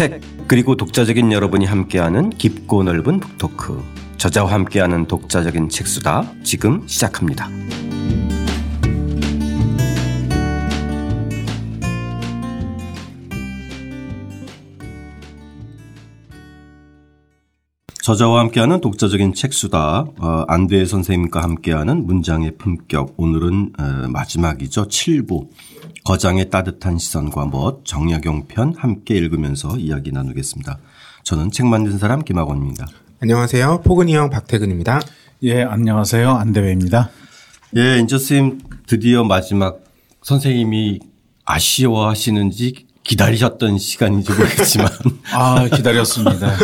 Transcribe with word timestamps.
책 0.00 0.18
그리고 0.46 0.76
독자적인 0.76 1.30
여러분이 1.30 1.66
함께하는 1.66 2.30
깊고 2.30 2.84
넓은 2.84 3.20
북토크. 3.20 3.84
저자와 4.16 4.50
함께하는 4.50 5.06
독자적인 5.06 5.68
책수다. 5.68 6.24
지금 6.42 6.88
시작합니다. 6.88 7.50
저자와 18.02 18.40
함께하는 18.40 18.80
독자적인 18.80 19.34
책수다. 19.34 20.06
어, 20.18 20.44
안대혜 20.48 20.86
선생님과 20.86 21.42
함께하는 21.42 22.06
문장의 22.06 22.56
품격. 22.56 23.12
오늘은 23.18 23.72
어, 23.78 24.08
마지막이죠. 24.08 24.88
7부 24.88 25.48
거장의 26.04 26.50
따뜻한 26.50 26.98
시선과 26.98 27.46
멋 27.46 27.84
정약용 27.84 28.46
편 28.48 28.74
함께 28.76 29.16
읽으면서 29.16 29.76
이야기 29.76 30.12
나누겠습니다. 30.12 30.78
저는 31.24 31.50
책 31.50 31.66
만든 31.66 31.98
사람 31.98 32.24
김학원입니다. 32.24 32.86
안녕하세요 33.20 33.82
포근이 33.84 34.14
형 34.14 34.30
박태근입니다. 34.30 35.00
예 35.42 35.62
안녕하세요 35.62 36.30
안대회입니다. 36.30 37.10
예 37.76 37.98
인저 37.98 38.18
선생님 38.18 38.60
드디어 38.86 39.24
마지막 39.24 39.80
선생님이 40.22 41.00
아쉬워하시는지 41.44 42.86
기다리셨던 43.04 43.78
시간인지 43.78 44.32
모르겠지만 44.32 44.88
아 45.32 45.68
기다렸습니다. 45.68 46.54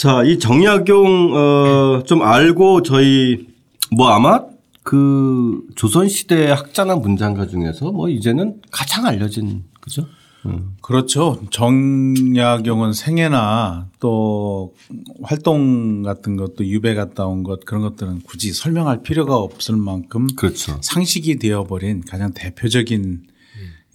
자, 0.00 0.22
이 0.24 0.38
정약용 0.38 1.34
어, 1.34 2.02
좀 2.06 2.22
알고 2.22 2.82
저희 2.82 3.48
뭐 3.94 4.08
아마 4.08 4.40
그 4.82 5.62
조선 5.76 6.08
시대 6.08 6.48
학자나 6.48 6.96
문장가 6.96 7.46
중에서 7.46 7.92
뭐 7.92 8.08
이제는 8.08 8.60
가장 8.70 9.06
알려진 9.06 9.64
그죠? 9.80 10.06
음. 10.46 10.74
그렇죠. 10.80 11.38
정약용은 11.50 12.94
생애나 12.94 13.88
또 14.00 14.74
활동 15.22 16.02
같은 16.02 16.36
것도 16.36 16.64
유배 16.64 16.94
갔다 16.94 17.26
온 17.26 17.42
것 17.42 17.64
그런 17.66 17.82
것들은 17.82 18.20
굳이 18.22 18.52
설명할 18.54 19.02
필요가 19.02 19.36
없을 19.36 19.76
만큼 19.76 20.26
그렇죠. 20.36 20.78
상식이 20.82 21.38
되어버린 21.38 22.02
가장 22.08 22.32
대표적인 22.32 23.26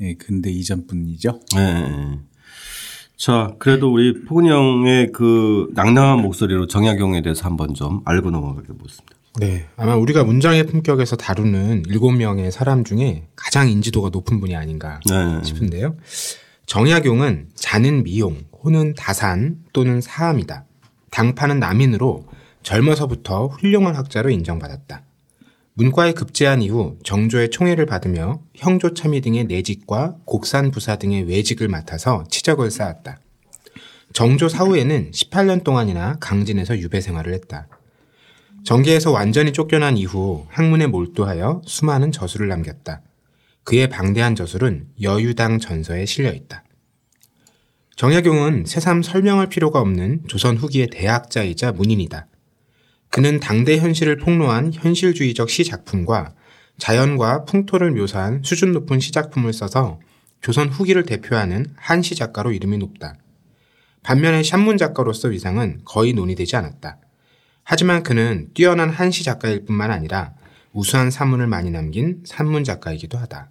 음. 0.01 0.15
근대 0.19 0.51
이전뿐이죠. 0.51 1.39
네. 1.55 2.19
자, 3.17 3.55
그래도 3.59 3.91
우리 3.91 4.23
포근 4.25 4.45
형의 4.47 5.11
그 5.13 5.67
낭낭한 5.73 6.21
목소리로 6.21 6.67
정약용에 6.67 7.21
대해서 7.23 7.45
한번 7.45 7.73
좀 7.73 8.01
알고 8.05 8.29
넘어가 8.29 8.61
보겠습니다. 8.61 9.14
네. 9.39 9.67
아마 9.75 9.95
우리가 9.95 10.23
문장의 10.23 10.65
품격에서 10.65 11.15
다루는 11.15 11.83
일곱 11.87 12.11
명의 12.11 12.51
사람 12.51 12.83
중에 12.83 13.27
가장 13.35 13.69
인지도가 13.69 14.09
높은 14.09 14.39
분이 14.39 14.55
아닌가 14.55 14.99
네. 15.09 15.43
싶은데요. 15.43 15.95
정약용은 16.65 17.49
자는 17.53 18.03
미용, 18.03 18.43
호는 18.63 18.95
다산 18.95 19.57
또는 19.73 20.01
사암이다. 20.01 20.65
당파는 21.11 21.59
남인으로 21.59 22.25
젊어서부터 22.63 23.47
훌륭한 23.47 23.95
학자로 23.95 24.29
인정받았다. 24.31 25.03
문과에 25.75 26.13
급제한 26.13 26.61
이후 26.61 26.97
정조의 27.03 27.49
총애를 27.51 27.85
받으며 27.85 28.39
형조 28.55 28.93
참의 28.93 29.21
등의 29.21 29.45
내직과 29.45 30.15
곡산 30.25 30.71
부사 30.71 30.95
등의 30.95 31.23
외직을 31.23 31.67
맡아서 31.67 32.23
치적을 32.29 32.71
쌓았다. 32.71 33.19
정조 34.13 34.47
사후에는 34.47 35.11
18년 35.11 35.63
동안이나 35.65 36.15
강진에서 36.21 36.79
유배 36.79 37.01
생활을 37.01 37.33
했다. 37.33 37.67
정계에서 38.65 39.11
완전히 39.11 39.53
쫓겨난 39.53 39.95
이후 39.95 40.47
학문에 40.49 40.87
몰두하여 40.87 41.61
수많은 41.65 42.11
저술을 42.11 42.47
남겼다. 42.47 43.03
그의 43.63 43.87
방대한 43.89 44.33
저술은 44.33 44.87
여유당 45.03 45.59
전서에 45.59 46.07
실려 46.07 46.33
있다. 46.33 46.63
정약용은 47.95 48.65
새삼 48.65 49.03
설명할 49.03 49.49
필요가 49.49 49.79
없는 49.81 50.23
조선 50.27 50.57
후기의 50.57 50.87
대학자이자 50.87 51.73
문인이다. 51.73 52.27
그는 53.11 53.39
당대 53.39 53.77
현실을 53.77 54.17
폭로한 54.17 54.73
현실주의적 54.73 55.51
시 55.51 55.63
작품과 55.63 56.33
자연과 56.79 57.45
풍토를 57.45 57.91
묘사한 57.91 58.41
수준 58.43 58.71
높은 58.73 58.99
시작품을 58.99 59.53
써서 59.53 59.99
조선 60.41 60.69
후기를 60.69 61.03
대표하는 61.03 61.67
한시 61.75 62.15
작가로 62.15 62.51
이름이 62.51 62.79
높다. 62.79 63.13
반면에 64.01 64.41
샷문 64.41 64.77
작가로서 64.77 65.27
위상은 65.27 65.81
거의 65.85 66.13
논의되지 66.13 66.55
않았다. 66.55 66.97
하지만 67.65 68.03
그는 68.03 68.47
뛰어난 68.53 68.91
한시 68.91 69.23
작가일 69.23 69.65
뿐만 69.65 69.89
아니라 69.91 70.33
우수한 70.71 71.09
산문을 71.09 71.47
많이 71.47 71.71
남긴 71.71 72.21
산문 72.23 72.63
작가이기도 72.63 73.17
하다. 73.17 73.49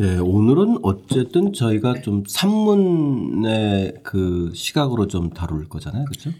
예, 0.00 0.16
오늘은 0.16 0.78
어쨌든 0.82 1.52
저희가 1.52 2.00
좀 2.00 2.24
산문의 2.26 3.96
그 4.02 4.50
시각으로 4.54 5.08
좀 5.08 5.28
다룰 5.30 5.68
거잖아요. 5.68 6.06
그렇죠? 6.06 6.30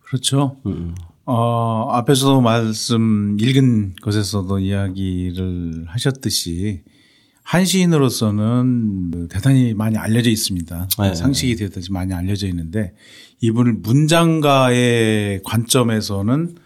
그렇죠. 0.00 0.56
음. 0.66 0.96
어, 1.24 1.88
앞에서도 1.92 2.40
말씀 2.40 3.36
읽은 3.40 3.94
것에서도 4.02 4.58
이야기를 4.58 5.84
하셨듯이 5.86 6.82
한 7.44 7.64
시인으로서는 7.64 9.28
대단히 9.28 9.74
많이 9.74 9.96
알려져 9.96 10.30
있습니다. 10.30 10.88
네. 10.98 11.14
상식이 11.14 11.56
되듯이 11.56 11.92
많이 11.92 12.12
알려져 12.12 12.48
있는데 12.48 12.94
이분을 13.42 13.74
문장가의 13.74 15.42
관점에서는 15.44 16.56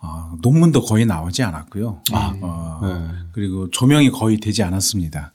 어, 0.00 0.36
논문도 0.42 0.82
거의 0.82 1.06
나오지 1.06 1.42
않았고요. 1.42 2.02
아, 2.12 2.36
어, 2.40 2.80
네. 2.82 3.18
그리고 3.32 3.70
조명이 3.70 4.10
거의 4.10 4.36
되지 4.36 4.62
않았습니다. 4.62 5.32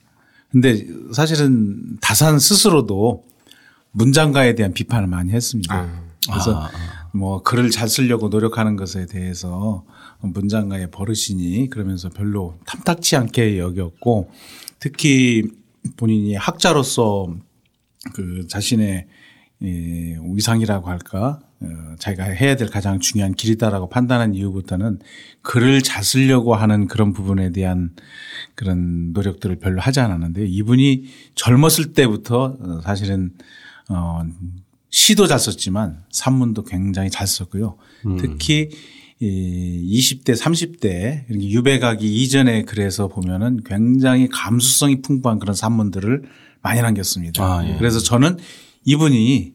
근데 0.50 0.86
사실은 1.12 1.98
다산 2.00 2.38
스스로도 2.38 3.24
문장가에 3.90 4.54
대한 4.54 4.72
비판을 4.72 5.08
많이 5.08 5.32
했습니다. 5.32 5.74
아. 5.74 6.02
그래서 6.28 6.56
아. 6.56 6.66
아. 6.66 7.08
뭐 7.12 7.42
글을 7.42 7.70
잘 7.70 7.88
쓰려고 7.88 8.28
노력하는 8.28 8.76
것에 8.76 9.06
대해서 9.06 9.84
문장가의 10.20 10.92
버릇이니 10.92 11.68
그러면서 11.68 12.08
별로 12.08 12.56
탐탁치 12.66 13.16
않게 13.16 13.58
여겼고 13.58 14.30
특히 14.78 15.48
본인이 15.96 16.36
학자로서 16.36 17.34
그 18.14 18.46
자신의 18.48 19.08
위상이라고 19.60 20.88
할까 20.88 21.40
어, 21.60 21.66
자기가 21.98 22.24
해야 22.24 22.56
될 22.56 22.68
가장 22.68 22.98
중요한 22.98 23.34
길이다라고 23.34 23.90
판단한 23.90 24.34
이유부터는 24.34 25.00
글을 25.42 25.82
잘 25.82 26.02
쓰려고 26.02 26.54
하는 26.54 26.88
그런 26.88 27.12
부분에 27.12 27.52
대한 27.52 27.90
그런 28.54 29.12
노력들을 29.12 29.58
별로 29.58 29.80
하지 29.80 30.00
않았는데 30.00 30.46
이분이 30.46 31.04
젊었을 31.34 31.92
때부터 31.92 32.56
어, 32.58 32.80
사실은 32.82 33.32
어 33.88 34.22
시도 34.88 35.26
잘 35.26 35.38
썼지만 35.38 36.04
산문도 36.10 36.64
굉장히 36.64 37.10
잘 37.10 37.26
썼고요. 37.26 37.76
음. 38.06 38.16
특히 38.16 38.70
이 39.20 39.98
20대, 39.98 40.34
30대 40.34 41.26
유배 41.30 41.78
가기 41.78 42.22
이전에 42.22 42.62
그래서 42.62 43.08
보면은 43.08 43.60
굉장히 43.64 44.28
감수성이 44.28 45.02
풍부한 45.02 45.38
그런 45.38 45.54
산문들을 45.54 46.22
많이 46.62 46.80
남겼습니다. 46.80 47.44
아, 47.44 47.68
예. 47.68 47.76
그래서 47.76 48.00
저는 48.00 48.38
이분이 48.84 49.52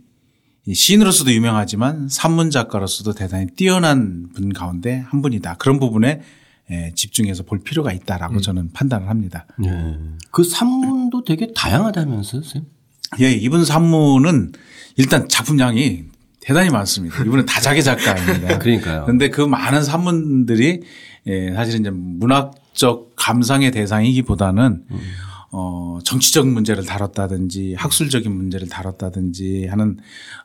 시인으로서도 0.74 1.31
유명하지만 1.31 2.08
산문 2.09 2.50
작가로서도 2.50 3.13
대단히 3.13 3.47
뛰어난 3.56 4.30
분 4.34 4.52
가운데 4.52 5.03
한 5.08 5.22
분이다. 5.22 5.56
그런 5.56 5.80
부분에 5.80 6.22
집중해서 6.96 7.44
볼 7.44 7.59
필요가 7.59 7.91
있다라고 7.94 8.35
음. 8.35 8.41
저는 8.41 8.72
판단을 8.74 9.08
합니다. 9.09 9.46
예. 9.64 9.97
그 10.31 10.44
산문도 10.44 11.24
되게 11.24 11.52
다양하다면서요, 11.56 12.41
선생님? 12.41 12.69
예, 13.22 13.31
이분 13.31 13.64
산문은 13.64 14.53
일단 14.97 15.30
작품량이 15.30 16.06
대단히 16.41 16.69
많습니다. 16.69 17.24
이분은 17.24 17.46
다 17.46 17.62
자기 17.62 17.84
작가입니다. 17.84 18.58
그러니까요. 18.59 19.03
그런데 19.03 19.30
그 19.30 19.41
많은 19.41 19.84
산문들이 19.84 20.81
예, 21.28 21.53
사실은 21.53 21.81
이제 21.81 21.90
문학적 21.91 23.14
감상의 23.16 23.72
대상이기보다는 23.72 24.84
음. 24.90 25.00
어, 25.57 25.99
정치적 26.03 26.49
문제를 26.49 26.84
다뤘다든지 26.84 27.75
학술적인 27.78 28.29
문제를 28.29 28.67
다뤘다든지 28.67 29.67
하는 29.67 29.97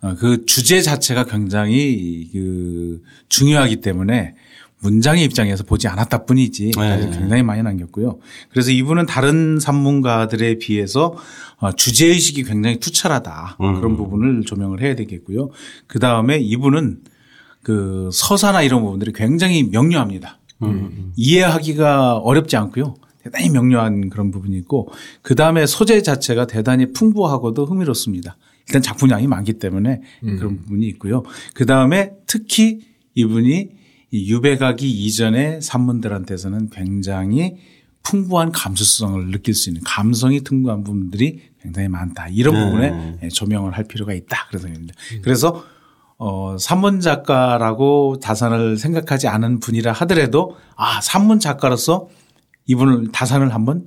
어, 0.02 0.14
그 0.14 0.46
주제 0.46 0.80
자체가 0.80 1.24
굉장히 1.24 2.28
그 2.32 3.02
중요하기 3.28 3.80
때문에 3.80 4.36
문장의 4.78 5.24
입장에서 5.24 5.64
보지 5.64 5.88
않았다 5.88 6.26
뿐이지 6.26 6.70
네. 6.76 7.10
굉장히 7.12 7.42
많이 7.42 7.60
남겼고요. 7.60 8.20
그래서 8.50 8.70
이분은 8.70 9.06
다른 9.06 9.58
산문가들에 9.58 10.58
비해서 10.58 11.16
어, 11.58 11.72
주제 11.72 12.06
의식이 12.06 12.44
굉장히 12.44 12.78
투철하다. 12.78 13.56
음. 13.60 13.74
그런 13.74 13.96
부분을 13.96 14.44
조명을 14.44 14.80
해야 14.80 14.94
되겠고요. 14.94 15.50
그 15.88 15.98
다음에 15.98 16.38
이분은 16.38 17.00
그 17.64 18.10
서사나 18.12 18.62
이런 18.62 18.82
부분들이 18.82 19.12
굉장히 19.12 19.64
명료합니다. 19.64 20.38
음. 20.62 21.12
이해하기가 21.16 22.18
어렵지 22.18 22.56
않고요. 22.56 22.94
대단히 23.22 23.50
명료한 23.50 24.08
그런 24.11 24.31
부분이 24.31 24.56
있고 24.58 24.88
그 25.22 25.34
다음에 25.34 25.67
소재 25.67 26.02
자체가 26.02 26.46
대단히 26.46 26.93
풍부하고도 26.93 27.67
흥미롭습니다. 27.67 28.37
일단 28.67 28.82
작품량이 28.82 29.26
많기 29.26 29.55
때문에 29.55 30.00
음. 30.25 30.37
그런 30.37 30.56
부분이 30.56 30.87
있고요. 30.88 31.22
그 31.55 31.67
다음에 31.67 32.12
특히 32.26 32.81
이분이 33.14 33.70
유배 34.12 34.56
가기 34.56 34.90
이전에 34.90 35.61
산문들한테서는 35.61 36.70
굉장히 36.70 37.56
풍부한 38.02 38.52
감수성을 38.52 39.31
느낄 39.31 39.55
수 39.55 39.69
있는 39.69 39.82
감성이 39.84 40.40
풍부한 40.40 40.84
부분들이 40.84 41.40
굉장히 41.61 41.88
많다. 41.88 42.28
이런 42.28 42.55
네. 42.55 42.64
부분에 42.64 43.19
예, 43.25 43.28
조명을 43.28 43.72
할 43.72 43.84
필요가 43.84 44.14
있다. 44.14 44.46
그래서 44.49 44.69
음. 44.69 44.88
그래서 45.22 45.64
어, 46.17 46.56
산문 46.58 47.00
작가라고 47.00 48.19
다산을 48.20 48.76
생각하지 48.76 49.28
않은 49.28 49.61
분이라 49.61 49.93
하더라도 49.93 50.56
아, 50.76 51.00
산문 51.00 51.40
작가로서 51.40 52.08
이분을 52.70 53.11
다산을 53.11 53.52
한번 53.52 53.84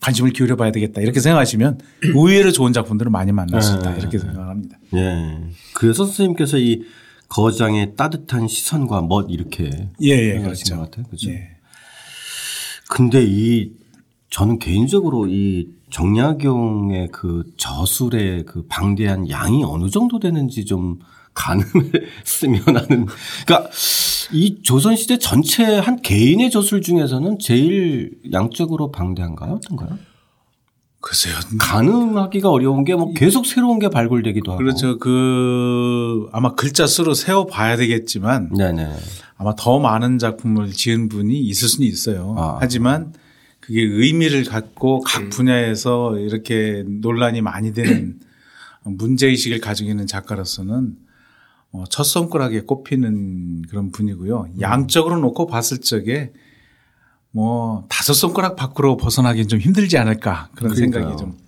관심을 0.00 0.32
기울여 0.32 0.56
봐야 0.56 0.72
되겠다. 0.72 1.00
이렇게 1.00 1.20
생각하시면 1.20 1.78
의외로 2.14 2.50
좋은 2.50 2.72
작품들을 2.72 3.10
많이 3.10 3.30
만날 3.30 3.62
수 3.62 3.76
있다. 3.76 3.92
네. 3.92 4.00
이렇게 4.00 4.18
생각합니다. 4.18 4.78
예. 4.94 5.38
그래서 5.74 6.04
선생님께서 6.06 6.58
이 6.58 6.82
거장의 7.28 7.94
따뜻한 7.96 8.48
시선과 8.48 9.02
멋 9.02 9.26
이렇게 9.30 9.88
예, 10.02 10.08
예, 10.08 10.38
그렇죠. 10.40 10.76
것 10.76 10.82
같아요. 10.82 11.06
그렇죠. 11.06 11.30
예. 11.30 11.50
근데 12.88 13.24
이 13.24 13.72
저는 14.30 14.58
개인적으로 14.58 15.28
이 15.28 15.68
정약용의 15.90 17.08
그 17.12 17.44
저술의 17.56 18.46
그 18.46 18.66
방대한 18.66 19.28
양이 19.30 19.62
어느 19.62 19.88
정도 19.90 20.18
되는지 20.18 20.64
좀 20.64 20.98
가늠을 21.40 22.06
쓰면 22.24 22.62
하는 22.66 23.06
그러니까 23.46 23.70
이 24.32 24.60
조선시대 24.62 25.18
전체 25.18 25.64
한 25.64 26.00
개인의 26.02 26.50
저술 26.50 26.82
중에서는 26.82 27.38
제일 27.40 28.12
양적으로 28.32 28.90
방대한가요? 28.92 29.54
어떤가요? 29.54 29.98
글쎄요. 31.00 31.34
가능하기가 31.58 32.50
어려운 32.50 32.84
게 32.84 32.94
뭐 32.94 33.14
계속 33.14 33.46
새로운 33.46 33.78
게 33.78 33.88
발굴되기도 33.88 34.52
하고. 34.52 34.58
그렇죠. 34.58 34.98
그 34.98 36.28
아마 36.30 36.54
글자 36.54 36.86
수로 36.86 37.14
세워 37.14 37.46
봐야 37.46 37.76
되겠지만 37.76 38.50
네네. 38.52 38.86
아마 39.38 39.54
더 39.56 39.78
많은 39.78 40.18
작품을 40.18 40.70
지은 40.72 41.08
분이 41.08 41.40
있을 41.40 41.68
수는 41.68 41.88
있어요. 41.88 42.34
아. 42.36 42.58
하지만 42.60 43.14
그게 43.60 43.80
의미를 43.82 44.44
갖고 44.44 45.00
각 45.00 45.22
음. 45.22 45.30
분야에서 45.30 46.18
이렇게 46.18 46.84
논란이 46.86 47.40
많이 47.40 47.72
되는 47.72 48.18
문제의식을 48.84 49.60
가지고 49.60 49.90
있는 49.90 50.06
작가로서는 50.06 50.96
어, 50.98 50.99
첫 51.88 52.02
손가락에 52.04 52.62
꼽히는 52.62 53.62
그런 53.68 53.90
분이고요. 53.92 54.48
음. 54.54 54.60
양적으로 54.60 55.18
놓고 55.20 55.46
봤을 55.46 55.78
적에 55.78 56.32
뭐 57.32 57.84
다섯 57.88 58.12
손가락 58.12 58.56
밖으로 58.56 58.96
벗어나기는 58.96 59.48
좀 59.48 59.60
힘들지 59.60 59.96
않을까 59.98 60.48
그런 60.56 60.74
그러니까요. 60.74 61.02
생각이 61.02 61.16
좀 61.16 61.38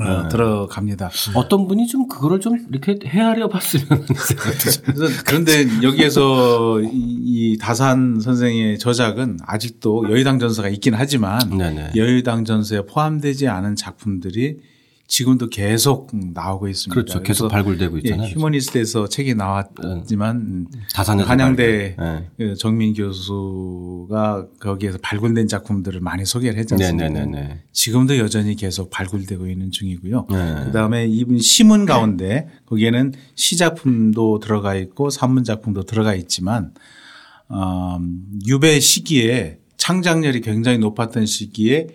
어, 0.00 0.22
네. 0.24 0.28
들어갑니다. 0.28 1.10
어떤 1.34 1.68
분이 1.68 1.86
좀 1.86 2.08
그거를 2.08 2.40
좀 2.40 2.58
이렇게 2.68 2.98
헤아려 3.04 3.48
봤으면 3.48 3.86
그런데 5.24 5.66
여기에서 5.84 6.80
이, 6.82 7.56
다산 7.60 8.18
선생의 8.20 8.80
저작은 8.80 9.38
아직도 9.46 10.10
여의당 10.10 10.40
전서가 10.40 10.68
있긴 10.68 10.94
하지만 10.94 11.38
네네. 11.56 11.92
여의당 11.94 12.44
전서에 12.44 12.86
포함되지 12.86 13.46
않은 13.46 13.76
작품들이 13.76 14.58
지금도 15.06 15.50
계속 15.50 16.10
나오고 16.12 16.68
있습니다. 16.68 16.94
그렇죠. 16.94 17.22
계속 17.22 17.48
발굴되고 17.48 17.98
있잖아요. 17.98 18.26
예, 18.26 18.32
휴머니스트에서 18.32 19.06
책이 19.08 19.34
나왔지만 19.34 20.66
다산에 20.94 21.22
한양대 21.22 21.96
네. 21.98 22.30
그 22.38 22.54
정민 22.56 22.94
교수가 22.94 24.46
거기에서 24.58 24.98
발굴된 25.02 25.46
작품들을 25.46 26.00
많이 26.00 26.24
소개를 26.24 26.58
않습니까? 26.58 27.08
네네네. 27.08 27.64
지금도 27.72 28.16
여전히 28.18 28.56
계속 28.56 28.88
발굴되고 28.90 29.46
있는 29.46 29.70
중이고요. 29.70 30.26
네. 30.30 30.64
그다음에 30.64 31.06
이분 31.06 31.38
시문 31.38 31.84
가운데 31.84 32.48
거기에는 32.66 33.12
시작품도 33.34 34.40
들어가 34.40 34.74
있고 34.74 35.10
산문 35.10 35.44
작품도 35.44 35.84
들어가 35.84 36.14
있지만 36.14 36.72
어, 37.48 37.98
유배 38.46 38.80
시기에 38.80 39.58
창작열이 39.76 40.40
굉장히 40.40 40.78
높았던 40.78 41.26
시기에 41.26 41.88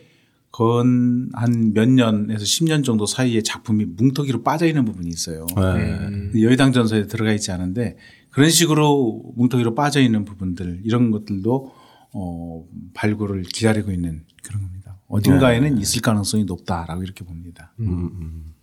건 0.51 1.29
한 1.33 1.73
몇 1.73 1.89
년에서 1.89 2.43
10년 2.43 2.83
정도 2.83 3.05
사이에 3.05 3.41
작품이 3.41 3.85
뭉터기로 3.85 4.43
빠져 4.43 4.65
있는 4.65 4.85
부분이 4.85 5.09
있어요. 5.09 5.45
네. 5.55 6.41
여의당 6.41 6.71
전서에 6.71 7.07
들어가 7.07 7.31
있지 7.33 7.51
않은데 7.51 7.97
그런 8.29 8.49
식으로 8.49 9.33
뭉터기로 9.35 9.75
빠져 9.75 10.01
있는 10.01 10.25
부분들 10.25 10.81
이런 10.83 11.11
것들도 11.11 11.71
어, 12.13 12.65
발굴을 12.93 13.43
기다리고 13.43 13.91
있는 13.91 14.23
그런 14.43 14.61
겁니다. 14.63 14.97
어딘가에는 15.07 15.75
네. 15.75 15.81
있을 15.81 16.01
가능성이 16.01 16.43
높다라고 16.45 17.03
이렇게 17.03 17.23
봅니다. 17.23 17.73
음, 17.79 18.09
음. 18.19 18.53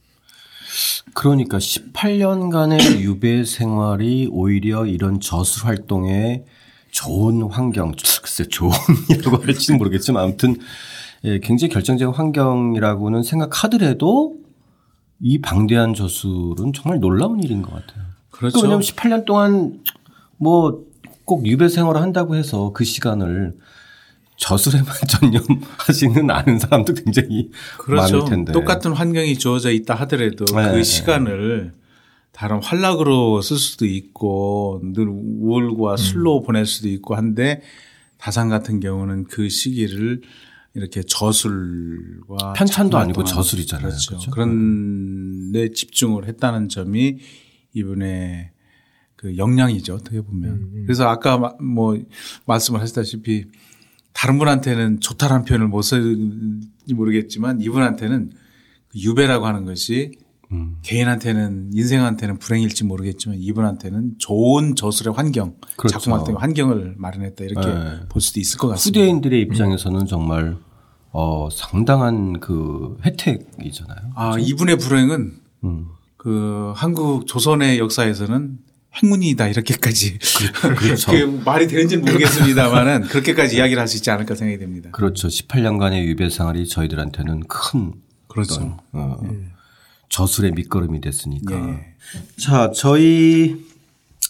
그러니까 1.14 1.58
18년간의 1.58 3.00
유배 3.00 3.44
생활이 3.44 4.28
오히려 4.30 4.86
이런 4.86 5.20
저술 5.20 5.66
활동에 5.66 6.44
좋은 6.90 7.42
환경, 7.50 7.92
글쎄 8.22 8.44
좋은이라고 8.48 9.38
할지는 9.44 9.78
모르겠지만 9.78 10.24
아무튼 10.24 10.56
예, 11.26 11.38
굉장히 11.40 11.72
결정적인 11.72 12.14
환경이라고는 12.14 13.22
생각하더라도 13.22 14.36
이 15.20 15.40
방대한 15.40 15.94
저술은 15.94 16.72
정말 16.74 17.00
놀라운 17.00 17.42
일인 17.42 17.62
것 17.62 17.72
같아요. 17.72 18.04
그렇죠. 18.30 18.60
왜냐하면 18.60 18.80
18년 18.80 19.24
동안 19.26 19.80
뭐 20.38 20.86
꼭 21.26 21.44
유배 21.46 21.68
생활을 21.68 22.00
한다고 22.00 22.36
해서 22.36 22.72
그 22.72 22.84
시간을 22.84 23.58
저술에만 24.38 24.86
전념하지는 25.08 26.30
않은 26.30 26.58
사람도 26.58 26.94
굉장히 26.94 27.50
그렇죠. 27.78 28.18
많을 28.18 28.30
텐데. 28.30 28.52
똑같은 28.52 28.92
환경이 28.92 29.36
주어져 29.36 29.70
있다 29.70 29.94
하더라도 29.94 30.44
네. 30.46 30.72
그 30.72 30.84
시간을 30.84 31.72
다른 32.32 32.62
활락으로 32.62 33.42
쓸 33.42 33.56
수도 33.56 33.86
있고 33.86 34.80
늘 34.94 35.08
우울과 35.08 35.96
술로 35.96 36.38
음. 36.38 36.42
보낼 36.44 36.64
수도 36.64 36.88
있고 36.88 37.16
한데 37.16 37.62
다산 38.18 38.48
같은 38.48 38.78
경우는 38.78 39.24
그 39.24 39.48
시기를 39.48 40.20
이렇게 40.76 41.02
저술과 41.02 42.52
편찬도 42.54 42.98
아니고 42.98 43.24
저술이잖아요. 43.24 43.88
그렇죠. 43.88 44.10
그렇죠. 44.10 44.30
그런 44.30 45.50
데 45.52 45.70
집중을 45.70 46.28
했다는 46.28 46.68
점이 46.68 47.18
이분의 47.72 48.50
그 49.16 49.36
역량이죠. 49.38 49.94
어떻게 49.94 50.20
보면. 50.20 50.50
음, 50.50 50.70
음. 50.74 50.82
그래서 50.84 51.08
아까 51.08 51.38
뭐 51.60 51.98
말씀을 52.44 52.80
하셨다시피 52.80 53.46
다른 54.12 54.38
분한테는 54.38 55.00
좋다라는 55.00 55.46
표현을 55.46 55.68
못 55.68 55.80
쓸지 55.80 56.94
모르겠지만 56.94 57.62
이분한테는 57.62 58.32
그 58.88 58.98
유배라고 58.98 59.46
하는 59.46 59.64
것이 59.64 60.12
음. 60.52 60.76
개인한테는 60.82 61.70
인생한테는 61.74 62.38
불행일지 62.38 62.84
모르겠지만 62.84 63.38
이분한테는 63.40 64.14
좋은 64.18 64.76
저술의 64.76 65.14
환경, 65.14 65.54
그렇죠. 65.76 65.94
작품 65.98 66.12
활동의 66.12 66.40
환경을 66.40 66.94
마련했다 66.96 67.44
이렇게 67.44 67.66
네. 67.66 68.00
볼 68.08 68.20
수도 68.22 68.38
있을 68.40 68.58
것 68.58 68.68
같습니다. 68.68 69.00
후대인들의 69.00 69.40
입장에서는 69.42 70.00
음. 70.02 70.06
정말 70.06 70.56
어 71.12 71.48
상당한 71.50 72.38
그 72.40 72.96
혜택이잖아요. 73.04 73.98
아 74.14 74.30
그렇죠? 74.32 74.48
이분의 74.48 74.78
불행은 74.78 75.32
음. 75.64 75.86
그 76.16 76.72
한국 76.76 77.26
조선의 77.26 77.78
역사에서는 77.78 78.58
행운이다 79.02 79.48
이렇게까지 79.48 80.18
그렇죠. 80.78 81.10
그 81.12 81.42
말이 81.44 81.66
되는지는 81.66 82.04
모르겠습니다만은 82.04 83.02
그렇게까지 83.02 83.56
이야기를 83.56 83.80
할 83.80 83.88
수 83.88 83.96
있지 83.96 84.10
않을까 84.10 84.34
생각이 84.34 84.58
됩니다. 84.58 84.90
그렇죠. 84.92 85.28
18년간의 85.28 86.04
유배 86.04 86.30
생활이 86.30 86.66
저희들한테는 86.66 87.40
큰 87.48 87.92
그렇죠. 88.28 88.76
어, 88.92 89.18
네. 89.22 89.30
저술의 90.08 90.52
밑거름이 90.52 91.00
됐으니까. 91.00 91.58
네. 91.58 91.94
자, 92.38 92.70
저희 92.74 93.56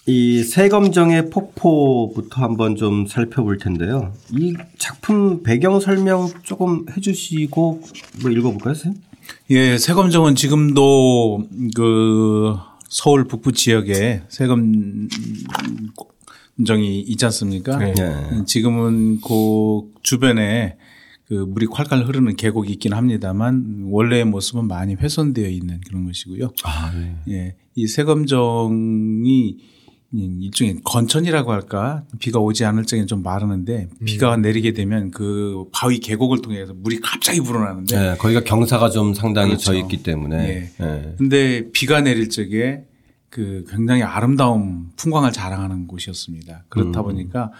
이 0.06 0.42
세검정의 0.42 1.30
폭포부터 1.30 2.40
한번 2.42 2.76
좀 2.76 3.06
살펴볼 3.06 3.58
텐데요. 3.58 4.14
이 4.30 4.54
작품 4.78 5.42
배경 5.42 5.80
설명 5.80 6.28
조금 6.44 6.86
해주시고 6.96 7.82
뭐 8.22 8.30
읽어볼까요, 8.30 8.74
선생님? 8.74 9.02
예, 9.50 9.76
세검정은 9.76 10.36
지금도 10.36 11.48
그 11.74 12.54
서울 12.88 13.24
북부 13.24 13.50
지역에 13.50 14.22
세검정이 14.28 15.08
있지 17.00 17.24
않습니까? 17.24 17.76
네. 17.78 17.94
지금은 18.46 19.20
그 19.20 19.92
주변에 20.02 20.76
그 21.28 21.34
물이 21.34 21.66
콸콸 21.66 22.06
흐르는 22.06 22.36
계곡이 22.36 22.72
있긴 22.72 22.92
합니다만 22.92 23.88
원래의 23.90 24.24
모습은 24.24 24.68
많이 24.68 24.94
훼손되어 24.94 25.48
있는 25.48 25.80
그런 25.86 26.06
것이고요. 26.06 26.52
아, 26.64 26.92
네. 26.94 27.16
예. 27.28 27.56
이 27.74 27.86
세검정이 27.86 29.58
일종의 30.12 30.78
건천이라고 30.84 31.52
할까 31.52 32.04
비가 32.20 32.38
오지 32.38 32.64
않을 32.64 32.84
적에는 32.84 33.08
좀 33.08 33.22
마르는데 33.22 33.88
비가 34.04 34.36
음. 34.36 34.42
내리게 34.42 34.72
되면 34.72 35.10
그 35.10 35.64
바위 35.72 35.98
계곡을 35.98 36.42
통해서 36.42 36.72
물이 36.74 37.00
갑자기 37.00 37.40
불어나는데 37.40 37.98
네, 37.98 38.16
거기가 38.16 38.44
경사가 38.44 38.90
좀 38.90 39.12
상당히 39.12 39.50
그렇죠. 39.50 39.72
져 39.72 39.78
있기 39.78 40.02
때문에 40.04 40.36
네. 40.36 40.72
네. 40.78 41.14
근데 41.18 41.70
비가 41.72 42.00
내릴 42.00 42.30
적에 42.30 42.84
그 43.28 43.64
굉장히 43.68 44.02
아름다운 44.02 44.90
풍광을 44.96 45.32
자랑하는 45.32 45.88
곳이었습니다. 45.88 46.64
그렇다 46.68 47.00
음. 47.00 47.04
보니까 47.04 47.50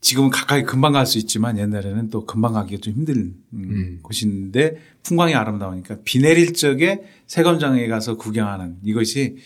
지금은 0.00 0.30
가까이 0.30 0.62
금방 0.62 0.92
갈 0.92 1.06
수 1.06 1.18
있지만 1.18 1.58
옛날에는 1.58 2.08
또 2.10 2.24
금방 2.24 2.52
가기가 2.54 2.80
좀 2.80 2.94
힘든 2.94 3.34
음. 3.52 3.64
음. 3.70 3.98
곳인데 4.02 4.76
풍광이 5.02 5.34
아름다우니까 5.34 5.98
비 6.04 6.18
내릴 6.20 6.54
적에 6.54 7.00
세검장에 7.26 7.86
가서 7.88 8.16
구경하는 8.16 8.76
이것이 8.84 9.36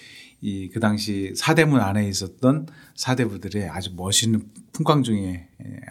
이 0.43 0.69
그 0.75 0.79
당시 0.79 1.33
사대문 1.35 1.81
안에 1.81 2.07
있었던 2.07 2.67
사대부들의 2.97 3.67
아주 3.71 3.93
멋있는 3.97 4.43
풍광 4.73 5.03
중에 5.03 5.47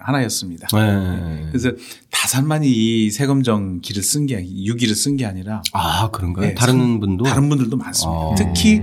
하나였습니다. 0.05 0.67
네. 0.67 1.48
그래서 1.48 1.72
다산만이 2.12 2.67
이 2.70 3.10
세검정 3.10 3.82
길을 3.82 4.03
쓴 4.03 4.27
게, 4.27 4.36
유기를 4.46 4.96
쓴 4.96 5.17
게 5.17 5.25
아니라. 5.25 5.63
아, 5.74 6.12
그런가요? 6.12 6.46
네, 6.50 6.53
다른 6.53 7.00
분도? 7.00 7.24
다른 7.25 7.50
분들도 7.50 7.75
많습니다. 7.77 8.20
아. 8.22 8.36
특히 8.38 8.82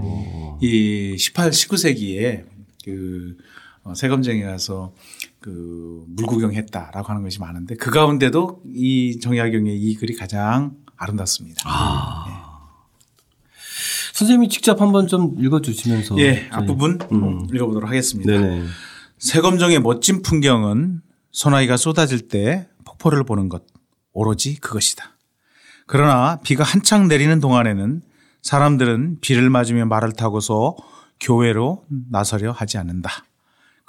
이 0.61 1.17
18, 1.17 1.51
19세기에 1.53 2.47
그 2.85 3.37
어, 3.85 3.95
세검정에 3.95 4.43
가서 4.43 4.93
그 5.40 6.04
물구경했다라고 6.09 7.09
하는 7.09 7.23
것이 7.23 7.40
많은데 7.40 7.75
그 7.76 7.90
가운데도 7.90 8.62
이 8.75 9.18
정약용의 9.20 9.76
이 9.76 9.94
글이 9.97 10.14
가장 10.16 10.76
아름답습니다. 10.97 11.62
아. 11.64 12.25
네. 12.28 12.35
선생님이 14.12 14.50
직접 14.50 14.80
한번 14.82 15.06
좀 15.06 15.35
읽어주시면서. 15.38 16.18
예, 16.18 16.47
앞부분 16.50 16.99
음. 17.11 17.47
읽어보도록 17.54 17.88
하겠습니다. 17.88 18.30
네네. 18.30 18.66
세검정의 19.18 19.80
멋진 19.80 20.20
풍경은 20.20 21.00
소나기가 21.32 21.78
쏟아질 21.78 22.28
때 22.28 22.68
폭포를 22.85 23.25
보는 23.25 23.49
것 23.49 23.62
오로지 24.12 24.56
그것이다. 24.56 25.16
그러나 25.87 26.38
비가 26.42 26.64
한창 26.64 27.09
내리는 27.09 27.40
동안에는 27.40 28.02
사람들은 28.42 29.18
비를 29.20 29.49
맞으며 29.49 29.87
말을 29.87 30.12
타고서 30.12 30.76
교회로 31.20 31.85
나서려 32.11 32.52
하지 32.52 32.78
않는다. 32.78 33.25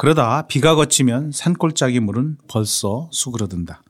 그러다 0.01 0.47
비가 0.47 0.73
거치면 0.73 1.31
산골짜기 1.31 1.99
물은 1.99 2.37
벌써 2.47 3.07
수그러든다. 3.11 3.83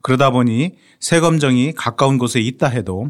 그러다 0.00 0.30
보니 0.30 0.76
세검정이 1.00 1.74
가까운 1.74 2.16
곳에 2.16 2.40
있다 2.40 2.68
해도 2.68 3.08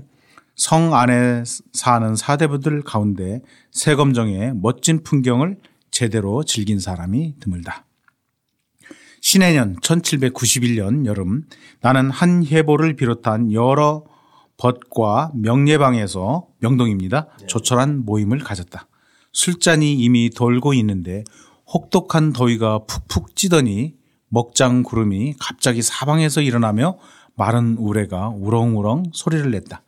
성 0.56 0.92
안에 0.92 1.44
사는 1.72 2.16
사대부들 2.16 2.82
가운데 2.82 3.40
세검정의 3.70 4.54
멋진 4.56 5.04
풍경을 5.04 5.58
제대로 5.92 6.42
즐긴 6.42 6.80
사람이 6.80 7.36
드물다. 7.38 7.84
신해년 9.20 9.76
1791년 9.76 11.06
여름 11.06 11.44
나는 11.80 12.10
한 12.10 12.44
해보를 12.44 12.96
비롯한 12.96 13.52
여러 13.52 14.02
벗과 14.56 15.30
명예방에서 15.36 16.48
명동입니다. 16.58 17.28
조촐한 17.46 18.04
모임을 18.04 18.40
가졌다. 18.40 18.88
술잔이 19.32 19.94
이미 19.94 20.30
돌고 20.30 20.74
있는데 20.74 21.22
혹독한 21.72 22.32
더위가 22.32 22.80
푹푹 22.86 23.36
찌더니 23.36 23.94
먹장 24.28 24.82
구름이 24.82 25.34
갑자기 25.38 25.82
사방에서 25.82 26.40
일어나며 26.40 26.98
마른 27.36 27.76
우레가 27.78 28.28
우렁우렁 28.28 29.04
소리를 29.12 29.50
냈다. 29.50 29.82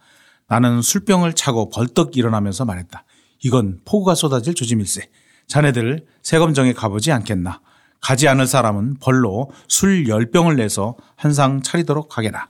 나는 0.49 0.83
술병을 0.83 1.35
차고 1.35 1.71
벌떡 1.71 2.17
일어나면서 2.17 2.65
말했다. 2.65 3.05
이건 3.45 3.81
폭우가 3.85 4.15
쏟아질 4.15 4.55
조짐일세. 4.55 5.11
자네들 5.49 6.07
세검정에 6.23 6.73
가보지 6.73 7.11
않겠나. 7.12 7.61
가지 8.01 8.27
않을 8.29 8.47
사람은 8.47 8.97
벌로 9.01 9.51
술 9.69 10.09
열병을 10.09 10.57
내서 10.57 10.97
한 11.17 11.33
상 11.33 11.62
차리도록 11.62 12.19
하게나. 12.19 12.49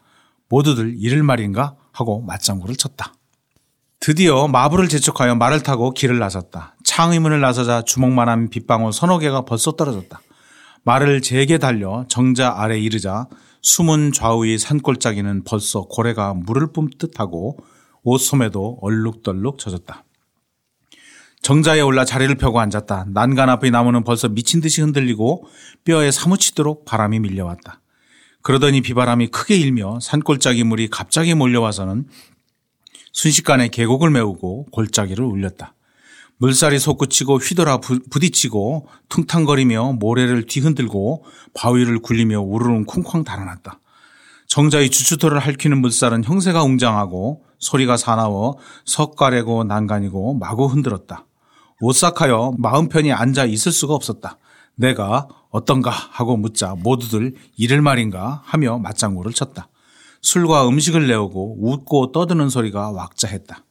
모두들 0.48 0.94
이를 0.98 1.22
말인가 1.22 1.76
하고 1.92 2.20
맞장구를 2.22 2.76
쳤다. 2.76 3.14
드디어 4.02 4.48
마부를 4.48 4.88
재촉하여 4.88 5.36
말을 5.36 5.62
타고 5.62 5.92
길을 5.92 6.18
나섰다. 6.18 6.74
창의 6.82 7.20
문을 7.20 7.40
나서자 7.40 7.82
주먹만한 7.82 8.50
빗방울 8.50 8.92
서너 8.92 9.20
개가 9.20 9.42
벌써 9.44 9.70
떨어졌다. 9.76 10.20
말을 10.82 11.22
제게 11.22 11.56
달려 11.58 12.04
정자 12.08 12.52
아래 12.56 12.80
이르자 12.80 13.28
숨은 13.60 14.10
좌우의 14.10 14.58
산골짜기는 14.58 15.44
벌써 15.44 15.82
고래가 15.82 16.34
물을 16.34 16.72
뿜듯 16.72 17.20
하고 17.20 17.60
옷 18.02 18.18
소매도 18.18 18.80
얼룩덜룩 18.82 19.60
젖었다. 19.60 20.02
정자에 21.42 21.80
올라 21.80 22.04
자리를 22.04 22.34
펴고 22.34 22.58
앉았다. 22.58 23.06
난간 23.10 23.50
앞의 23.50 23.70
나무는 23.70 24.02
벌써 24.02 24.28
미친 24.28 24.60
듯이 24.60 24.80
흔들리고 24.80 25.46
뼈에 25.84 26.10
사무치도록 26.10 26.86
바람이 26.86 27.20
밀려왔다. 27.20 27.80
그러더니 28.42 28.80
비바람이 28.80 29.28
크게 29.28 29.54
일며 29.56 30.00
산골짜기 30.00 30.64
물이 30.64 30.88
갑자기 30.88 31.34
몰려와서는 31.34 32.08
순식간에 33.12 33.68
계곡을 33.68 34.10
메우고 34.10 34.66
골짜기를 34.72 35.24
울렸다. 35.24 35.74
물살이 36.38 36.78
솟구치고 36.78 37.36
휘돌아 37.36 37.78
부딪히고 37.78 38.88
퉁탕거리며 39.08 39.92
모래를 40.00 40.46
뒤흔들고 40.46 41.24
바위를 41.54 42.00
굴리며 42.00 42.40
우르릉 42.40 42.84
쿵쾅 42.84 43.22
달아났다. 43.22 43.78
정자의 44.48 44.90
주추토를 44.90 45.38
핥히는 45.38 45.80
물살은 45.80 46.24
형세가 46.24 46.64
웅장하고 46.64 47.44
소리가 47.58 47.96
사나워 47.96 48.58
석가래고 48.84 49.64
난간이고 49.64 50.34
마구 50.34 50.66
흔들었다. 50.66 51.26
오싹하여 51.80 52.54
마음 52.58 52.88
편히 52.88 53.12
앉아 53.12 53.44
있을 53.44 53.72
수가 53.72 53.94
없었다. 53.94 54.38
내가 54.74 55.28
어떤가 55.50 55.90
하고 55.90 56.36
묻자 56.36 56.74
모두들 56.78 57.34
이를 57.56 57.82
말인가 57.82 58.42
하며 58.44 58.78
맞장구를 58.78 59.32
쳤다. 59.32 59.68
술과 60.22 60.68
음식을 60.68 61.08
내오고 61.08 61.58
웃고 61.60 62.12
떠드는 62.12 62.48
소리가 62.48 62.90
왁자했다. 62.90 63.64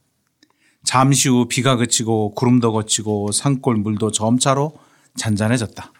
잠시 0.84 1.28
후 1.28 1.46
비가 1.48 1.76
그치고 1.76 2.34
구름도 2.34 2.72
거치고 2.72 3.32
산골 3.32 3.76
물도 3.76 4.12
점차로 4.12 4.74
잔잔해졌다. 5.16 5.92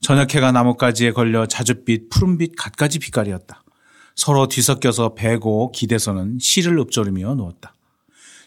저녁해가 0.00 0.52
나뭇가지에 0.52 1.12
걸려 1.12 1.46
자줏빛, 1.46 2.10
푸른빛 2.10 2.54
갖가지 2.56 2.98
빛깔이었다. 2.98 3.62
서로 4.14 4.46
뒤섞여서 4.48 5.14
배고 5.14 5.72
기대서는 5.72 6.38
시를 6.40 6.78
읊조리며 6.80 7.34
누웠다. 7.34 7.74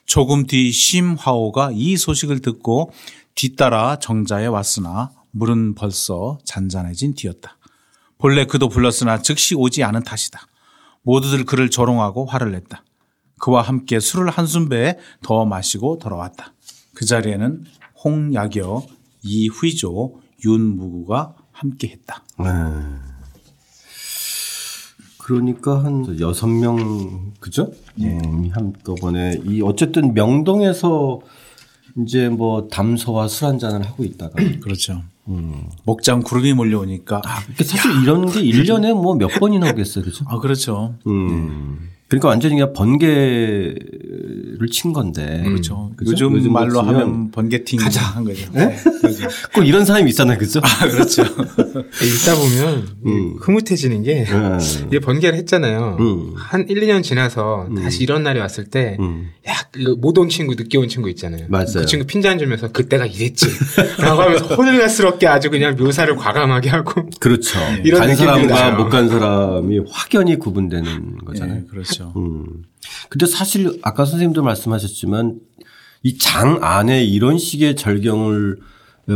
조금 0.05 0.45
뒤 0.45 0.71
심화호가 0.71 1.71
이 1.73 1.97
소식을 1.97 2.41
듣고 2.41 2.91
뒤따라 3.33 3.97
정자에 3.99 4.47
왔으나 4.47 5.11
물은 5.31 5.75
벌써 5.75 6.37
잔잔해진 6.43 7.15
뒤였다. 7.15 7.57
본래 8.17 8.45
그도 8.45 8.69
불렀으나 8.69 9.21
즉시 9.21 9.55
오지 9.55 9.83
않은 9.83 10.03
탓이다. 10.03 10.41
모두들 11.03 11.45
그를 11.45 11.69
조롱하고 11.69 12.25
화를 12.25 12.51
냈다. 12.51 12.83
그와 13.39 13.61
함께 13.61 13.99
술을 13.99 14.29
한숨 14.29 14.69
배에 14.69 14.97
더 15.23 15.45
마시고 15.45 15.97
돌아왔다. 15.97 16.53
그 16.93 17.05
자리에는 17.05 17.63
홍약여, 18.03 18.85
이휘조, 19.23 20.21
윤무구가 20.45 21.35
함께했다. 21.51 22.23
네. 22.39 22.45
그러니까 25.17 25.83
한 25.83 26.19
여섯 26.19 26.47
명 26.47 27.33
그죠? 27.39 27.71
예. 27.99 28.07
음, 28.07 28.49
한꺼번에 28.51 29.39
이 29.45 29.61
어쨌든 29.61 30.13
명동에서 30.13 31.21
이제 31.99 32.27
뭐 32.29 32.67
담소와 32.67 33.27
술 33.27 33.45
한잔을 33.47 33.85
하고 33.85 34.03
있다가 34.03 34.33
그렇죠. 34.61 35.03
음. 35.27 35.65
목장 35.85 36.21
구름이 36.21 36.53
몰려오니까 36.53 37.17
아, 37.23 37.39
그러니까 37.41 37.63
사실 37.63 37.91
야. 37.91 38.01
이런 38.01 38.25
게 38.25 38.41
1년에 38.41 38.93
뭐 38.93 39.15
몇 39.15 39.27
번이나 39.39 39.69
오겠어요. 39.71 40.03
그죠? 40.03 40.25
아, 40.27 40.39
그렇죠. 40.39 40.95
음. 41.07 41.77
네. 41.81 41.87
그러니까 42.11 42.27
완전히 42.27 42.55
그냥 42.55 42.73
번개를 42.73 44.67
친 44.69 44.91
건데. 44.91 45.41
그렇죠. 45.45 45.91
그렇죠? 45.95 46.11
요즘, 46.25 46.35
요즘 46.35 46.51
말로 46.51 46.81
하면 46.81 47.31
번개팅 47.31 47.79
가자. 47.79 48.01
한 48.01 48.25
거죠. 48.25 48.51
네? 48.51 48.75
그렇죠. 49.01 49.27
꼭 49.55 49.63
이런 49.63 49.85
사람이 49.85 50.09
있잖아요. 50.09 50.37
그죠? 50.37 50.59
아, 50.61 50.87
그렇죠. 50.89 51.21
읽다 51.23 52.35
보면 52.35 52.87
음. 53.05 53.35
흐뭇해지는 53.39 54.03
게 54.03 54.25
음. 54.29 54.59
이게 54.87 54.99
번개를 54.99 55.37
했잖아요. 55.39 55.97
음. 56.01 56.33
한 56.35 56.65
1, 56.67 56.81
2년 56.81 57.01
지나서 57.01 57.67
음. 57.69 57.75
다시 57.75 58.03
이런 58.03 58.23
날이 58.23 58.39
왔을 58.41 58.65
때 58.65 58.97
음. 58.99 59.29
야, 59.47 59.53
못 59.99 60.17
온 60.17 60.27
친구, 60.27 60.55
늦게 60.55 60.77
온 60.77 60.89
친구 60.89 61.09
있잖아요. 61.11 61.45
맞아요. 61.47 61.65
그 61.75 61.85
친구 61.85 62.05
핀잔 62.05 62.37
주면서 62.37 62.67
그때가 62.73 63.05
이랬지. 63.05 63.45
라고 64.03 64.21
하면서 64.21 64.53
호들갑스럽게 64.53 65.27
아주 65.27 65.49
그냥 65.49 65.77
묘사를 65.77 66.13
과감하게 66.17 66.69
하고. 66.69 67.09
그렇죠. 67.21 67.57
이런 67.85 68.01
간 68.01 68.15
사람과 68.17 68.71
못 68.71 68.89
간 68.91 69.07
사람이 69.07 69.79
확연히 69.89 70.37
구분되는 70.37 71.19
거잖아요. 71.25 71.59
네, 71.61 71.63
그렇죠. 71.69 72.00
그렇죠. 72.01 72.13
음. 72.19 72.63
근데 73.09 73.25
사실 73.25 73.79
아까 73.83 74.05
선생님도 74.05 74.43
말씀하셨지만 74.43 75.39
이 76.03 76.17
장 76.17 76.57
안에 76.63 77.03
이런 77.05 77.37
식의 77.37 77.75
절경을 77.75 78.57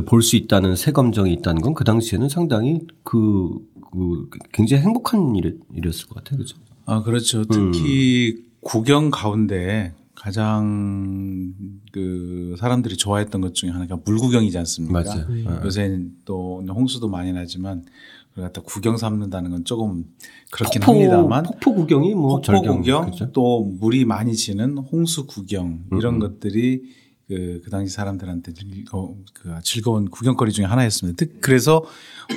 볼 0.06 0.22
수 0.22 0.36
있다는 0.36 0.75
세검정이 0.75 1.32
있다는 1.34 1.62
건 1.62 1.74
그 1.74 1.84
당시에는 1.84 2.30
상당히 2.30 2.80
그, 3.04 3.50
그 3.92 4.30
굉장히 4.51 4.84
행복한 4.84 5.36
일, 5.36 5.60
이었을것 5.75 6.15
같아요. 6.24 6.39
그죠? 6.39 6.58
아, 6.86 7.01
그렇죠. 7.01 7.44
특히 7.46 8.36
음. 8.38 8.44
구경 8.62 9.10
가운데 9.12 9.94
가장 10.15 11.54
그 11.92 12.56
사람들이 12.60 12.98
좋아했던 12.98 13.42
것 13.42 13.54
중에 13.56 13.70
하나가 13.70 13.98
물구경이지 14.04 14.58
않습니까? 14.60 15.04
맞아요. 15.04 15.62
요새 15.63 16.00
또 16.25 16.63
홍수도 16.68 17.08
많이 17.08 17.32
나지만 17.34 17.84
갖다 18.42 18.62
구경 18.62 18.98
삼는다는 18.98 19.51
건 19.51 19.65
조금 19.65 20.06
그렇긴 20.51 20.82
폭포, 20.82 20.92
합니다만 20.94 21.44
폭포 21.44 21.74
구경이 21.74 22.13
뭐 22.15 22.36
폭포 22.36 22.42
절경, 22.42 22.77
구경 22.77 23.01
그렇죠? 23.06 23.32
또 23.32 23.63
물이 23.80 24.06
많이 24.06 24.36
지는 24.36 24.77
홍수 24.77 25.25
구경 25.25 25.84
이런 25.94 26.15
음. 26.15 26.20
것들이 26.20 26.84
그, 27.27 27.62
그 27.63 27.72
당시 27.72 27.91
사람들한테 27.91 28.53
즐거, 28.53 29.15
그 29.34 29.55
즐거운 29.63 30.10
구경거리 30.10 30.51
중에 30.51 30.65
하나였습니다. 30.65 31.25
그래서 31.41 31.84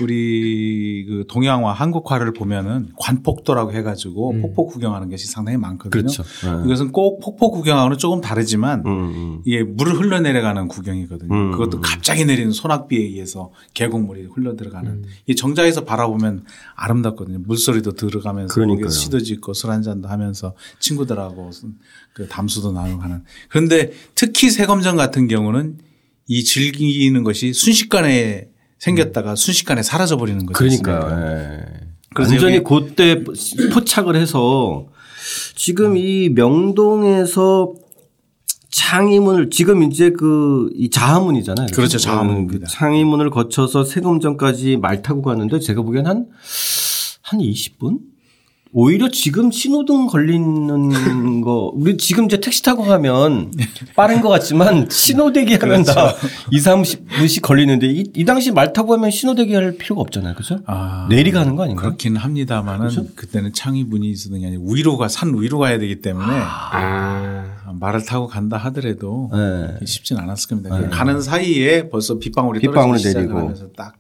우리 0.00 1.04
그 1.07 1.25
동양화 1.28 1.73
한국화를 1.73 2.33
보면은 2.33 2.88
관폭도라고 2.97 3.73
해가지고 3.73 4.30
음. 4.30 4.42
폭포 4.42 4.66
구경하는 4.66 5.11
것이 5.11 5.26
상당히 5.26 5.59
많거든요. 5.59 5.90
그렇죠. 5.90 6.23
네. 6.23 6.64
이것은 6.64 6.92
꼭 6.92 7.21
폭포 7.21 7.50
구경하고는 7.50 7.99
조금 7.99 8.23
다르지만 8.23 8.83
음, 8.87 8.87
음. 8.87 9.42
이게 9.45 9.62
물을 9.62 9.95
흘러내려가는 9.95 10.68
구경이거든요. 10.68 11.35
음, 11.35 11.50
그것도 11.52 11.78
음. 11.78 11.83
갑자기 11.83 12.25
내리는 12.25 12.50
소낙비에 12.50 12.99
의해서 12.99 13.52
계곡물이 13.75 14.28
흘러 14.33 14.57
들어가는 14.57 14.90
음. 14.90 15.04
이 15.26 15.35
정자에서 15.37 15.85
바라보면 15.85 16.45
아름답거든요. 16.76 17.40
물소리도 17.40 17.92
들어가면서 17.92 18.54
거기서 18.54 18.88
시도 18.88 19.21
짓고 19.21 19.52
술 19.52 19.71
한잔도 19.71 20.09
하면서 20.09 20.54
친구들하고 20.78 21.50
그 22.14 22.26
담수도 22.26 22.73
나누고 22.73 23.02
하는. 23.02 23.23
그런데 23.49 23.92
특히 24.14 24.50
세검 24.50 24.77
정 24.82 24.97
같은 24.97 25.28
경우는 25.28 25.78
이 26.26 26.44
즐기는 26.44 27.23
것이 27.25 27.52
순식간에 27.52 28.49
생겼다가 28.78 29.35
순식간에 29.35 29.82
사라져 29.82 30.16
버리는 30.16 30.44
거죠. 30.47 30.52
그러니까 30.56 31.11
예. 31.11 31.64
완전히 32.18 32.62
그때 32.64 33.23
포착을 33.73 34.16
해서 34.16 34.87
지금 35.56 35.97
이 35.97 36.28
명동에서 36.30 37.75
창의문을 38.70 39.50
지금 39.50 39.82
이제 39.82 40.11
그 40.11 40.70
이 40.78 40.90
자하문이잖아요. 40.90 41.68
그렇죠. 41.75 41.99
자하문. 41.99 42.47
그 42.47 42.61
창의문을 42.68 43.30
거쳐서 43.30 43.85
세검정까지 43.85 44.76
말 44.76 45.02
타고 45.02 45.23
가는데 45.23 45.58
제가 45.58 45.82
보기엔 45.82 46.06
한, 46.06 46.26
한 47.23 47.40
20분? 47.40 47.99
오히려 48.73 49.09
지금 49.11 49.51
신호등 49.51 50.07
걸리는 50.09 51.41
거 51.41 51.71
우리 51.75 51.97
지금 51.97 52.27
이제 52.27 52.39
택시 52.41 52.63
타고 52.63 52.85
가면 52.85 53.53
빠른 53.97 54.21
것 54.21 54.29
같지만 54.29 54.89
신호 54.91 55.33
대기 55.33 55.55
하면 55.55 55.83
그렇죠. 55.83 55.95
다 55.95 56.15
2, 56.51 56.59
30분씩 56.59 57.41
걸리는데 57.43 57.87
이, 57.87 58.05
이, 58.15 58.25
당시 58.25 58.53
말 58.53 58.73
타고 58.73 58.91
가면 58.91 59.11
신호 59.11 59.35
대기 59.35 59.55
할 59.55 59.77
필요가 59.77 60.03
없잖아요. 60.03 60.35
그죠? 60.35 60.61
아, 60.67 61.07
내리 61.09 61.31
가는 61.31 61.57
거 61.57 61.65
아닌가요? 61.65 61.87
그렇긴 61.87 62.17
합니다만은 62.17 62.89
그렇죠? 62.89 63.07
그때는 63.15 63.53
창의문이 63.53 64.09
있었던 64.11 64.41
게 64.41 64.47
아니고 64.47 64.73
위로 64.75 64.97
가 64.97 65.09
산 65.09 65.35
위로 65.41 65.59
가야 65.59 65.79
되기 65.79 66.01
때문에 66.03 66.27
아. 66.31 67.45
말을 67.81 68.05
타고 68.05 68.27
간다 68.27 68.57
하더라도 68.59 69.31
네. 69.33 69.87
쉽진 69.87 70.19
않았을 70.19 70.49
겁니다. 70.49 70.79
네. 70.79 70.89
가는 70.89 71.21
사이에 71.23 71.89
벌써 71.89 72.19
빗방울이 72.19 72.61
빗방울이 72.61 73.03
내리고 73.03 73.53
딱 73.77 73.95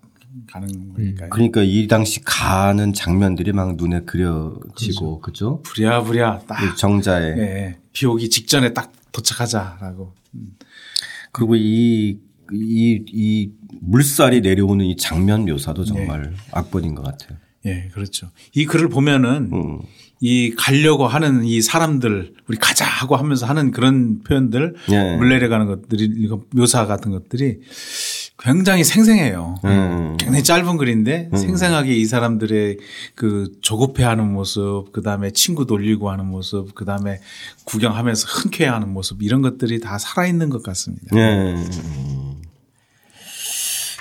가는 0.46 0.68
음. 0.68 0.92
거니까. 0.94 1.28
그러니까 1.28 1.62
이 1.62 1.86
당시 1.86 2.20
가는 2.24 2.92
장면들이 2.92 3.52
막 3.52 3.76
눈에 3.76 4.00
그려지고 4.02 5.20
그죠? 5.20 5.62
부랴부랴 5.62 6.40
딱 6.46 6.76
정자에 6.76 7.34
네. 7.34 7.78
비 7.92 8.06
오기 8.06 8.30
직전에 8.30 8.72
딱 8.72 8.92
도착하자라고. 9.12 10.14
음. 10.34 10.56
그리고 11.32 11.56
이 11.56 12.18
이, 12.52 13.04
이 13.12 13.50
물살이 13.80 14.40
내려오는 14.40 14.84
이 14.84 14.96
장면 14.96 15.44
묘사도 15.44 15.84
정말 15.84 16.22
네. 16.22 16.30
악본인 16.52 16.94
것 16.94 17.02
같아요. 17.02 17.38
예, 17.66 17.74
네, 17.74 17.88
그렇죠. 17.92 18.30
이 18.54 18.64
글을 18.64 18.88
보면은 18.88 19.50
음. 19.52 19.78
이 20.20 20.54
가려고 20.56 21.06
하는 21.06 21.44
이 21.44 21.60
사람들 21.60 22.34
우리 22.48 22.56
가자 22.56 22.84
하고 22.84 23.16
하면서 23.16 23.46
하는 23.46 23.70
그런 23.70 24.20
표현들 24.20 24.74
네. 24.88 25.16
물 25.16 25.28
내려가는 25.28 25.66
것들이 25.66 26.28
묘사 26.54 26.86
같은 26.86 27.10
것들이 27.12 27.60
굉장히 28.40 28.84
생생해요. 28.84 29.56
음. 29.64 30.16
굉장히 30.16 30.44
짧은 30.44 30.76
글인데 30.76 31.30
음. 31.32 31.36
생생하게 31.36 31.94
이 31.96 32.04
사람들의 32.06 32.78
그 33.16 33.50
조급해하는 33.62 34.32
모습, 34.32 34.92
그 34.92 35.02
다음에 35.02 35.32
친구 35.32 35.66
돌리고 35.66 36.10
하는 36.10 36.26
모습, 36.26 36.74
그 36.74 36.84
다음에 36.84 37.20
구경하면서 37.64 38.26
흔쾌해하는 38.28 38.92
모습 38.92 39.22
이런 39.22 39.42
것들이 39.42 39.80
다 39.80 39.98
살아있는 39.98 40.50
것 40.50 40.62
같습니다. 40.62 41.14
네. 41.16 41.56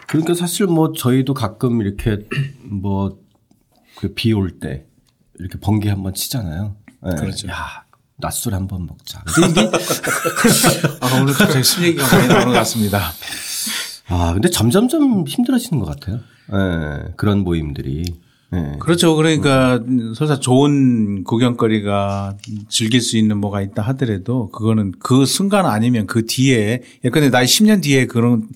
그러니까 0.08 0.36
사실 0.36 0.68
뭐 0.68 0.94
저희도 0.94 1.34
가끔 1.34 1.82
이렇게 1.82 2.20
뭐 2.64 3.18
그 3.96 4.14
비 4.14 4.32
올 4.34 4.60
때 4.60 4.86
이렇게 5.40 5.60
번개 5.60 5.90
한번 5.90 6.14
치잖아요. 6.14 6.76
네. 7.04 7.16
그렇죠. 7.16 7.48
야, 7.48 7.84
낮술 8.18 8.54
한번 8.54 8.86
먹자. 8.86 9.24
아, 11.02 11.20
오늘 11.22 11.34
갑자기 11.34 11.64
술 11.64 11.84
얘기가 11.86 12.08
많이 12.16 12.28
나오는 12.28 12.46
것 12.48 12.54
같습니다. 12.54 13.12
아, 14.08 14.34
근데 14.34 14.50
점점점 14.50 15.26
힘들어지는 15.28 15.84
것 15.84 15.86
같아요. 15.86 16.20
네, 16.52 17.14
그런 17.18 17.40
모임들이. 17.40 18.06
네. 18.50 18.78
그렇죠. 18.80 19.16
그러니까 19.16 19.84
설사 20.16 20.40
좋은 20.40 21.26
구경거리가 21.26 22.38
즐길 22.70 23.02
수 23.02 23.18
있는 23.18 23.38
뭐가 23.40 23.62
있다 23.62 23.82
하더라도 23.82 24.50
그거는 24.52 24.94
그 25.00 25.26
순간 25.26 25.66
아니면 25.66 26.08
그 26.08 26.26
뒤에 26.26 26.82
예컨대 27.04 27.30
나이 27.30 27.46
10년 27.46 27.84
뒤에 27.84 28.06
그런 28.06 28.48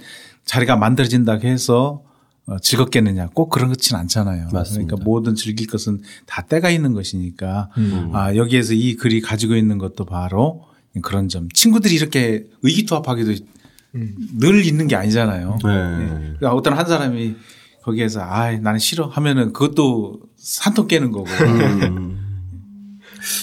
자리가 0.46 0.78
만들어진다 0.78 1.40
해서 1.44 2.04
어, 2.48 2.58
즐겁겠느냐 2.60 3.30
꼭 3.34 3.50
그런 3.50 3.68
것진 3.70 3.98
않잖아요. 3.98 4.48
맞습니다. 4.52 4.86
그러니까 4.86 5.04
모든 5.04 5.36
즐길 5.36 5.68
것은 5.68 6.02
다 6.26 6.42
때가 6.42 6.70
있는 6.70 6.94
것이니까 6.94 7.70
음. 7.78 8.12
아, 8.14 8.36
여기에서 8.36 8.74
이 8.74 8.96
글이 8.96 9.22
가지고 9.22 9.56
있는 9.56 9.78
것도 9.78 10.06
바로 10.06 10.64
그런 11.02 11.28
점. 11.30 11.50
친구들이 11.54 11.94
이렇게 11.96 12.46
의기투합하기도 12.64 13.46
늘 13.94 14.66
있는 14.66 14.88
게 14.88 14.96
아니잖아요. 14.96 15.58
네. 15.64 15.98
네. 15.98 16.08
그러니까 16.08 16.54
어떤 16.54 16.74
한 16.74 16.88
사람이 16.88 17.36
거기에서 17.84 18.22
아 18.22 18.52
나는 18.52 18.80
싫어 18.80 19.08
하면은 19.08 19.54
그것도 19.54 20.22
산통 20.38 20.88
깨는 20.88 21.12
거고. 21.12 21.26
음. 21.26 22.18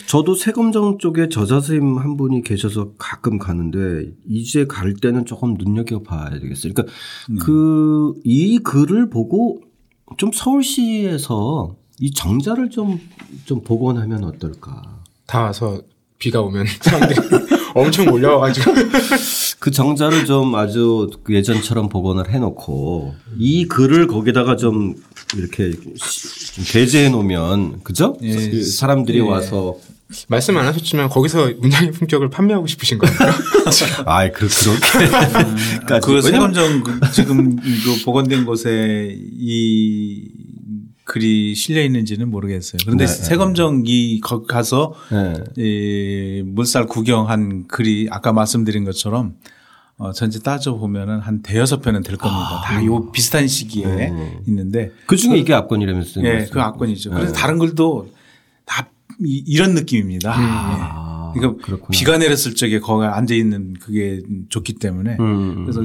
저도 0.07 0.35
세검정 0.35 0.99
쪽에 0.99 1.29
저자 1.29 1.61
선생님 1.61 1.99
한 1.99 2.17
분이 2.17 2.43
계셔서 2.43 2.95
가끔 2.99 3.39
가는데 3.39 4.11
이제 4.27 4.67
갈 4.67 4.95
때는 4.95 5.25
조금 5.25 5.55
눈여겨 5.55 6.03
봐야 6.03 6.31
되겠어요. 6.31 6.73
그러니까 6.75 6.93
네. 7.29 7.39
그이 7.39 8.59
글을 8.59 9.09
보고 9.09 9.61
좀 10.17 10.33
서울시에서 10.33 11.77
이 12.01 12.13
정자를 12.13 12.71
좀좀 12.71 13.63
복원하면 13.65 14.25
어떨까? 14.25 15.01
다 15.27 15.43
와서 15.43 15.81
비가 16.19 16.41
오면 16.41 16.67
사람들이 16.81 17.21
엄청 17.81 18.07
몰려와가지고 18.07 18.75
그 19.59 19.71
정자를 19.71 20.25
좀 20.25 20.55
아주 20.55 21.11
그 21.23 21.35
예전처럼 21.35 21.89
복원을 21.89 22.31
해놓고 22.31 23.15
이 23.39 23.67
글을 23.67 24.07
거기다가 24.07 24.57
좀 24.57 24.95
이렇게 25.37 25.73
좀 25.73 26.65
게재해 26.65 27.09
놓으면 27.11 27.81
그죠? 27.83 28.17
예. 28.23 28.35
그 28.35 28.65
사람들이 28.65 29.19
예. 29.19 29.23
와서 29.23 29.77
말씀 30.29 30.57
안 30.57 30.67
하셨지만 30.67 31.09
거기서 31.11 31.53
문장의 31.59 31.93
품격을 31.93 32.31
판매하고 32.31 32.67
싶으신 32.67 32.99
거예요? 32.99 33.15
아, 34.07 34.31
그 34.31 34.49
그렇게. 34.49 36.01
그 36.03 36.23
세검정 36.23 36.83
그 36.83 37.13
지금 37.13 37.57
그 37.57 38.05
복원된 38.05 38.47
곳에 38.47 39.15
이 39.39 40.29
글이 41.09 41.55
실려 41.55 41.83
있는지는 41.83 42.31
모르겠어요. 42.31 42.79
그런데 42.85 43.07
네. 43.07 43.13
세검정이 43.13 44.21
가서 44.47 44.93
네. 45.11 45.33
이 45.57 46.43
물살 46.45 46.87
구경한 46.87 47.67
글이 47.67 48.09
아까 48.11 48.33
말씀드린 48.35 48.85
것처럼 48.85 49.37
어, 49.97 50.13
전체 50.13 50.39
따져 50.39 50.75
보면은 50.77 51.19
한 51.21 51.41
대여섯 51.43 51.81
편은 51.83 52.03
될 52.03 52.17
겁니다. 52.19 52.59
아, 52.59 52.61
다요 52.63 53.11
비슷한 53.11 53.49
시기에 53.49 53.85
음. 54.11 54.39
있는데 54.47 54.93
그 55.07 55.17
중에 55.17 55.39
이게 55.39 55.55
압권이라면서요? 55.55 56.23
네, 56.23 56.47
그 56.53 56.61
압권이죠. 56.61 57.11
그래서 57.11 57.33
네. 57.33 57.39
다른 57.39 57.59
글도 57.59 58.13
다 58.67 58.89
이, 59.25 59.57
런 59.57 59.75
느낌입니다. 59.75 60.33
아, 60.37 61.33
네. 61.35 61.41
그러니까 61.41 61.65
그렇구나. 61.65 61.89
비가 61.91 62.19
내렸을 62.19 62.55
적에 62.55 62.79
거기 62.81 63.07
앉아 63.07 63.35
있는 63.35 63.75
그게 63.81 64.23
좋기 64.51 64.75
때문에 64.75 65.17
음. 65.19 65.65
그래서 65.65 65.81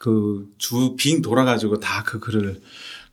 그 0.00 0.48
주 0.58 0.96
빙 0.96 1.22
돌아가지고 1.22 1.78
다 1.80 2.02
그 2.04 2.18
글을 2.18 2.60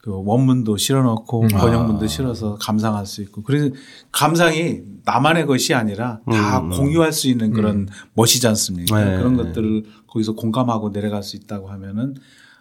그 0.02 0.12
원문도 0.12 0.78
실어놓고 0.78 1.44
음. 1.44 1.48
번역문도 1.48 2.06
아. 2.06 2.08
실어서 2.08 2.56
감상할 2.56 3.06
수 3.06 3.22
있고 3.22 3.44
그래서 3.44 3.70
감상이 4.12 4.80
나만의 5.06 5.46
것이 5.46 5.76
아니라 5.76 6.22
다 6.26 6.60
음. 6.60 6.72
공유할 6.72 7.14
수 7.14 7.28
있는 7.28 7.54
그런 7.54 7.76
음. 7.76 7.88
멋이지 8.16 8.48
않습니까? 8.48 9.04
네. 9.04 9.18
그런 9.18 9.38
것들을 9.38 9.84
거기서 10.08 10.34
공감하고 10.34 10.92
내려갈 10.92 11.22
수 11.22 11.36
있다고 11.36 11.70
하면은 11.70 12.16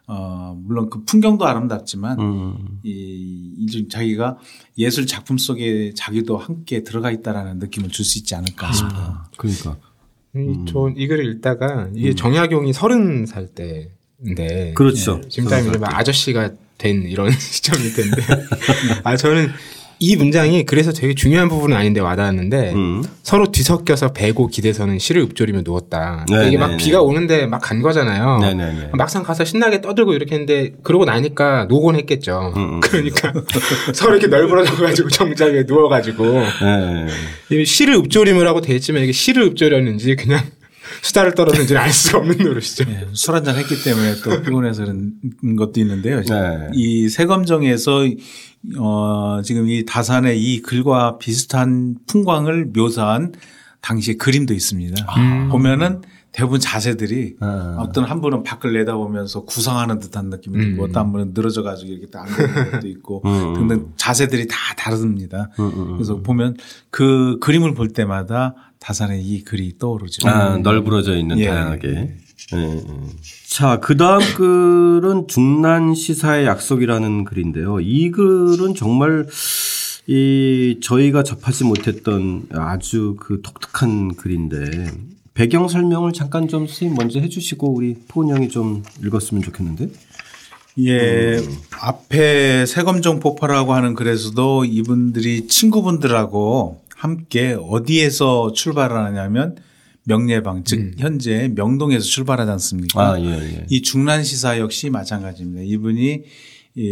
어 0.07 0.55
물론 0.64 0.90
그 0.90 1.05
풍경도 1.05 1.46
아름답지만 1.46 2.20
음. 2.20 2.81
이, 2.83 3.55
이 3.59 3.88
자기가 3.88 4.37
예술 4.76 5.07
작품 5.07 5.38
속에 5.38 5.92
자기도 5.94 6.37
함께 6.37 6.83
들어가 6.83 7.11
있다라는 7.11 7.59
느낌을 7.59 7.88
줄 7.88 8.05
수 8.05 8.18
있지 8.18 8.35
않을까 8.35 8.68
아. 8.68 8.72
싶어요. 8.72 9.16
그러니까. 9.38 9.76
음. 10.37 10.66
저이 10.66 11.09
글을 11.09 11.24
읽다가 11.33 11.88
이게 11.94 12.11
음. 12.11 12.16
정약용이 12.16 12.72
서른 12.72 13.24
살 13.24 13.48
때인데 13.48 14.74
그렇죠. 14.74 15.20
네. 15.22 15.29
지금 15.29 15.50
아저씨가 15.85 16.50
된 16.81 17.05
이런 17.07 17.31
시점일 17.38 17.95
텐데. 17.95 18.23
아, 19.05 19.16
저는 19.16 19.51
이 20.03 20.16
문장이 20.16 20.64
그래서 20.64 20.93
되게 20.93 21.14
중요한 21.14 21.51
부분은 21.51 21.77
아닌데 21.77 22.01
와닿았는데 22.01 22.73
음. 22.73 23.05
서로 23.23 23.53
뒤섞여서 23.53 24.14
배고 24.14 24.47
기대서는 24.47 24.99
실을 24.99 25.21
읊조리며 25.25 25.61
누웠다. 25.62 26.25
네네네. 26.31 26.49
이게 26.49 26.57
막 26.59 26.71
네, 26.71 26.77
비가 26.79 26.99
네. 26.99 27.05
오는데 27.05 27.47
막 27.47 27.61
간 27.61 27.83
거잖아요. 27.83 28.38
네네네. 28.38 28.73
네, 28.81 28.90
막상 28.95 29.23
가서 29.23 29.45
신나게 29.45 29.83
떠들고 29.83 30.14
이렇게 30.14 30.37
했는데 30.37 30.73
그러고 30.83 31.05
나니까 31.05 31.66
노곤 31.69 31.97
했겠죠. 31.97 32.55
음, 32.57 32.62
음. 32.77 32.81
그러니까 32.81 33.31
서로 33.93 34.12
이렇게 34.16 34.29
널브러져가지고 34.29 35.11
정자에 35.11 35.64
누워가지고 35.66 36.43
실을 37.66 37.97
읊조림을 37.97 38.47
하고 38.49 38.62
돼 38.62 38.75
있지만 38.77 39.03
이게 39.03 39.12
실을 39.12 39.43
읊조렸는지 39.49 40.16
그냥 40.16 40.40
수다를 41.03 41.35
떨었는지는 41.35 41.81
알 41.81 41.93
수가 41.93 42.19
없는 42.19 42.39
노릇이죠. 42.39 42.85
네, 42.85 43.07
술 43.13 43.35
한잔 43.35 43.57
했기 43.57 43.83
때문에 43.83 44.17
또 44.23 44.43
피곤해서 44.43 44.85
그런 44.85 45.57
것도 45.57 45.81
있는데요. 45.81 46.23
네. 46.23 46.71
이 46.75 47.09
세검정에서 47.09 48.05
어, 48.79 49.41
지금 49.43 49.69
이 49.69 49.85
다산의 49.85 50.41
이 50.41 50.63
글과 50.63 51.19
비슷한 51.19 51.97
풍광을 52.07 52.67
묘사한 52.75 53.33
당시의 53.81 54.19
그림도 54.19 54.53
있습니다. 54.53 55.05
아. 55.09 55.49
보면은 55.51 56.03
대부분 56.33 56.61
자세들이 56.61 57.37
아. 57.41 57.77
어떤 57.81 58.05
한 58.05 58.21
분은 58.21 58.45
밖을 58.45 58.73
내다보면서 58.73 59.45
구상하는 59.45 59.99
듯한 59.99 60.31
느낌이 60.31 60.59
들고 60.59 60.85
음. 60.85 60.89
어떤 60.89 61.11
분은 61.13 61.33
늘어져 61.35 61.63
가지고 61.63 61.91
이렇게 61.91 62.07
딱 62.07 62.25
앉는 62.25 62.71
것도 62.71 62.89
있고 62.89 63.23
음. 63.25 63.55
등등 63.55 63.93
자세들이 63.97 64.47
다 64.47 64.57
다릅니다. 64.77 65.51
음, 65.59 65.65
음, 65.65 65.81
음. 65.81 65.93
그래서 65.95 66.21
보면 66.21 66.57
그 66.91 67.39
그림을 67.41 67.75
볼 67.75 67.89
때마다 67.89 68.55
다산의 68.81 69.23
이 69.23 69.45
글이 69.45 69.79
떠오르죠. 69.79 70.29
아, 70.29 70.57
널브러져 70.57 71.16
있는 71.16 71.38
예. 71.38 71.47
다양하게. 71.47 71.88
예. 71.88 72.16
예. 72.57 72.83
자, 73.49 73.79
그 73.79 73.97
다음 73.97 74.21
글은 74.35 75.29
중난 75.29 75.95
시사의 75.95 76.47
약속이라는 76.47 77.25
글인데요. 77.25 77.81
이 77.81 78.11
글은 78.11 78.75
정말 78.75 79.27
이 80.07 80.81
저희가 80.83 81.23
접하지 81.23 81.64
못했던 81.64 82.47
아주 82.53 83.16
그 83.21 83.43
독특한 83.43 84.16
글인데 84.16 84.90
배경 85.35 85.69
설명을 85.69 86.12
잠깐 86.12 86.49
좀 86.49 86.66
선생님 86.66 86.97
먼저 86.97 87.21
해주시고 87.21 87.73
우리 87.73 87.95
포은 88.09 88.29
형이 88.29 88.49
좀 88.49 88.83
읽었으면 89.05 89.43
좋겠는데. 89.43 89.90
예, 90.79 91.37
음. 91.37 91.59
앞에 91.81 92.64
세검정 92.64 93.21
폭파라고 93.21 93.75
하는 93.75 93.95
글에서도 93.95 94.64
이분들이 94.64 95.47
친구분들하고 95.47 96.81
함께 97.01 97.57
어디에서 97.59 98.53
출발을 98.53 98.95
하냐면 98.95 99.57
명례방 100.05 100.65
즉 100.65 100.81
음. 100.81 100.95
현재 100.99 101.51
명동에서 101.55 102.05
출발하지 102.05 102.51
않습니까? 102.53 103.13
아, 103.13 103.19
예, 103.19 103.27
예. 103.27 103.67
이 103.71 103.81
중란 103.81 104.23
시사 104.23 104.59
역시 104.59 104.91
마찬가지입니다. 104.91 105.63
이분이 105.65 106.25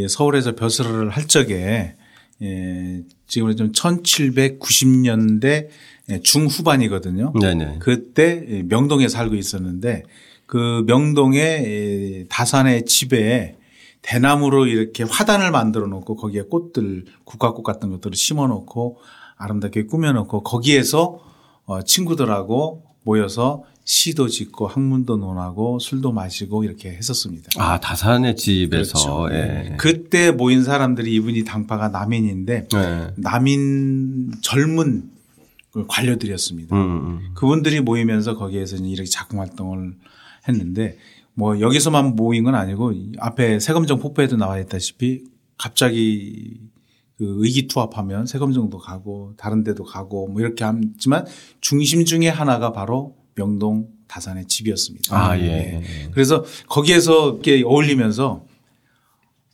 서울에서 0.08 0.54
벼슬을 0.54 1.10
할 1.10 1.26
적에 1.26 1.94
예, 2.40 3.02
지금은 3.26 3.56
좀 3.58 3.72
1790년대 3.72 5.68
중후반이거든요. 6.22 7.34
네네. 7.38 7.76
그때 7.80 8.62
명동에 8.66 9.08
살고 9.08 9.34
있었는데 9.34 10.04
그 10.46 10.84
명동의 10.86 12.24
다산의 12.30 12.86
집에 12.86 13.56
대나무로 14.00 14.68
이렇게 14.68 15.02
화단을 15.02 15.50
만들어 15.50 15.86
놓고 15.86 16.16
거기에 16.16 16.44
꽃들 16.48 17.04
국화꽃 17.24 17.62
같은 17.62 17.90
것들을 17.90 18.16
심어 18.16 18.46
놓고 18.46 18.96
아름답게 19.38 19.86
꾸며 19.86 20.12
놓고 20.12 20.42
거기에서 20.42 21.20
어 21.64 21.82
친구들하고 21.82 22.84
모여서 23.04 23.64
시도 23.84 24.28
짓고 24.28 24.66
학문도 24.66 25.16
논하고 25.16 25.78
술도 25.78 26.12
마시고 26.12 26.64
이렇게 26.64 26.90
했었습니다. 26.90 27.48
아 27.56 27.80
다산의 27.80 28.36
집에서 28.36 29.28
그렇죠. 29.28 29.34
예. 29.34 29.76
그때 29.78 30.30
모인 30.30 30.62
사람들이 30.62 31.14
이분이 31.14 31.44
당파가 31.44 31.88
남인인데 31.88 32.68
예. 32.74 33.10
남인 33.16 34.32
젊은 34.42 35.10
관료들이었습니다. 35.86 36.76
음, 36.76 36.80
음, 36.80 37.06
음. 37.06 37.30
그분들이 37.34 37.80
모이면서 37.80 38.36
거기에서 38.36 38.76
이렇게 38.76 39.08
작품 39.08 39.40
활동을 39.40 39.94
했는데 40.46 40.98
뭐 41.32 41.60
여기서만 41.60 42.16
모인 42.16 42.44
건 42.44 42.54
아니고 42.54 42.92
앞에 43.20 43.60
세검정 43.60 44.00
폭포에도 44.00 44.36
나와 44.36 44.58
있다시피 44.58 45.24
갑자기 45.56 46.60
그 47.18 47.36
의기투합하면 47.38 48.26
세검정도 48.26 48.78
가고 48.78 49.34
다른 49.36 49.64
데도 49.64 49.82
가고 49.84 50.28
뭐 50.28 50.40
이렇게 50.40 50.64
하지만 50.64 51.26
중심 51.60 52.04
중에 52.04 52.28
하나가 52.28 52.72
바로 52.72 53.16
명동 53.34 53.88
다산의 54.06 54.46
집이었습니다. 54.46 55.16
아, 55.16 55.38
예. 55.38 55.42
네. 55.42 56.08
그래서 56.12 56.44
거기에서 56.68 57.32
이렇게 57.32 57.62
어울리면서 57.64 58.44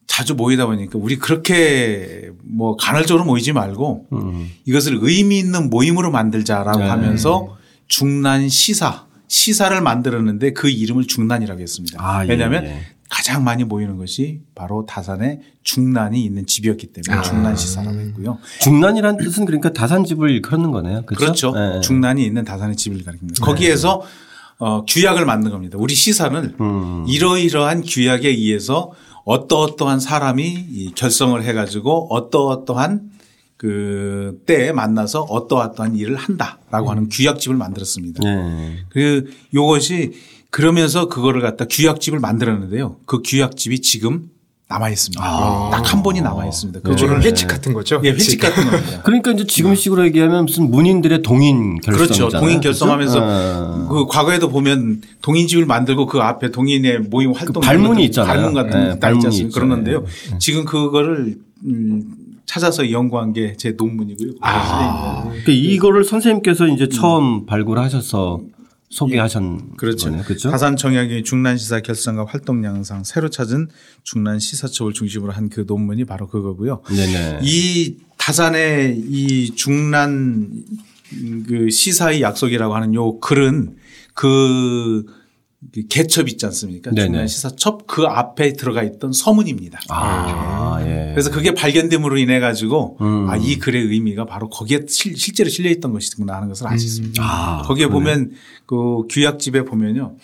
자주 0.07 0.35
모이다 0.35 0.67
보니까 0.67 0.99
우리 0.99 1.17
그렇게 1.17 2.31
뭐 2.43 2.77
간헐적으로 2.77 3.25
모이지 3.25 3.53
말고 3.53 4.07
음. 4.13 4.51
이것을 4.67 4.99
의미 5.01 5.39
있는 5.39 5.71
모임으로 5.71 6.11
만들자라고 6.11 6.81
네. 6.81 6.85
하면서 6.85 7.57
중난 7.89 8.49
시사 8.49 9.07
시사를 9.27 9.81
만들었는데 9.81 10.53
그 10.53 10.69
이름을 10.69 11.07
중난이라고 11.07 11.61
했습니다. 11.61 11.99
아, 11.99 12.25
예, 12.25 12.29
왜냐하면 12.29 12.65
예. 12.67 12.81
가장 13.15 13.45
많이 13.45 13.63
모이는 13.63 13.97
것이 13.97 14.41
바로 14.57 14.87
다산에 14.87 15.41
중난이 15.63 16.25
있는 16.25 16.47
집이었기 16.47 16.89
때문에 16.89 17.21
아. 17.21 17.23
중난 17.23 17.55
시사라고 17.55 17.97
했고요. 17.97 18.39
중난이란 18.61 19.19
뜻은 19.19 19.45
그러니까 19.45 19.73
다산집을 19.73 20.31
일컫는 20.31 20.73
거네요. 20.73 21.03
그렇죠. 21.07 21.53
그렇죠. 21.53 21.53
네. 21.53 21.81
중난이 21.81 22.25
있는 22.25 22.45
다산의 22.45 22.75
집을 22.75 23.05
가리킵니다. 23.05 23.35
네. 23.35 23.41
거기에서 23.41 24.03
어, 24.59 24.85
규약을 24.85 25.27
만든 25.27 25.53
겁니다. 25.53 25.79
우리 25.79 25.95
시사는 25.95 26.57
음. 26.61 27.05
이러이러한 27.07 27.83
규약에 27.83 28.29
의해서 28.31 28.91
어떠어떠한 29.25 30.01
사람이 30.01 30.95
결성을 30.97 31.41
해가지고 31.41 32.13
어떠어떠한 32.13 33.13
그 33.57 34.43
때에 34.45 34.73
만나서 34.73 35.23
어떠어떠한 35.23 35.95
일을 35.95 36.17
한다라고 36.17 36.89
음. 36.89 36.91
하는 36.91 37.09
규약집을 37.09 37.57
만들었습니다. 37.57 38.25
네. 38.25 38.79
그 38.89 39.31
요것이 39.55 40.15
그러면서 40.55 41.09
그거를 41.09 41.41
갖다 41.41 41.65
규약집을 41.69 42.21
만들었는데요. 42.21 42.99
그 43.07 43.23
규약집이 43.25 43.81
지금 43.81 44.31
남아 44.69 44.89
있습니다. 44.89 45.21
아. 45.21 45.71
딱한 45.73 46.05
번이 46.05 46.21
남아 46.21 46.47
있습니다. 46.47 46.79
그거를 46.79 47.19
네. 47.19 47.27
회칙 47.27 47.49
같은 47.49 47.73
거죠. 47.73 48.01
예, 48.05 48.11
회칙 48.11 48.41
같은 48.41 48.65
겁니다. 48.71 49.03
그러니까 49.05 49.33
이제 49.33 49.45
지금 49.49 49.75
식으로 49.75 50.05
얘기하면 50.07 50.45
무슨 50.45 50.71
문인들의 50.71 51.23
동인 51.23 51.81
결성 51.81 52.07
그렇죠. 52.07 52.29
동인 52.29 52.61
결성하면서 52.61 53.19
아. 53.21 53.89
그 53.91 54.07
과거에도 54.07 54.49
보면 54.49 55.03
동인집을 55.23 55.67
만들고 55.67 56.07
그 56.07 56.21
앞에 56.21 56.53
동인의 56.53 57.01
모임 57.01 57.33
그 57.33 57.39
활동 57.41 57.55
그 57.55 57.67
발문이 57.67 58.05
있잖아요. 58.05 58.33
발문 58.33 58.55
같은 58.55 58.89
네, 58.91 59.01
발문이 59.01 59.37
있 59.37 59.51
그러는데요. 59.53 60.05
네. 60.31 60.39
지금 60.39 60.65
그거를 60.65 61.35
음 61.65 62.15
찾아서 62.47 62.93
연구한 62.93 63.33
게 63.33 63.57
제 63.59 63.73
논문이고요. 63.77 64.35
아. 64.41 65.25
그러니까 65.25 65.51
이거를 65.51 66.05
선생님께서 66.05 66.69
이제 66.69 66.89
처음 66.89 67.45
발굴하셔서 67.45 68.41
소개하신 68.95 69.61
예. 69.73 69.77
그렇죠. 69.77 70.09
거네요. 70.09 70.25
그렇죠. 70.25 70.51
다산 70.51 70.77
청약의 70.77 71.25
중난 71.25 71.57
시사 71.59 71.81
결성과 71.81 72.25
활동 72.27 72.65
양상 72.65 73.03
새로 73.05 73.29
찾은 73.29 73.69
중난 74.03 74.39
시사첩을 74.39 74.93
중심으로 74.93 75.33
한 75.33 75.49
그 75.49 75.65
논문이 75.67 76.05
바로 76.05 76.27
그거고요. 76.29 76.83
네네. 76.89 77.41
이 77.43 77.97
다산의 78.17 78.97
이 78.99 79.55
중난 79.55 80.65
그 81.47 81.71
시사의 81.71 82.23
약속이라고 82.23 82.75
하는 82.75 82.95
요 82.95 83.21
글은 83.21 83.77
그 84.15 85.05
개첩 85.89 86.29
있지 86.29 86.47
않습니까? 86.47 86.91
중간 86.93 87.27
시사첩 87.27 87.87
그 87.87 88.05
앞에 88.05 88.53
들어가 88.53 88.83
있던 88.83 89.13
서문입니다. 89.13 89.81
아, 89.89 90.79
예. 90.83 91.11
그래서 91.13 91.31
그게 91.31 91.53
발견됨으로 91.55 92.19
인해 92.19 92.41
가지고 92.41 92.97
음. 93.01 93.29
아, 93.29 93.37
이 93.37 93.59
글의 93.59 93.83
의미가 93.87 94.27
바로 94.27 94.49
거기에 94.49 94.81
실, 94.89 95.15
제로 95.17 95.49
실려 95.49 95.71
있던 95.71 95.93
것이구나 95.93 96.35
하는 96.37 96.49
것을 96.49 96.67
알 96.67 96.79
수 96.79 96.87
있습니다. 96.87 97.23
음. 97.23 97.27
아, 97.27 97.63
거기에 97.63 97.87
그러네. 97.87 98.05
보면 98.05 98.33
그 98.67 99.03
규약집에 99.09 99.65
보면요. 99.65 100.17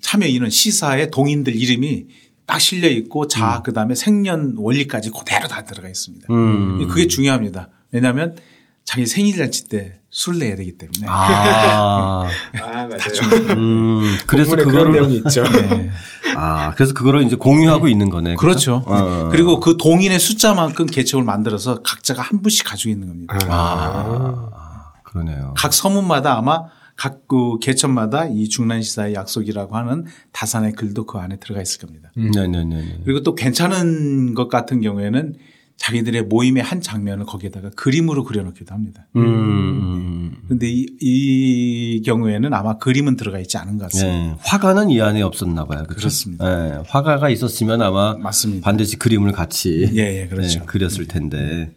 참여 0.00 0.26
인원 0.26 0.50
시사의 0.50 1.10
동인들 1.10 1.54
이름이 1.54 2.06
딱 2.46 2.60
실려 2.60 2.88
있고 2.88 3.26
자, 3.26 3.58
음. 3.58 3.62
그 3.64 3.72
다음에 3.72 3.94
생년 3.94 4.54
원리까지 4.56 5.10
그대로 5.10 5.48
다 5.48 5.64
들어가 5.64 5.88
있습니다. 5.88 6.26
음. 6.30 6.86
그게 6.88 7.06
중요합니다. 7.08 7.70
왜냐하면 7.90 8.36
자기 8.84 9.06
생일 9.06 9.36
잔치 9.36 9.68
때 9.68 10.00
술 10.16 10.38
내야 10.38 10.56
되기 10.56 10.78
때문에. 10.78 11.06
아, 11.08 12.24
아 12.62 12.72
맞아요. 12.72 13.54
음, 13.54 14.16
그래서 14.26 14.56
내용이 14.56 15.16
있죠. 15.16 15.42
네. 15.42 15.90
아, 16.34 16.72
그래서 16.74 16.94
그거를 16.94 17.22
이제 17.24 17.36
공유하고 17.36 17.86
있는 17.86 18.08
거네. 18.08 18.36
그렇죠. 18.36 18.82
그렇죠? 18.82 19.04
어. 19.04 19.28
그리고 19.28 19.60
그 19.60 19.76
동인의 19.76 20.18
숫자만큼 20.18 20.86
개척을 20.86 21.22
만들어서 21.22 21.82
각자가 21.82 22.22
한 22.22 22.40
분씩 22.40 22.66
가지고 22.66 22.92
있는 22.92 23.08
겁니다. 23.08 23.36
아, 23.42 24.48
아 24.54 24.92
그러네요. 25.04 25.52
각 25.54 25.74
서문마다 25.74 26.38
아마 26.38 26.62
각그 26.96 27.58
개천마다 27.60 28.24
이 28.24 28.48
중난시사의 28.48 29.12
약속이라고 29.12 29.76
하는 29.76 30.06
다산의 30.32 30.72
글도 30.72 31.04
그 31.04 31.18
안에 31.18 31.36
들어가 31.36 31.60
있을 31.60 31.78
겁니다. 31.78 32.10
음. 32.16 32.30
네 32.30 32.46
네네. 32.46 32.64
네, 32.64 32.74
네. 32.80 33.00
그리고 33.04 33.22
또 33.22 33.34
괜찮은 33.34 34.32
것 34.32 34.48
같은 34.48 34.80
경우에는 34.80 35.34
자기들의 35.76 36.22
모임의 36.22 36.62
한 36.62 36.80
장면을 36.80 37.26
거기에다가 37.26 37.70
그림으로 37.70 38.24
그려놓기도 38.24 38.74
합니다. 38.74 39.06
음. 39.16 40.34
그런데 40.46 40.68
이, 40.68 40.86
이 41.00 42.02
경우에는 42.04 42.52
아마 42.54 42.78
그림은 42.78 43.16
들어가 43.16 43.38
있지 43.38 43.58
않은 43.58 43.78
것 43.78 43.84
같습니다. 43.84 44.18
네. 44.18 44.34
화가는 44.40 44.90
이 44.90 45.00
안에 45.00 45.22
없었나 45.22 45.66
봐요. 45.66 45.82
그렇죠? 45.84 45.96
그렇습니다 45.96 46.44
네. 46.44 46.82
화가가 46.88 47.28
있었으면 47.28 47.82
아마 47.82 48.16
맞습니다. 48.16 48.64
반드시 48.64 48.96
그림을 48.96 49.32
같이 49.32 49.90
예, 49.94 50.22
예, 50.22 50.26
그렇죠. 50.28 50.60
네, 50.60 50.66
그렸을 50.66 51.06
텐데. 51.06 51.70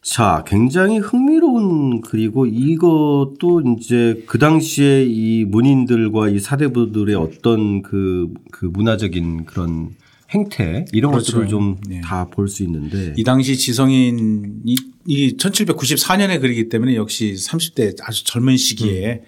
자, 0.00 0.42
굉장히 0.46 0.98
흥미로운 0.98 2.00
그리고 2.00 2.46
이것도 2.46 3.76
이제 3.78 4.24
그 4.26 4.38
당시에 4.38 5.04
이 5.04 5.44
문인들과 5.44 6.30
이 6.30 6.38
사대부들의 6.38 7.14
어떤 7.14 7.82
그, 7.82 8.32
그 8.50 8.64
문화적인 8.64 9.44
그런 9.44 9.90
행태 10.30 10.84
이런 10.92 11.12
그렇죠. 11.12 11.32
것들을 11.32 11.48
좀 11.48 11.76
다 12.04 12.26
볼수 12.28 12.62
네. 12.62 12.64
있는데 12.64 13.14
이 13.16 13.24
당시 13.24 13.56
지성인 13.56 14.60
이, 14.64 14.76
이 15.06 15.36
1794년에 15.36 16.40
그리기 16.40 16.68
때문에 16.68 16.96
역시 16.96 17.34
30대 17.34 17.96
아주 18.02 18.24
젊은 18.24 18.56
시기에 18.56 19.22
음. 19.22 19.24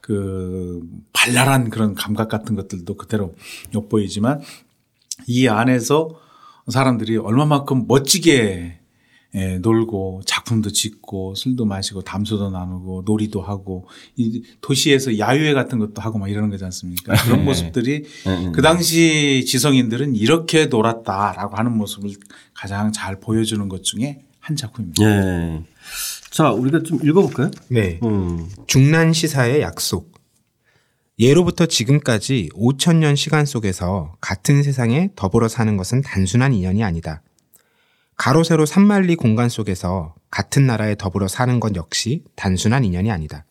그 0.00 0.80
발랄한 1.12 1.70
그런 1.70 1.94
감각 1.94 2.28
같은 2.28 2.56
것들도 2.56 2.96
그대로 2.96 3.34
엿보이지만 3.74 4.40
이 5.26 5.46
안에서 5.46 6.18
사람들이 6.68 7.16
얼마만큼 7.16 7.86
멋지게 7.86 8.79
예, 9.34 9.58
놀고 9.58 10.22
작품도 10.26 10.70
짓고 10.70 11.36
술도 11.36 11.64
마시고 11.64 12.02
담소도 12.02 12.50
나누고 12.50 13.04
놀이도 13.06 13.40
하고 13.40 13.86
이 14.16 14.42
도시에서 14.60 15.18
야유회 15.18 15.54
같은 15.54 15.78
것도 15.78 16.02
하고 16.02 16.18
막 16.18 16.28
이러는 16.28 16.50
거지 16.50 16.64
않습니까? 16.64 17.14
그런 17.22 17.38
네. 17.40 17.44
모습들이 17.44 18.02
네, 18.24 18.44
네. 18.46 18.52
그 18.52 18.60
당시 18.60 19.44
지성인들은 19.46 20.16
이렇게 20.16 20.66
놀았다라고 20.66 21.56
하는 21.56 21.76
모습을 21.76 22.10
가장 22.54 22.90
잘 22.90 23.20
보여주는 23.20 23.68
것 23.68 23.84
중에 23.84 24.20
한 24.40 24.56
작품입니다. 24.56 25.04
네. 25.04 25.62
자, 26.30 26.50
우리가 26.50 26.82
좀 26.82 26.98
읽어볼까요? 27.04 27.50
네. 27.68 28.00
음. 28.02 28.48
중난 28.66 29.12
시사의 29.12 29.60
약속. 29.60 30.10
예로부터 31.18 31.66
지금까지 31.66 32.48
5천년 32.54 33.14
시간 33.14 33.44
속에서 33.44 34.16
같은 34.20 34.62
세상에 34.62 35.10
더불어 35.16 35.48
사는 35.48 35.76
것은 35.76 36.00
단순한 36.00 36.54
인연이 36.54 36.82
아니다. 36.82 37.22
가로 38.20 38.44
세로 38.44 38.66
산만리 38.66 39.16
공간 39.16 39.48
속에서 39.48 40.14
같은 40.30 40.66
나라에 40.66 40.94
더불어 40.94 41.26
사는 41.26 41.58
것 41.58 41.74
역시 41.74 42.22
단순한 42.36 42.84
인연이 42.84 43.10
아니다. 43.10 43.46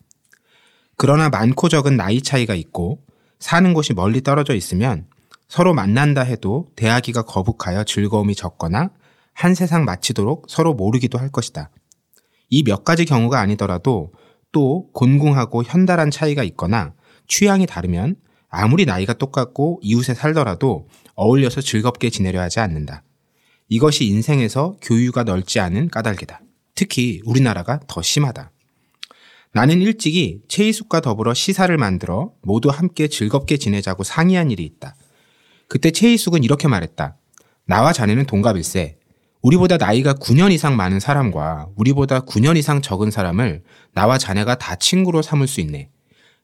그러나 0.96 1.28
많고 1.30 1.70
적은 1.70 1.98
나이 1.98 2.22
차이가 2.22 2.54
있고 2.54 3.00
사는 3.40 3.74
곳이 3.74 3.96
멀리 3.96 4.22
떨어져 4.22 4.54
있으면 4.54 5.08
서로 5.48 5.74
만난다 5.74 6.22
해도 6.22 6.68
대하기가 6.76 7.24
거북하여 7.24 7.84
즐거움이 7.84 8.36
적거나 8.36 8.92
한 9.34 9.56
세상 9.56 9.86
마치도록 9.86 10.46
서로 10.48 10.76
모르기도 10.76 11.18
할 11.18 11.30
것이다. 11.30 11.72
이 12.50 12.62
몇 12.62 12.84
가지 12.84 13.06
경우가 13.06 13.40
아니더라도 13.40 14.14
또 14.52 14.92
곤궁하고 14.94 15.64
현달한 15.64 16.12
차이가 16.12 16.44
있거나 16.44 16.94
취향이 17.28 17.66
다르면 17.66 18.18
아무리 18.50 18.86
나이가 18.86 19.14
똑같고 19.14 19.80
이웃에 19.82 20.14
살더라도 20.14 20.88
어울려서 21.16 21.62
즐겁게 21.62 22.12
지내려 22.12 22.40
하지 22.40 22.60
않는다. 22.60 23.02
이것이 23.70 24.06
인생에서 24.06 24.78
교유가 24.82 25.24
넓지 25.24 25.60
않은 25.60 25.90
까닭이다. 25.90 26.42
특히 26.74 27.22
우리나라가 27.24 27.80
더 27.88 28.02
심하다. 28.02 28.52
나는 29.54 29.82
일찍이 29.82 30.42
최희숙과 30.48 31.02
더불어 31.02 31.34
시사를 31.34 31.76
만들어 31.78 32.34
모두 32.42 32.70
함께 32.70 33.08
즐겁게 33.08 33.58
지내자고 33.58 34.04
상의한 34.04 34.50
일이 34.52 34.64
있다. 34.64 34.96
그때 35.68 35.92
최희숙은 35.92 36.44
이렇게 36.44 36.68
말했다. 36.68 37.18
나와 37.66 37.94
자네는 37.94 38.26
동갑일세. 38.26 38.98
우리보다 39.42 39.78
나이가 39.78 40.16
9년 40.16 40.52
이상 40.52 40.76
많은 40.76 41.00
사람과 41.00 41.70
우리보다 41.76 42.22
9년 42.22 42.58
이상 42.58 42.82
적은 42.82 43.12
사람을 43.12 43.64
나와 43.94 44.18
자네가 44.18 44.58
다 44.58 44.76
친구로 44.76 45.22
삼을 45.22 45.48
수 45.48 45.62
있네. 45.62 45.90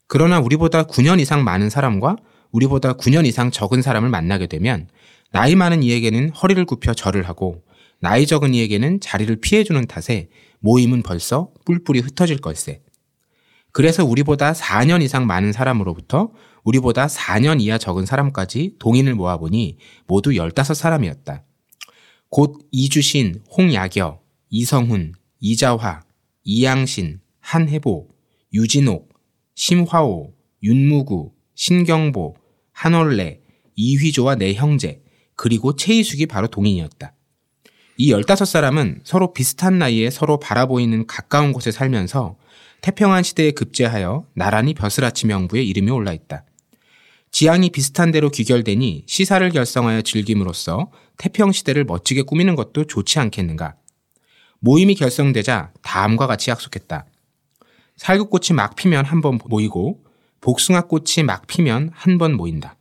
그러나 0.08 0.40
우리보다 0.40 0.84
9년 0.84 1.20
이상 1.20 1.44
많은 1.44 1.70
사람과 1.70 2.16
우리보다 2.52 2.94
9년 2.94 3.26
이상 3.26 3.52
적은 3.52 3.82
사람을 3.82 4.10
만나게 4.10 4.48
되면 4.48 4.88
나이 5.36 5.54
많은 5.54 5.84
이에게는 5.84 6.30
허리를 6.30 6.64
굽혀 6.64 6.94
절을 6.94 7.28
하고 7.28 7.62
나이 8.00 8.26
적은 8.26 8.54
이에게는 8.54 9.02
자리를 9.02 9.36
피해주는 9.42 9.86
탓에 9.86 10.30
모임은 10.60 11.04
벌써 11.04 11.52
뿔뿔이 11.66 12.00
흩어질 12.00 12.38
걸세. 12.38 12.82
그래서 13.74 14.06
우리보다 14.06 14.54
4년 14.54 15.04
이상 15.04 15.28
많은 15.28 15.52
사람으로부터 15.52 16.32
우리보다 16.64 17.08
4년 17.08 17.60
이하 17.60 17.78
적은 17.78 18.06
사람까지 18.06 18.76
동인을 18.80 19.16
모아보니 19.16 19.78
모두 20.08 20.30
15사람이었다. 20.30 21.44
곧 22.30 22.66
이주신, 22.72 23.42
홍야겨, 23.58 24.22
이성훈, 24.50 25.12
이자화, 25.42 26.04
이양신, 26.46 27.20
한해보, 27.42 28.08
유진옥, 28.54 29.10
심화오, 29.54 30.32
윤무구, 30.64 31.34
신경보, 31.56 32.38
한올레, 32.72 33.42
이휘조와 33.76 34.36
내 34.36 34.54
형제, 34.54 35.02
그리고 35.36 35.76
최희숙이 35.76 36.26
바로 36.28 36.48
동인이었다. 36.48 37.14
이 37.98 38.12
15사람은 38.12 39.02
서로 39.04 39.34
비슷한 39.34 39.80
나이에 39.80 40.10
서로 40.10 40.38
바라보이는 40.40 41.08
가까운 41.08 41.54
곳에 41.54 41.72
살면서 41.72 42.38
태평한 42.82 43.24
시대에 43.24 43.52
급제하여 43.52 44.28
나란히 44.34 44.74
벼슬아치 44.74 45.28
명부에 45.28 45.64
이름이 45.64 45.92
올라 45.92 46.12
있다. 46.14 46.46
지향이 47.32 47.70
비슷한 47.70 48.12
대로 48.12 48.30
귀결되니 48.30 49.04
시사를 49.08 49.50
결성하여 49.50 50.02
즐김으로써 50.04 50.92
태평 51.18 51.52
시대를 51.52 51.84
멋지게 51.86 52.22
꾸미는 52.24 52.56
것도 52.56 52.86
좋지 52.86 53.20
않겠는가. 53.20 53.76
모임이 54.60 54.96
결성되자 54.96 55.74
다음과 55.82 56.28
같이 56.28 56.50
약속했다. 56.50 57.06
살구꽃이 57.98 58.56
막 58.56 58.76
피면 58.76 59.06
한 59.06 59.22
번 59.22 59.40
모이고 59.48 60.04
복숭아꽃이 60.42 61.24
막 61.26 61.48
피면 61.48 61.92
한 61.94 62.18
번 62.18 62.34
모인다. 62.36 62.78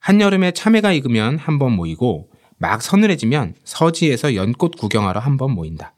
한여름에 0.00 0.52
참외가 0.52 0.92
익으면 0.92 1.38
한 1.38 1.58
번 1.58 1.72
모이고 1.72 2.30
막 2.58 2.82
서늘해지면 2.82 3.54
서지에서 3.64 4.34
연꽃 4.34 4.76
구경하러 4.76 5.20
한 5.20 5.36
번 5.36 5.52
모인다. 5.52 5.94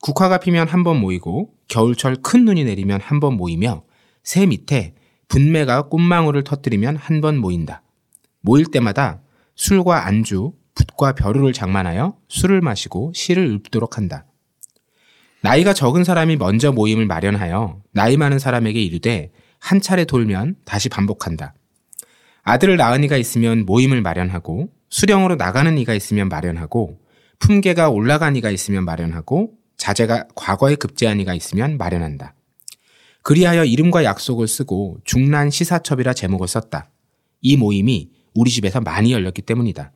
국화가 0.00 0.38
피면 0.38 0.68
한 0.68 0.82
번 0.82 0.98
모이고 1.00 1.50
겨울철 1.68 2.16
큰 2.22 2.44
눈이 2.44 2.64
내리면 2.64 3.00
한 3.02 3.20
번 3.20 3.34
모이며 3.36 3.82
새 4.22 4.46
밑에 4.46 4.94
분매가 5.28 5.88
꽃망울을 5.88 6.44
터뜨리면 6.44 6.96
한 6.96 7.20
번 7.20 7.36
모인다. 7.38 7.82
모일 8.40 8.66
때마다 8.66 9.20
술과 9.54 10.06
안주, 10.06 10.52
붓과 10.74 11.12
벼루를 11.14 11.52
장만하여 11.52 12.16
술을 12.28 12.62
마시고 12.62 13.12
시를 13.14 13.46
읊도록 13.56 13.98
한다. 13.98 14.24
나이가 15.42 15.72
적은 15.74 16.04
사람이 16.04 16.36
먼저 16.36 16.72
모임을 16.72 17.06
마련하여 17.06 17.82
나이 17.92 18.16
많은 18.16 18.38
사람에게 18.38 18.80
이르되 18.82 19.30
한 19.58 19.80
차례 19.80 20.04
돌면 20.04 20.56
다시 20.64 20.88
반복한다. 20.88 21.54
아들을 22.42 22.76
낳은 22.76 23.04
이가 23.04 23.16
있으면 23.16 23.66
모임을 23.66 24.00
마련하고 24.02 24.70
수령으로 24.88 25.36
나가는 25.36 25.76
이가 25.78 25.94
있으면 25.94 26.28
마련하고 26.28 26.98
품계가 27.38 27.90
올라간 27.90 28.36
이가 28.36 28.50
있으면 28.50 28.84
마련하고 28.84 29.52
자제가 29.76 30.28
과거에 30.34 30.74
급제한 30.74 31.20
이가 31.20 31.34
있으면 31.34 31.78
마련한다. 31.78 32.34
그리하여 33.22 33.64
이름과 33.64 34.04
약속을 34.04 34.48
쓰고 34.48 34.98
중란 35.04 35.50
시사첩이라 35.50 36.14
제목을 36.14 36.48
썼다. 36.48 36.90
이 37.40 37.56
모임이 37.56 38.10
우리 38.34 38.50
집에서 38.50 38.80
많이 38.80 39.12
열렸기 39.12 39.42
때문이다. 39.42 39.92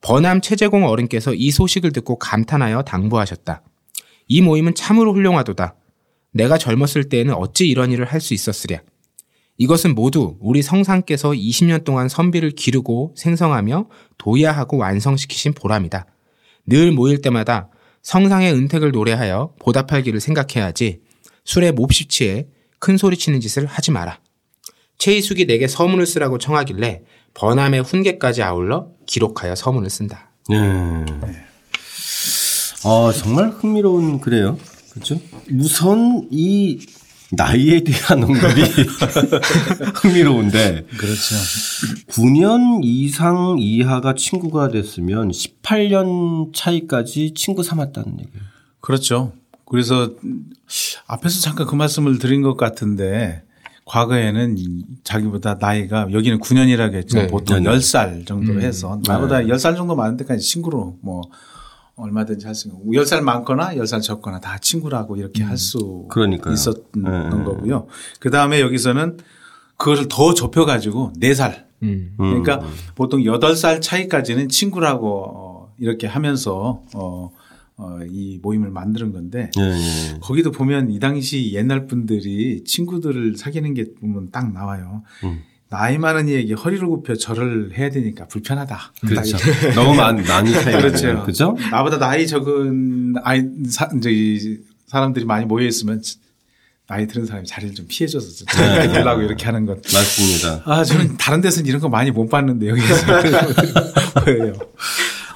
번암 0.00 0.40
최재공 0.40 0.84
어른께서 0.86 1.34
이 1.34 1.50
소식을 1.50 1.92
듣고 1.92 2.18
감탄하여 2.18 2.82
당부하셨다. 2.82 3.62
이 4.28 4.42
모임은 4.42 4.74
참으로 4.74 5.12
훌륭하도다. 5.14 5.76
내가 6.32 6.58
젊었을 6.58 7.08
때에는 7.08 7.34
어찌 7.34 7.66
이런 7.68 7.92
일을 7.92 8.04
할 8.04 8.20
수 8.20 8.34
있었으랴. 8.34 8.80
이것은 9.56 9.94
모두 9.94 10.36
우리 10.40 10.62
성상께서 10.62 11.30
20년 11.30 11.84
동안 11.84 12.08
선비를 12.08 12.50
기르고 12.52 13.14
생성하며 13.16 13.86
도야하고 14.18 14.78
완성시키신 14.78 15.54
보람이다. 15.54 16.06
늘 16.66 16.92
모일 16.92 17.22
때마다 17.22 17.68
성상의 18.02 18.52
은택을 18.52 18.90
노래하여 18.90 19.54
보답할 19.60 20.02
길을 20.02 20.20
생각해야지 20.20 21.00
술에 21.44 21.70
몹시 21.72 22.06
취해 22.06 22.46
큰 22.78 22.96
소리 22.96 23.16
치는 23.16 23.40
짓을 23.40 23.66
하지 23.66 23.90
마라. 23.90 24.18
최희숙이 24.98 25.46
내게 25.46 25.68
서문을 25.68 26.06
쓰라고 26.06 26.38
청하길래 26.38 27.02
번암의 27.34 27.82
훈계까지 27.82 28.42
아울러 28.42 28.88
기록하여 29.06 29.54
서문을 29.54 29.90
쓴다. 29.90 30.30
네. 30.48 30.56
아, 32.84 33.12
정말 33.16 33.50
흥미로운 33.50 34.20
글이에요. 34.20 34.58
그렇죠? 34.90 35.20
우선 35.52 36.28
이 36.30 36.86
나이에 37.36 37.80
대한 37.80 38.22
언급이 38.24 38.62
흥미로운데. 39.94 40.86
그렇죠. 40.96 41.34
9년 42.08 42.80
이상 42.82 43.56
이하가 43.58 44.14
친구가 44.14 44.68
됐으면 44.68 45.30
18년 45.30 46.54
차이까지 46.54 47.34
친구 47.34 47.62
삼았다는 47.62 48.12
얘기예요. 48.20 48.44
그렇죠. 48.80 49.32
그래서 49.66 50.10
앞에서 51.06 51.40
잠깐 51.40 51.66
그 51.66 51.74
말씀을 51.74 52.18
드린 52.18 52.42
것 52.42 52.56
같은데 52.56 53.42
과거에는 53.86 54.56
자기보다 55.04 55.58
나이가 55.60 56.06
여기는 56.10 56.40
9년이라고 56.40 56.94
했죠. 56.94 57.18
네. 57.18 57.26
보통 57.26 57.62
네. 57.62 57.70
10살 57.70 58.26
정도로 58.26 58.58
음. 58.58 58.62
해서 58.62 59.00
나보다 59.06 59.40
네. 59.40 59.46
10살 59.46 59.76
정도 59.76 59.94
많은 59.94 60.16
데까지 60.16 60.42
친구로 60.42 60.98
뭐 61.02 61.22
얼마든지 61.96 62.46
할 62.46 62.54
수 62.54 62.68
있는 62.68 62.80
10살 62.86 63.20
많거나 63.22 63.74
10살 63.74 64.02
적거나 64.02 64.40
다 64.40 64.58
친구라고 64.58 65.16
이렇게 65.16 65.42
음. 65.44 65.48
할수 65.48 66.06
있었던 66.52 67.02
네. 67.02 67.44
거고요. 67.44 67.86
그 68.20 68.30
다음에 68.30 68.60
여기서는 68.60 69.18
그것을 69.76 70.06
더 70.08 70.34
좁혀 70.34 70.64
가지고 70.64 71.12
4살. 71.20 71.64
음. 71.82 72.14
그러니까 72.16 72.56
음. 72.60 72.72
보통 72.94 73.20
8살 73.22 73.80
차이까지는 73.82 74.48
친구라고 74.48 75.24
어, 75.36 75.74
이렇게 75.78 76.06
하면서 76.06 76.82
어, 76.94 77.30
어, 77.76 77.98
이 78.08 78.38
모임을 78.42 78.70
만드는 78.70 79.12
건데 79.12 79.50
네. 79.56 80.18
거기도 80.20 80.50
보면 80.50 80.90
이 80.90 80.98
당시 80.98 81.52
옛날 81.54 81.86
분들이 81.86 82.62
친구들을 82.64 83.36
사귀는 83.36 83.74
게 83.74 83.92
보면 84.00 84.30
딱 84.30 84.52
나와요. 84.52 85.02
음. 85.24 85.42
나이 85.74 85.98
많은 85.98 86.28
이에게 86.28 86.54
허리를 86.54 86.86
굽혀 86.86 87.16
절을 87.16 87.72
해야 87.76 87.90
되니까 87.90 88.26
불편하다. 88.28 88.92
그렇죠. 89.00 89.36
너무 89.74 89.94
많, 89.94 90.22
많이 90.22 90.52
차이 90.52 90.72
그렇죠. 90.76 91.24
그죠? 91.24 91.56
나보다 91.72 91.98
나이 91.98 92.26
적은 92.28 93.14
아이, 93.24 93.42
사, 93.68 93.88
저기 93.88 94.58
사람들이 94.86 95.24
많이 95.24 95.44
모여 95.46 95.66
있으면 95.66 96.00
나이 96.86 97.08
들은 97.08 97.26
사람이 97.26 97.46
자리를 97.46 97.74
좀 97.74 97.86
피해줘서 97.88 98.44
되려고 98.44 99.20
네. 99.20 99.26
이렇게 99.26 99.46
하는 99.46 99.66
것. 99.66 99.78
맞습니다. 99.82 100.62
아, 100.64 100.84
저는 100.84 101.16
다른 101.16 101.40
데서는 101.40 101.66
이런 101.66 101.80
거 101.80 101.88
많이 101.88 102.12
못 102.12 102.28
봤는데 102.28 102.68
여기서 102.68 102.94
보여요. 104.24 104.52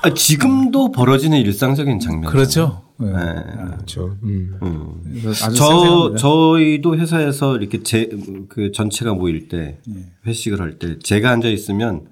아, 0.03 0.15
지금도 0.15 0.93
벌어지는 0.93 1.39
일상적인 1.39 1.99
장면. 1.99 2.31
그렇죠. 2.31 2.88
네. 3.01 3.11
네. 3.13 3.17
아, 3.17 3.71
그렇죠. 3.77 4.17
음. 4.23 4.59
음. 4.63 5.33
저, 5.57 6.15
저희도 6.17 6.97
회사에서 6.99 7.57
이렇게 7.57 7.83
제, 7.83 8.09
그 8.49 8.73
전체가 8.73 9.15
모일 9.15 9.49
때 9.49 9.79
네. 9.87 10.05
회식을 10.27 10.61
할 10.61 10.79
때 10.79 10.99
제가 10.99 11.31
앉아 11.31 11.49
있으면 11.49 12.07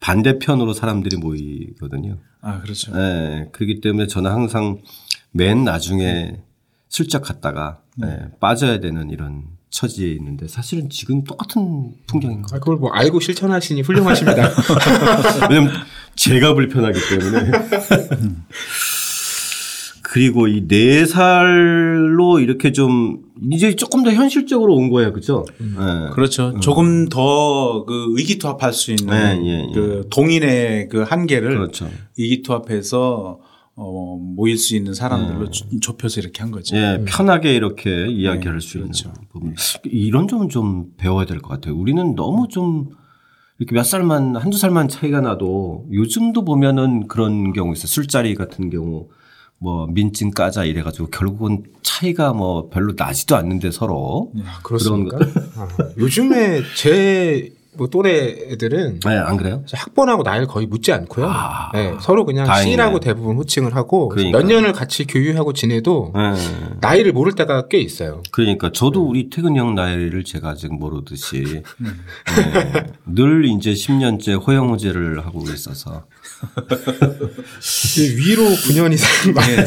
반대편으로 0.00 0.72
사람들이 0.72 1.16
모이거든요. 1.16 2.18
아, 2.40 2.60
그렇죠. 2.60 2.92
네. 2.92 3.48
그렇기 3.52 3.80
때문에 3.80 4.08
저는 4.08 4.30
항상 4.30 4.78
맨 5.30 5.64
나중에 5.64 6.40
슬쩍 6.88 7.22
갔다가 7.22 7.78
네. 7.96 8.06
네, 8.08 8.18
빠져야 8.40 8.80
되는 8.80 9.10
이런 9.10 9.44
처지에 9.70 10.10
있는데 10.14 10.48
사실은 10.48 10.90
지금 10.90 11.24
똑같은 11.24 11.94
풍경인 12.06 12.42
거예요. 12.42 12.46
아, 12.52 12.58
그걸 12.58 12.76
뭐 12.76 12.90
알고 12.90 13.20
실천하시니 13.20 13.80
훌륭하십니다. 13.82 14.50
왜냐면 15.48 15.72
제가 16.16 16.52
불편하기 16.54 16.98
때문에. 17.08 17.50
그리고 20.12 20.46
이 20.46 20.66
네 20.68 21.06
살로 21.06 22.38
이렇게 22.38 22.70
좀 22.72 23.22
이제 23.50 23.74
조금 23.76 24.02
더 24.02 24.10
현실적으로 24.12 24.74
온 24.74 24.90
거예요, 24.90 25.12
그죠? 25.14 25.44
음. 25.62 25.74
네. 25.78 26.10
그렇죠. 26.14 26.50
음. 26.54 26.60
조금 26.60 27.08
더 27.08 27.84
그 27.86 28.12
의기투합할 28.18 28.72
수 28.74 28.90
있는 28.90 29.06
네, 29.06 29.40
예, 29.42 29.66
예. 29.70 29.72
그 29.74 30.06
동인의 30.10 30.88
그 30.90 31.00
한계를 31.02 31.56
그렇죠. 31.56 31.88
의기투합해서 32.18 33.40
어, 33.74 34.18
모일 34.20 34.58
수 34.58 34.76
있는 34.76 34.92
사람들로 34.92 35.50
네. 35.50 35.80
좁혀서 35.80 36.20
이렇게 36.20 36.42
한 36.42 36.50
거죠. 36.50 36.76
예, 36.76 36.96
음. 36.96 37.04
편하게 37.08 37.54
이렇게 37.54 38.06
이야기할 38.08 38.58
네, 38.58 38.60
수 38.66 38.78
그렇죠. 38.80 39.08
있는 39.08 39.20
부분. 39.32 39.54
이런 39.84 40.28
점은 40.28 40.50
좀 40.50 40.88
배워야 40.98 41.24
될 41.24 41.40
것 41.40 41.48
같아요. 41.48 41.74
우리는 41.74 42.14
너무 42.14 42.48
좀 42.48 42.90
이렇게 43.58 43.74
몇 43.74 43.82
살만, 43.84 44.36
한두 44.36 44.58
살만 44.58 44.88
차이가 44.88 45.22
나도 45.22 45.86
요즘도 45.90 46.44
보면은 46.44 47.08
그런 47.08 47.54
경우 47.54 47.72
있어요. 47.72 47.86
술자리 47.86 48.34
같은 48.34 48.68
경우 48.68 49.08
뭐 49.62 49.86
민증 49.86 50.32
까자 50.32 50.64
이래가지고 50.64 51.08
결국은 51.10 51.62
차이가 51.82 52.32
뭐 52.32 52.68
별로 52.68 52.94
나지도 52.96 53.36
않는데 53.36 53.70
서로. 53.70 54.32
야, 54.40 54.58
그렇습니까? 54.64 55.18
그런 55.18 55.32
아, 55.56 55.68
요즘에 55.96 56.62
제 56.76 57.62
뭐 57.74 57.88
또래 57.88 58.36
애들은 58.50 59.00
네, 59.00 59.16
안 59.16 59.38
그래요? 59.38 59.64
학번하고 59.72 60.22
나이를 60.22 60.46
거의 60.46 60.66
묻지 60.66 60.92
않고요. 60.92 61.26
아, 61.26 61.70
네, 61.72 61.96
서로 62.00 62.26
그냥 62.26 62.46
다이라고 62.46 63.00
대부분 63.00 63.36
호칭을 63.36 63.74
하고 63.74 64.10
그러니까. 64.10 64.38
몇 64.38 64.46
년을 64.46 64.72
같이 64.72 65.06
교유하고 65.06 65.54
지내도 65.54 66.12
네. 66.14 66.34
나이를 66.82 67.12
모를 67.12 67.32
때가 67.32 67.68
꽤 67.68 67.78
있어요. 67.78 68.22
그러니까 68.30 68.72
저도 68.72 69.08
우리 69.08 69.30
태근 69.30 69.56
형 69.56 69.74
나이를 69.74 70.24
제가 70.24 70.50
아직 70.50 70.72
모르듯이 70.74 71.62
네, 72.36 72.84
늘 73.06 73.46
이제 73.46 73.72
10년째 73.72 74.46
호영호제를 74.46 75.24
하고 75.24 75.42
있어서 75.44 76.04
위로 78.16 78.42
9년 78.44 78.92
이상 78.92 79.34
네. 79.34 79.64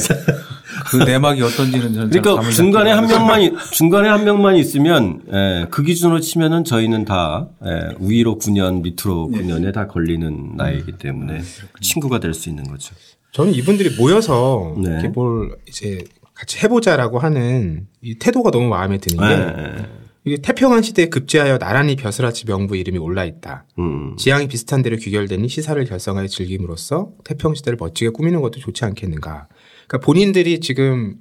그 0.88 0.98
내막이 0.98 1.42
어떤지는 1.42 1.94
저는 1.94 2.10
그러니까 2.10 2.50
중간에 2.52 2.92
한 2.92 3.08
명만 3.08 3.58
중간에 3.72 4.10
한 4.10 4.24
명만 4.26 4.56
있으면 4.58 5.22
예, 5.32 5.68
그 5.72 5.84
기준으로 5.84 6.20
치면은 6.20 6.64
저희는 6.64 7.06
다 7.06 7.48
예, 7.66 7.96
위로 8.00 8.38
9년 8.38 8.82
밑으로 8.82 9.30
9년에 9.34 9.74
다 9.74 9.88
걸리는 9.88 10.52
나이이기 10.58 10.94
때문에 10.94 11.42
친구가 11.82 12.20
될 12.20 12.34
수 12.34 12.50
있는 12.50 12.66
거죠. 12.66 12.94
저는 13.32 13.54
이분들이 13.54 13.96
모여서 13.98 14.76
네. 14.78 14.90
이렇게 14.92 15.08
뭘 15.08 15.56
이제 15.68 16.04
같이 16.34 16.58
해보자라고 16.60 17.20
하는 17.20 17.88
이 18.02 18.16
태도가 18.20 18.52
너무 18.52 18.68
마음에 18.68 18.98
드는 18.98 19.24
게 19.28 19.36
네. 19.36 19.86
이게 20.26 20.38
태평한 20.38 20.82
시대에 20.82 21.08
급제하여 21.08 21.58
나란히 21.60 21.96
벼슬아치 21.96 22.46
명부 22.46 22.76
이름이 22.76 22.98
올라 22.98 23.26
있다. 23.26 23.66
음. 23.78 24.16
지향이 24.18 24.48
비슷한 24.48 24.82
대로 24.82 24.98
귀결되니 24.98 25.48
시사를 25.48 25.84
결성하여 25.86 26.28
즐김으로써 26.28 27.10
태평 27.24 27.54
시대를 27.56 27.78
멋지게 27.80 28.10
꾸미는 28.10 28.42
것도 28.42 28.60
좋지 28.60 28.86
않겠는가. 28.86 29.48
그러니까 29.88 30.06
본인들이 30.06 30.60
지금 30.62 31.16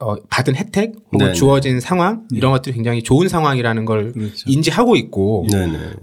어, 0.00 0.16
받은 0.30 0.54
혜택 0.54 0.94
혹은 1.06 1.18
네네. 1.18 1.32
주어진 1.34 1.80
상황 1.80 2.26
네. 2.30 2.38
이런 2.38 2.52
것들이 2.52 2.74
굉장히 2.74 3.02
좋은 3.02 3.28
상황이라는 3.28 3.84
걸 3.84 4.12
그렇죠. 4.12 4.44
인지하고 4.46 4.96
있고 4.96 5.46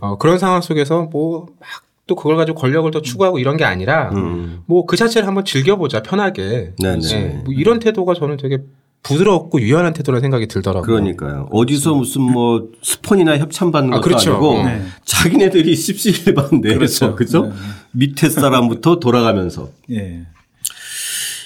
어, 0.02 0.18
그런 0.18 0.38
상황 0.38 0.62
속에서 0.62 1.04
뭐 1.12 1.48
막 1.60 1.86
또 2.08 2.16
그걸 2.16 2.36
가지고 2.38 2.60
권력을 2.60 2.90
더 2.92 3.02
추구하고 3.02 3.40
이런 3.40 3.58
게 3.58 3.64
아니라 3.64 4.12
음. 4.12 4.62
뭐그 4.68 4.96
자체를 4.96 5.28
한번 5.28 5.44
즐겨보자 5.44 6.04
편하게 6.04 6.74
네, 6.80 7.42
뭐 7.44 7.54
이런 7.54 7.80
태도가 7.80 8.14
저는 8.14 8.38
되게 8.38 8.60
부드럽고 9.06 9.62
유연한 9.62 9.94
태도라는 9.94 10.22
생각이 10.22 10.48
들더라고요. 10.48 10.82
그러니까요. 10.86 11.48
어디서 11.52 11.94
무슨 11.94 12.22
뭐 12.24 12.70
스폰이나 12.82 13.38
협찬 13.38 13.72
받는 13.72 13.94
아, 13.94 13.98
것도 13.98 14.00
아, 14.00 14.04
그렇죠. 14.20 14.32
아니고 14.32 14.64
네. 14.64 14.82
자기네들이 15.06 15.76
십시일반 15.78 16.62
내에서 16.62 17.14
그렇죠. 17.14 17.16
그죠? 17.16 17.42
네. 17.46 17.52
밑에 17.92 18.30
사람부터 18.30 19.00
돌아가면서. 19.00 19.70
네. 19.88 20.26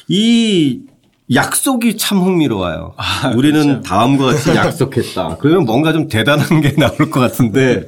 이 0.08 0.80
약속이 1.34 1.98
참 1.98 2.20
흥미로워요. 2.20 2.94
아, 2.98 3.32
우리는 3.36 3.62
그렇죠. 3.62 3.82
다음과 3.82 4.26
같이 4.26 4.50
약속했다. 4.56 5.38
그러면 5.40 5.66
뭔가 5.66 5.94
좀 5.94 6.08
대단한 6.08 6.62
게 6.62 6.74
나올 6.76 6.98
것 7.12 7.20
같은데 7.20 7.86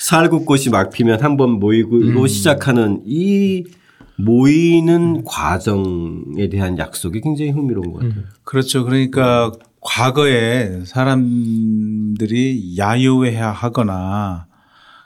살구 0.00 0.44
꽃이 0.44 0.68
막 0.70 0.90
피면 0.90 1.22
한 1.22 1.36
번 1.36 1.50
모이고 1.58 1.96
음. 1.96 2.26
시작하는 2.28 3.00
이 3.06 3.64
모이는 4.18 5.24
과정에 5.24 6.48
대한 6.50 6.78
약속이 6.78 7.20
굉장히 7.20 7.50
흥미로운 7.50 7.92
것 7.92 7.98
같아요. 8.00 8.12
음. 8.22 8.24
그렇죠. 8.44 8.84
그러니까 8.84 9.52
과거에 9.80 10.84
사람들이 10.84 12.76
야유회야 12.78 13.50
하거나 13.50 14.46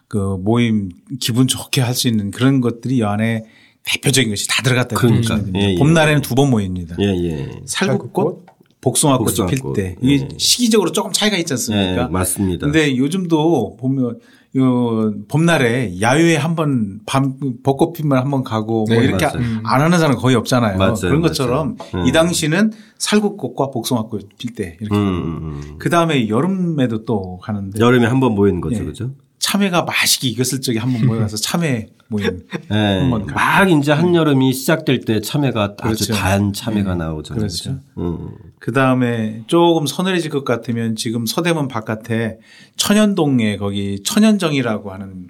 그 0.09 0.37
모임 0.43 0.91
기분 1.21 1.47
좋게 1.47 1.81
할 1.81 1.95
수 1.95 2.09
있는 2.09 2.31
그런 2.31 2.61
것들이 2.61 2.97
이 2.99 3.03
안에 3.03 3.45
대표적인 3.83 4.31
것이 4.31 4.47
다 4.49 4.63
들어갔다. 4.63 4.97
그러니까 4.97 5.41
예, 5.57 5.73
예. 5.73 5.79
봄날에는 5.79 6.23
두 6.23 6.35
번 6.35 6.51
모입니다. 6.51 6.97
예, 7.01 7.07
예. 7.07 7.51
살구꽃, 7.67 8.47
복숭아꽃이 8.81 9.49
필 9.51 9.59
때. 9.75 9.97
이게 10.03 10.25
예. 10.25 10.29
시기적으로 10.39 10.93
조금 10.93 11.13
차이가 11.13 11.37
있지 11.37 11.53
않습니까? 11.55 12.03
예, 12.03 12.07
맞습니다. 12.07 12.67
근데 12.67 12.97
요즘도 12.97 13.77
보면 13.79 14.19
요 14.57 15.13
봄날에 15.29 16.01
야외에 16.01 16.35
한번 16.37 16.99
밤 17.07 17.35
벚꽃 17.63 17.93
피면 17.93 18.19
한번 18.19 18.43
가고 18.43 18.85
뭐 18.89 18.99
네, 18.99 19.05
이렇게 19.05 19.25
맞아요. 19.27 19.39
안 19.65 19.81
하는 19.81 19.99
사람 19.99 20.17
거의 20.17 20.35
없잖아요. 20.35 20.77
맞아요, 20.77 20.95
그런 21.01 21.21
것처럼 21.21 21.77
맞아요. 21.93 22.07
이 22.07 22.13
당시는 22.13 22.73
살구꽃과 22.99 23.71
복숭아꽃 23.71 24.29
필 24.39 24.55
때 24.55 24.77
이렇게 24.81 24.97
음, 24.97 25.01
음, 25.07 25.61
음. 25.63 25.75
그 25.79 25.89
다음에 25.89 26.29
여름에도 26.29 27.05
또 27.05 27.39
가는데 27.39 27.79
여름에 27.79 28.07
한 28.07 28.19
번 28.19 28.35
모이는 28.35 28.61
거죠, 28.61 28.81
예. 28.81 28.85
그죠? 28.85 29.13
참외가 29.41 29.83
맛있게 29.83 30.29
익었을 30.29 30.61
적에 30.61 30.79
한번 30.79 31.07
모여가서 31.07 31.37
참외 31.39 31.89
모임. 32.09 32.47
네. 32.69 33.09
막 33.09 33.71
이제 33.71 33.93
한여름이 33.93 34.53
시작될 34.53 35.01
때 35.01 35.21
참외가 35.21 35.75
그렇죠. 35.77 36.05
아주 36.05 36.13
단 36.13 36.53
참외가 36.53 36.93
음. 36.93 36.99
나오잖아요. 36.99 37.41
그렇죠. 37.41 37.79
음. 37.99 38.31
그 38.59 38.73
다음에 38.73 39.43
조금 39.47 39.87
서늘해질 39.87 40.31
것 40.31 40.45
같으면 40.45 40.97
지금 40.97 41.25
서대문 41.25 41.69
바깥에 41.69 42.39
천연동에 42.77 43.57
거기 43.57 44.03
천연정이라고 44.05 44.93
하는 44.93 45.29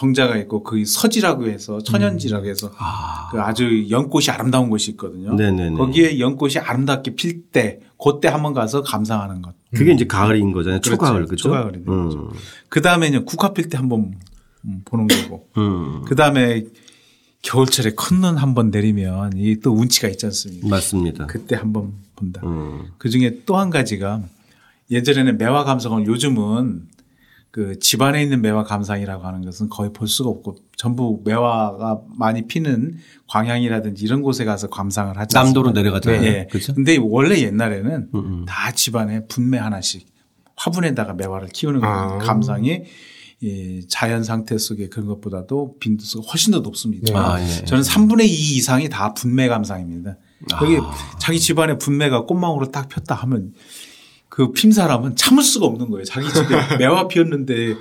정자가 0.00 0.36
있고 0.36 0.62
그 0.62 0.84
서지라고 0.84 1.46
해서 1.48 1.78
천연지라고 1.80 2.46
해서 2.46 2.70
아. 2.76 3.28
그 3.32 3.40
아주 3.40 3.88
연꽃이 3.88 4.26
아름다운 4.28 4.68
곳이 4.68 4.90
있거든요. 4.90 5.32
네네네. 5.34 5.74
거기에 5.78 6.18
연꽃이 6.18 6.58
아름답게 6.58 7.14
필 7.14 7.44
때 7.50 7.80
그때 7.98 8.28
한번 8.28 8.52
가서 8.52 8.82
감상하는 8.82 9.40
것. 9.40 9.54
그게 9.74 9.92
음. 9.92 9.94
이제 9.94 10.04
가을인 10.06 10.52
거잖아요. 10.52 10.80
그렇죠. 10.82 10.96
초가을 10.98 11.26
그죠? 11.26 11.44
초가을이 11.44 11.78
음. 11.88 12.28
그 12.68 12.82
다음에는 12.82 13.24
국화 13.24 13.54
필 13.54 13.70
때 13.70 13.78
한번 13.78 14.12
보는 14.84 15.06
거고. 15.06 15.48
음. 15.56 16.02
그 16.06 16.14
다음에 16.14 16.64
겨울철에 17.40 17.92
큰 17.94 18.20
눈 18.20 18.36
한번 18.36 18.70
내리면 18.70 19.32
이 19.36 19.56
또 19.62 19.72
운치가 19.72 20.08
있지 20.08 20.26
않습니까? 20.26 20.68
맞습니다. 20.68 21.26
그때 21.26 21.56
한번 21.56 21.92
본다. 22.16 22.42
음. 22.44 22.84
그 22.98 23.08
중에 23.08 23.44
또 23.46 23.56
한 23.56 23.70
가지가 23.70 24.20
예전에는 24.90 25.38
매화 25.38 25.64
감성을 25.64 26.04
요즘은 26.06 26.82
그 27.56 27.78
집안에 27.78 28.22
있는 28.22 28.42
매화 28.42 28.64
감상이라고 28.64 29.24
하는 29.24 29.42
것은 29.42 29.70
거의 29.70 29.90
볼 29.90 30.08
수가 30.08 30.28
없고 30.28 30.56
전부 30.76 31.22
매화가 31.24 32.02
많이 32.18 32.46
피는 32.46 32.98
광양이라든지 33.28 34.04
이런 34.04 34.20
곳에 34.20 34.44
가서 34.44 34.68
감상을 34.68 35.16
하죠. 35.16 35.38
남도로 35.38 35.70
내려가잖아요. 35.70 36.20
네. 36.20 36.46
그렇죠. 36.48 36.74
근데 36.74 36.98
원래 37.00 37.38
옛날에는 37.38 38.10
음음. 38.14 38.26
음. 38.26 38.44
다 38.46 38.72
집안에 38.72 39.26
분매 39.26 39.56
하나씩 39.56 40.06
화분에다가 40.56 41.14
매화를 41.14 41.48
키우는 41.48 41.82
아. 41.82 42.18
감상이 42.18 42.82
이 43.40 43.86
자연 43.88 44.22
상태 44.22 44.58
속에 44.58 44.90
그런 44.90 45.06
것보다도 45.06 45.76
빈도수가 45.80 46.28
훨씬 46.30 46.52
더 46.52 46.60
높습니다. 46.60 47.10
네. 47.10 47.18
아, 47.18 47.40
예. 47.40 47.64
저는 47.64 47.82
3분의 47.84 48.24
2 48.24 48.56
이상이 48.56 48.90
다 48.90 49.14
분매 49.14 49.48
감상입니다. 49.48 50.18
거기 50.58 50.76
아. 50.76 50.92
자기 51.18 51.40
집안에 51.40 51.78
분매가 51.78 52.26
꽃망울을 52.26 52.70
딱 52.70 52.90
폈다 52.90 53.14
하면 53.14 53.54
그핌 54.36 54.70
사람은 54.72 55.16
참을 55.16 55.42
수가 55.42 55.64
없는 55.64 55.90
거예요. 55.90 56.04
자기 56.04 56.28
집에 56.28 56.46
매화 56.78 57.08
피었는데 57.08 57.76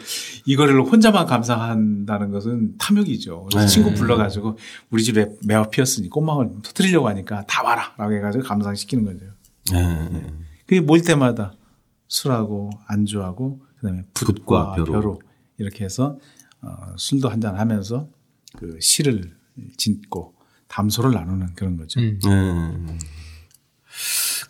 이거를 0.45 0.81
혼자만 0.83 1.25
감상한다는 1.25 2.31
것은 2.31 2.77
탐욕이죠. 2.77 3.47
그래서 3.49 3.65
네. 3.65 3.67
친구 3.67 3.93
불러가지고 3.93 4.57
우리 4.89 5.03
집에 5.03 5.27
매화 5.45 5.69
피었으니 5.69 6.09
꽃망울 6.09 6.61
터뜨리려고 6.63 7.09
하니까 7.09 7.43
다 7.45 7.61
와라 7.61 7.93
라고 7.97 8.13
해가지고 8.13 8.45
감상시키는 8.45 9.03
거죠. 9.03 9.25
네. 9.73 10.33
그게 10.65 10.79
모일 10.79 11.03
때마다 11.03 11.51
술하고 12.07 12.69
안주하고 12.87 13.59
그다음에 13.81 14.03
붓과, 14.13 14.35
붓과 14.35 14.75
벼로. 14.75 14.91
벼로. 14.93 15.21
이렇게 15.57 15.83
해서 15.83 16.17
어, 16.61 16.69
술도 16.95 17.27
한잔 17.27 17.59
하면서 17.59 18.07
그 18.57 18.77
시를 18.79 19.35
짓고 19.75 20.33
담소를 20.69 21.11
나누는 21.11 21.53
그런 21.55 21.75
거죠. 21.75 21.99
음. 21.99 22.97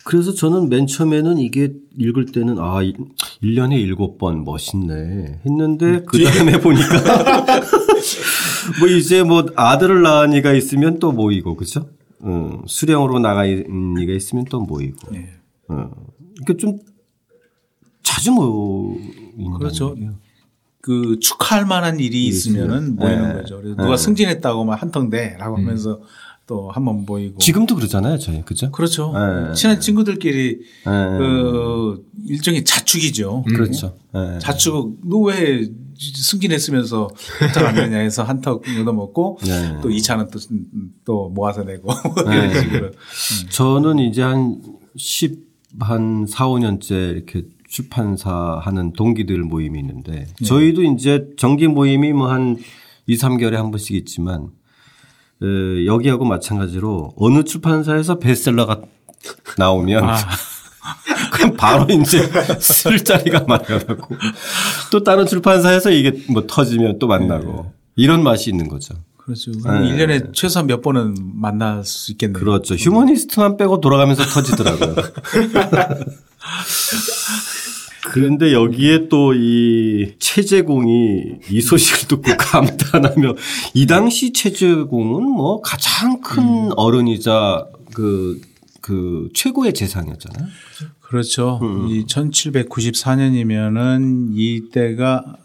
네. 0.06 0.10
그래서 0.10 0.32
저는 0.32 0.68
맨 0.68 0.86
처음에는 0.86 1.38
이게 1.38 1.72
읽을 1.98 2.26
때는 2.26 2.58
아, 2.60 2.78
1년에 2.80 3.96
7번 3.96 4.44
멋있네 4.44 5.40
했는데 5.44 6.02
그 6.06 6.22
다음에 6.22 6.60
보니까 6.60 7.44
뭐 8.78 8.88
이제 8.88 9.24
뭐 9.24 9.46
아들을 9.56 10.02
낳은 10.02 10.32
이가 10.32 10.52
있으면 10.52 11.00
또 11.00 11.10
모이고 11.10 11.56
그죠? 11.56 11.90
어, 12.20 12.62
수령으로 12.66 13.18
나간 13.18 13.48
이가 14.00 14.12
있으면 14.12 14.44
또 14.44 14.60
모이고. 14.60 15.10
네. 15.10 15.28
어. 15.68 15.90
그러니까 16.44 16.54
좀 16.58 16.78
자주 18.02 18.30
모이는 18.30 19.58
그렇죠. 19.58 19.96
그 20.80 21.18
축하할 21.20 21.66
만한 21.66 21.98
일이 21.98 22.26
있으면은 22.26 22.94
모이는 22.94 23.28
네. 23.28 23.34
거죠. 23.34 23.60
누가 23.60 23.90
네. 23.90 23.96
승진했다고 23.96 24.64
막 24.64 24.80
한턱대라고 24.80 25.56
음. 25.56 25.62
하면서 25.62 26.00
또 26.46 26.70
한번 26.70 27.04
모이고. 27.04 27.38
지금도 27.38 27.74
그러잖아요, 27.74 28.18
저희. 28.18 28.42
그죠? 28.42 28.70
그렇죠. 28.70 29.12
네. 29.12 29.52
친한 29.54 29.80
친구들끼리 29.80 30.58
네. 30.58 30.84
그 30.84 32.04
일종의 32.28 32.64
자축이죠. 32.64 33.44
음. 33.46 33.52
그렇죠. 33.52 33.96
네. 34.14 34.38
자축, 34.38 34.96
너왜 35.04 35.68
승진했으면서 35.98 37.08
한턱 37.40 37.66
안 37.66 37.74
내냐 37.74 37.98
해서 37.98 38.22
한턱 38.22 38.62
얻어먹고 38.80 39.38
네. 39.44 39.78
또 39.82 39.88
2차는 39.88 40.30
또, 40.30 40.38
또 41.04 41.28
모아서 41.30 41.64
내고 41.64 41.90
이런 42.26 42.54
식으로. 42.54 42.86
음. 42.86 42.92
저는 43.50 43.98
이제 43.98 44.22
한 44.22 44.60
10, 44.96 45.40
한 45.80 46.26
4, 46.26 46.46
5년째 46.46 47.16
이렇게 47.16 47.42
출판사 47.68 48.60
하는 48.62 48.92
동기들 48.92 49.38
모임이 49.42 49.80
있는데 49.80 50.26
네. 50.38 50.46
저희도 50.46 50.82
이제 50.84 51.26
정기 51.36 51.66
모임이 51.66 52.12
뭐 52.12 52.28
한 52.30 52.56
2, 53.08 53.16
3개월에 53.16 53.52
한 53.54 53.70
번씩 53.70 53.96
있지만 53.96 54.42
어, 54.42 54.48
여기하고 55.86 56.24
마찬가지로 56.24 57.12
어느 57.16 57.44
출판사에서 57.44 58.18
베스트셀러가 58.18 58.80
나오면 59.58 60.04
아. 60.04 60.16
그럼 61.32 61.56
바로 61.56 61.86
이제 61.90 62.30
쓸 62.60 63.02
자리가 63.02 63.44
많아가고 63.46 64.16
또 64.90 65.02
다른 65.02 65.26
출판사에서 65.26 65.90
이게 65.90 66.12
뭐 66.30 66.46
터지면 66.46 66.98
또 66.98 67.06
만나고 67.06 67.62
네. 67.64 67.70
이런 67.96 68.22
맛이 68.22 68.50
있는 68.50 68.68
거죠. 68.68 68.94
그렇죠. 69.16 69.50
네. 69.50 69.60
1년에 69.60 70.32
최소한 70.32 70.68
몇 70.68 70.82
번은 70.82 71.16
만날 71.34 71.84
수 71.84 72.12
있겠네요. 72.12 72.38
그렇죠. 72.38 72.76
휴머니스트만 72.76 73.56
빼고 73.56 73.80
돌아가면서 73.80 74.22
터지더라고요. 74.24 74.94
그런데 78.12 78.52
여기에 78.52 79.08
또 79.08 79.26
이 79.34 80.14
최재공이 80.18 81.22
이 81.50 81.60
소식을 81.60 82.08
듣고 82.08 82.22
감탄하며 82.38 83.34
이 83.74 83.86
당시 83.86 84.32
최재공은 84.32 85.28
뭐 85.28 85.60
가장 85.60 86.20
큰 86.20 86.42
음. 86.42 86.70
어른이자 86.76 87.66
그, 87.94 88.40
그 88.80 89.28
최고의 89.34 89.74
재상이었잖아요. 89.74 90.48
그렇죠. 91.00 91.60
음. 91.62 91.86
이 91.88 92.04
1794년이면은 92.06 94.30
이때가 94.34 95.36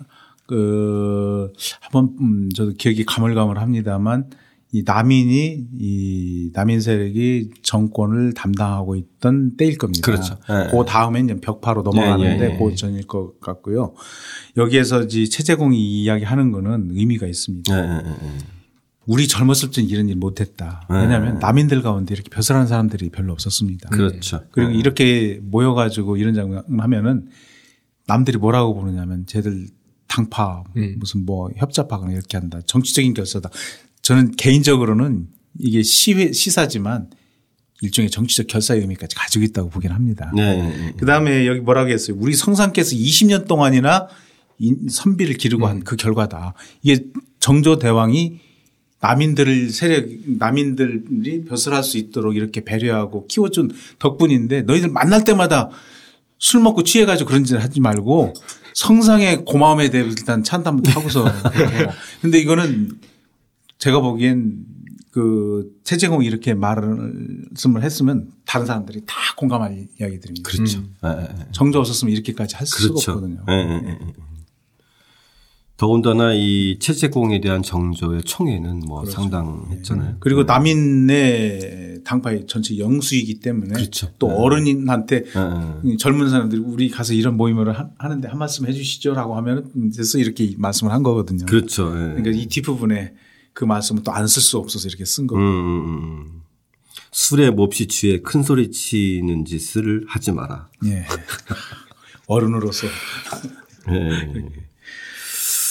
그 0.48 1.54
한번 1.82 2.16
음 2.20 2.50
저도 2.54 2.74
기억이 2.74 3.06
가물가물합니다만 3.06 4.26
이 4.74 4.84
남인이 4.86 5.68
이 5.80 6.50
남인 6.54 6.80
세력이 6.80 7.50
정권을 7.62 8.34
담당하고 8.34 8.96
있던 8.96 9.58
때일 9.58 9.78
겁니다. 9.78 10.06
그렇죠. 10.06 10.36
네. 10.48 10.68
그 10.72 10.86
다음에 10.86 11.20
이제 11.20 11.36
벽파로 11.36 11.84
넘어가는데 11.84 12.38
네, 12.38 12.48
네, 12.50 12.58
그 12.58 12.74
전일 12.76 13.06
것 13.06 13.40
같고요. 13.42 13.94
여기에서 14.56 15.04
이제 15.04 15.26
최재공이 15.26 16.04
이야기하는 16.04 16.54
거는 16.54 16.92
의미가 16.92 17.28
있습니다. 17.28 17.74
우리 19.08 19.28
젊었을 19.28 19.72
땐 19.72 19.86
이런 19.86 20.08
일 20.08 20.16
못했다. 20.16 20.88
왜냐하면 20.90 21.40
남인들 21.40 21.82
가운데 21.82 22.14
이렇게 22.14 22.30
벼슬하는 22.30 22.68
사람들이 22.68 23.10
별로 23.10 23.34
없었습니다. 23.34 23.90
그렇죠. 23.90 24.44
그리고 24.52 24.72
이렇게 24.72 25.40
모여가지고 25.44 26.16
이런 26.16 26.34
장면 26.34 26.64
하면은 26.80 27.28
남들이 28.08 28.38
뭐라고 28.38 28.74
보느냐면 28.74 29.26
쟤들 29.26 29.68
당파 30.08 30.64
음. 30.78 30.96
무슨 30.98 31.26
뭐 31.26 31.50
협잡하거나 31.56 32.14
이렇게 32.14 32.38
한다. 32.38 32.62
정치적인 32.66 33.14
결사다. 33.14 33.50
저는 34.02 34.32
개인적으로는 34.32 35.28
이게 35.60 35.84
시회, 35.84 36.32
시사지만 36.32 37.10
일종의 37.82 38.10
정치적 38.12 38.48
결사의 38.48 38.82
의미까지 38.82 39.16
가지고 39.16 39.44
있다고 39.46 39.70
보긴 39.70 39.92
합니다. 39.92 40.32
네, 40.36 40.56
네, 40.56 40.78
네. 40.78 40.94
그 40.98 41.06
다음에 41.06 41.48
여기 41.48 41.60
뭐라고 41.60 41.90
했어요. 41.90 42.16
우리 42.20 42.34
성상께서 42.34 42.96
20년 42.96 43.48
동안이나 43.48 44.08
선비를 44.90 45.36
기르고 45.36 45.66
음. 45.66 45.70
한그 45.70 45.96
결과다. 45.96 46.54
이게 46.84 47.04
정조 47.40 47.80
대왕이 47.80 48.40
남인들을 49.00 49.72
세력, 49.72 50.08
남인들이 50.28 51.46
벼슬할 51.46 51.84
수 51.84 51.98
있도록 51.98 52.36
이렇게 52.36 52.64
배려하고 52.64 53.26
키워준 53.26 53.72
덕분인데 53.98 54.62
너희들 54.62 54.90
만날 54.90 55.24
때마다 55.24 55.72
술 56.38 56.62
먹고 56.62 56.84
취해가지고 56.84 57.28
그런 57.28 57.44
짓을 57.44 57.64
하지 57.64 57.80
말고 57.82 58.36
성상의 58.76 59.44
고마움에 59.44 59.90
대해 59.90 60.04
일단 60.04 60.44
찬담 60.44 60.82
하고서. 60.86 61.26
근데 62.22 62.40
이거는 62.40 62.92
제가 63.82 64.00
보기엔 64.00 64.64
그 65.10 65.72
최재공이 65.84 66.26
이렇게 66.26 66.54
말씀을 66.54 67.82
했으면 67.82 68.30
다른 68.46 68.68
사람들이 68.68 69.02
다 69.08 69.16
공감할 69.36 69.88
이야기들입니다. 70.00 70.50
그렇죠. 70.50 70.80
음. 70.80 70.96
네, 71.02 71.16
네. 71.16 71.46
정조 71.52 71.80
없었으면 71.80 72.14
이렇게까지 72.14 72.56
할 72.56 72.68
그렇죠. 72.68 72.98
수가 72.98 73.14
없거든요. 73.14 73.44
네, 73.48 73.98
더군다나 75.78 76.32
이 76.36 76.78
채채공에 76.80 77.42
대한 77.42 77.64
정조의 77.64 78.22
총애는 78.22 78.82
뭐 78.82 79.02
그렇죠. 79.02 79.20
상당했잖아요. 79.20 80.18
그리고 80.20 80.44
남인의 80.44 82.02
당파의 82.04 82.46
전체 82.46 82.78
영수이기 82.78 83.40
때문에 83.40 83.74
그렇죠. 83.74 84.12
또 84.20 84.28
네. 84.28 84.34
어른한테 84.36 85.24
네. 85.24 85.98
젊은 85.98 86.30
사람들이 86.30 86.62
우리 86.62 86.90
가서 86.90 87.16
이런 87.16 87.36
모임을 87.36 87.76
하는데 87.98 88.28
한 88.28 88.38
말씀 88.38 88.68
해 88.68 88.74
주시죠라고 88.74 89.36
하면 89.38 89.72
그래서 89.92 90.20
이렇게 90.20 90.54
말씀을 90.56 90.94
한 90.94 91.02
거거든요. 91.02 91.48
그렇죠. 91.48 91.92
네. 91.96 92.00
그러니까 92.14 92.30
이 92.30 92.46
뒷부분에 92.46 93.16
그 93.54 93.66
말씀을 93.66 94.04
또 94.04 94.12
안 94.14 94.26
쓸 94.28 94.42
수 94.42 94.58
없어서 94.58 94.88
이렇게 94.88 95.06
쓴 95.06 95.28
거고. 95.28 95.42
음, 95.42 95.46
음, 95.46 95.86
음. 96.26 96.42
술에 97.12 97.50
몹시 97.50 97.88
취해 97.88 98.20
큰 98.22 98.42
소리 98.44 98.72
치는 98.72 99.44
짓을 99.46 100.06
하지 100.08 100.32
마라. 100.32 100.70
예. 100.86 101.06
어른으로서. 102.28 102.88
예. 103.90 104.46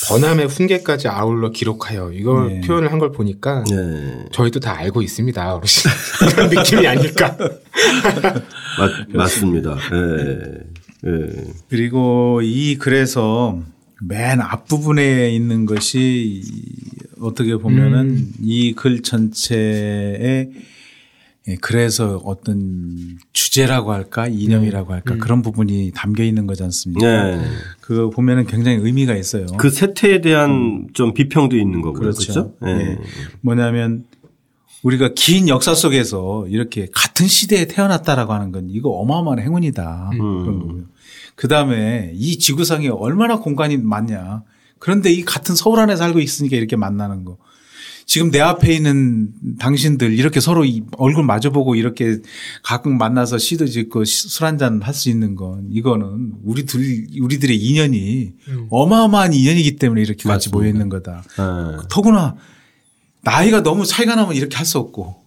번함의 0.08 0.46
훈계까지 0.48 1.08
아울러 1.08 1.50
기록하여 1.50 2.12
이걸 2.12 2.48
네. 2.48 2.60
표현을 2.62 2.90
한 2.90 2.98
걸 2.98 3.12
보니까 3.12 3.64
네. 3.70 4.24
저희도 4.32 4.58
다 4.60 4.76
알고 4.76 5.02
있습니다. 5.02 5.54
어르신. 5.54 5.90
이런 6.32 6.48
느낌이 6.50 6.86
아닐까. 6.86 7.36
맞, 8.78 9.08
맞습니다. 9.14 9.76
네. 9.90 10.58
네. 11.02 11.44
그리고 11.68 12.40
이 12.42 12.76
글에서 12.76 13.58
맨 14.02 14.40
앞부분에 14.40 15.30
있는 15.30 15.64
것이 15.66 16.42
어떻게 17.20 17.56
보면은 17.56 18.10
음. 18.10 18.32
이글 18.40 19.02
전체에 19.02 20.50
예, 21.48 21.56
그래서 21.60 22.20
어떤 22.24 23.18
주제라고 23.32 23.92
할까 23.92 24.26
이념이라고 24.26 24.92
할까 24.92 25.14
음. 25.14 25.18
그런 25.20 25.42
부분이 25.42 25.92
담겨 25.94 26.22
있는 26.22 26.46
거지 26.46 26.62
않습니까? 26.62 27.06
네. 27.06 27.40
그거 27.80 28.10
보면은 28.10 28.46
굉장히 28.46 28.78
의미가 28.78 29.16
있어요. 29.16 29.46
그 29.58 29.70
세태에 29.70 30.20
대한 30.20 30.50
음. 30.50 30.86
좀 30.92 31.14
비평도 31.14 31.56
있는 31.56 31.80
거고요. 31.80 32.00
그렇죠. 32.00 32.32
그렇죠? 32.32 32.54
네. 32.60 32.74
네. 32.74 32.98
뭐냐면 33.40 34.04
우리가 34.82 35.12
긴 35.14 35.48
역사 35.48 35.74
속에서 35.74 36.46
이렇게 36.48 36.88
같은 36.94 37.26
시대에 37.26 37.66
태어났다라고 37.66 38.32
하는 38.32 38.52
건 38.52 38.68
이거 38.70 38.90
어마어마한 38.90 39.40
행운이다. 39.40 40.10
음. 40.20 40.86
그 41.34 41.48
다음에 41.48 42.12
이 42.14 42.38
지구상에 42.38 42.88
얼마나 42.88 43.38
공간이 43.38 43.78
많냐. 43.78 44.42
그런데 44.80 45.12
이 45.12 45.22
같은 45.24 45.54
서울 45.54 45.78
안에 45.78 45.94
살고 45.94 46.18
있으니까 46.18 46.56
이렇게 46.56 46.74
만나는 46.74 47.24
거. 47.24 47.38
지금 48.06 48.32
내 48.32 48.40
앞에 48.40 48.74
있는 48.74 49.28
당신들 49.60 50.12
이렇게 50.18 50.40
서로 50.40 50.64
얼굴 50.96 51.22
마주보고 51.22 51.76
이렇게 51.76 52.18
가끔 52.64 52.98
만나서 52.98 53.38
시도 53.38 53.66
짓고 53.66 54.04
술 54.04 54.46
한잔 54.46 54.80
할 54.82 54.92
수 54.94 55.10
있는 55.10 55.36
건 55.36 55.68
이거는 55.70 56.32
우리 56.42 56.64
둘, 56.66 57.06
우리들의 57.20 57.56
인연이 57.56 58.32
음. 58.48 58.66
어마어마한 58.70 59.32
인연이기 59.32 59.76
때문에 59.76 60.00
이렇게 60.00 60.28
맞습니다. 60.28 60.32
같이 60.34 60.48
모여 60.50 60.66
있는 60.68 60.88
거다. 60.88 61.22
네. 61.22 61.86
더구나 61.88 62.34
나이가 63.22 63.62
너무 63.62 63.86
차이가 63.86 64.16
나면 64.16 64.34
이렇게 64.34 64.56
할 64.56 64.66
수 64.66 64.78
없고 64.78 65.22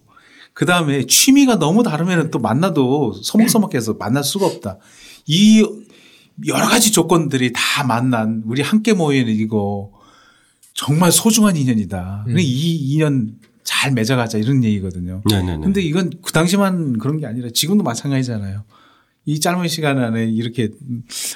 그 0.52 0.66
다음에 0.66 1.06
취미가 1.06 1.58
너무 1.58 1.82
다르면 1.84 2.30
또 2.30 2.38
만나도 2.38 3.14
서먹서먹해서 3.22 3.94
만날 3.94 4.22
수가 4.24 4.44
없다. 4.46 4.78
이 5.26 5.64
여러 6.46 6.66
가지 6.66 6.90
조건들이 6.92 7.52
다 7.54 7.84
만난 7.84 8.42
우리 8.46 8.62
함께 8.62 8.92
모이는 8.92 9.32
이거 9.32 9.90
정말 10.74 11.12
소중한 11.12 11.56
인연이다. 11.56 12.24
음. 12.28 12.38
이 12.38 12.92
인연 12.92 13.36
잘 13.62 13.92
맺어가자 13.92 14.38
이런 14.38 14.62
얘기거든요. 14.64 15.22
네네네. 15.30 15.64
근데 15.64 15.80
이건 15.80 16.12
그 16.22 16.32
당시만 16.32 16.98
그런 16.98 17.18
게 17.18 17.26
아니라 17.26 17.48
지금도 17.52 17.82
마찬가지잖아요. 17.84 18.64
이 19.26 19.40
짧은 19.40 19.68
시간 19.68 19.98
안에 19.98 20.26
이렇게 20.26 20.68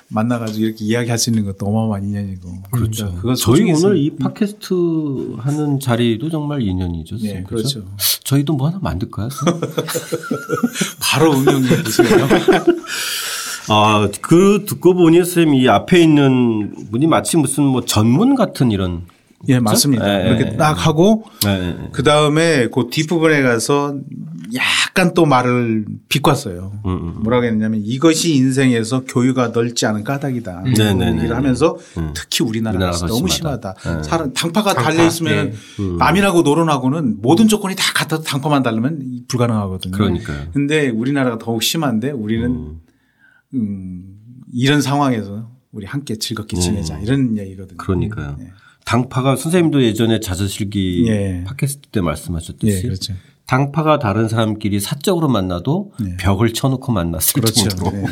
만나가지고 0.08 0.66
이렇게 0.66 0.84
이야기할 0.84 1.16
수 1.16 1.30
있는 1.30 1.46
것도 1.46 1.64
어마어마한 1.64 2.04
인연이고. 2.04 2.62
그렇죠. 2.70 3.06
그러니까 3.22 3.34
저희 3.36 3.72
오늘 3.72 3.96
이 3.96 4.14
팟캐스트 4.16 5.36
하는 5.38 5.80
자리도 5.80 6.28
정말 6.28 6.60
인연이죠. 6.60 7.16
네, 7.16 7.42
그렇죠. 7.44 7.86
저희도 8.24 8.52
뭐 8.54 8.68
하나 8.68 8.78
만들까요? 8.82 9.30
바로 11.00 11.32
응용해 11.32 11.82
보세요. 11.82 12.28
아, 13.68 14.08
그 14.20 14.64
듣고 14.66 14.94
보니 14.94 15.18
선생님 15.18 15.54
이 15.54 15.68
앞에 15.68 16.00
있는 16.00 16.74
분이 16.90 17.06
마치 17.06 17.36
무슨 17.36 17.64
뭐 17.64 17.84
전문 17.84 18.34
같은 18.34 18.70
이런 18.70 19.02
예, 19.46 19.60
맞습니다. 19.60 20.04
네. 20.04 20.28
이렇게 20.28 20.56
딱 20.56 20.72
하고 20.86 21.24
네. 21.44 21.76
그 21.92 22.02
다음에 22.02 22.68
그 22.74 22.88
뒷부분에 22.90 23.42
가서 23.42 23.96
약간 24.54 25.14
또 25.14 25.26
말을 25.26 25.84
비꼬았어요. 26.08 26.72
음, 26.86 26.90
음. 26.90 27.14
뭐라고 27.22 27.44
했냐면 27.44 27.80
이것이 27.84 28.34
인생에서 28.34 29.04
교육가 29.06 29.48
넓지 29.48 29.86
않은 29.86 30.02
까닭이다. 30.02 30.62
음. 30.66 30.74
네, 30.74 31.12
얘기를 31.12 31.36
하면서 31.36 31.76
음. 31.98 32.12
특히 32.14 32.44
우리나라가 32.44 32.90
너무 33.06 33.28
심하다. 33.28 33.74
심하다. 33.80 33.98
네. 33.98 34.02
사람 34.08 34.32
당파가 34.32 34.74
당파. 34.74 34.90
달려 34.90 35.06
있으면 35.06 35.50
네. 35.50 35.56
음. 35.80 35.98
남이라고 35.98 36.42
노론하고는 36.42 37.18
모든 37.20 37.46
조건이 37.46 37.76
다 37.76 37.84
같아도 37.94 38.24
당파만 38.24 38.64
달르면 38.64 39.26
불가능하거든요. 39.28 39.92
그러니까요. 39.92 40.46
근데 40.52 40.88
우리나라가 40.88 41.38
더욱 41.38 41.62
심한데 41.62 42.10
우리는 42.10 42.80
음, 43.54 44.18
이런 44.52 44.80
상황에서 44.82 45.50
우리 45.72 45.86
함께 45.86 46.16
즐겁게 46.16 46.56
네. 46.56 46.62
지내자 46.62 46.98
이런 46.98 47.36
얘기거든요. 47.38 47.76
그러니까요. 47.78 48.36
네. 48.38 48.50
당파가 48.84 49.36
선생님도 49.36 49.82
예전에 49.82 50.20
자저실기 50.20 51.04
예. 51.08 51.44
팟캐스트 51.46 51.88
때 51.88 52.00
말씀하셨듯이 52.00 52.78
예, 52.78 52.82
그렇죠. 52.82 53.14
당파가 53.46 53.98
다른 53.98 54.28
사람끼리 54.28 54.80
사적으로 54.80 55.28
만나도 55.28 55.92
네. 56.00 56.16
벽을 56.18 56.52
쳐놓고 56.52 56.92
만났을 56.92 57.40
그렇죠. 57.40 57.68
정도로 57.68 57.90
네. 57.92 58.02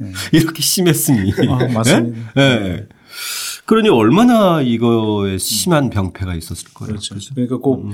네. 0.00 0.12
이렇게 0.32 0.62
심했으니 0.62 1.32
아, 1.48 1.68
맞습니다. 1.68 2.32
네? 2.34 2.58
네. 2.58 2.86
그러니 3.64 3.88
얼마나 3.88 4.60
이거에 4.60 5.38
심한 5.38 5.88
병폐가 5.90 6.34
있었을 6.34 6.68
거예요. 6.74 6.88
그렇죠. 6.88 7.14
그렇죠? 7.14 7.34
그러니까 7.34 7.58
꼭 7.58 7.84
음. 7.84 7.92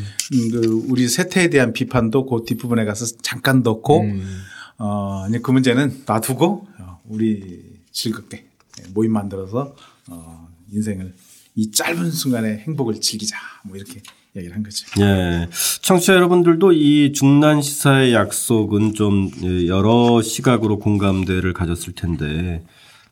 그 0.51 0.84
우리 0.89 1.09
세태에 1.09 1.51
대한 1.51 1.72
비판도 1.72 2.26
그 2.26 2.45
뒷부분에 2.47 2.84
가서 2.84 3.05
잠깐 3.22 3.62
넣고 3.62 4.01
음. 4.01 4.43
어, 4.79 5.26
이제 5.29 5.39
그 5.41 5.51
문제는 5.51 6.03
놔두고 6.07 6.66
어, 6.81 7.01
우리 7.07 7.62
즐겁게 7.91 8.47
모임 8.95 9.12
만들어서 9.12 9.74
어, 10.09 10.49
인생을 10.72 11.14
이 11.57 11.70
짧은 11.72 12.11
순간의 12.11 12.59
행복을 12.59 13.01
즐기자. 13.01 13.37
뭐 13.64 13.76
이렇게 13.76 14.01
얘기를 14.37 14.55
한 14.55 14.62
거죠. 14.62 14.87
예. 15.01 15.49
청취자 15.83 16.14
여러분들도 16.14 16.72
이 16.72 17.12
중난 17.12 17.61
시사의 17.61 18.12
약속은 18.14 18.95
좀 18.95 19.31
여러 19.66 20.22
시각으로 20.22 20.79
공감대를 20.79 21.53
가졌을 21.55 21.95
텐데 21.95 22.64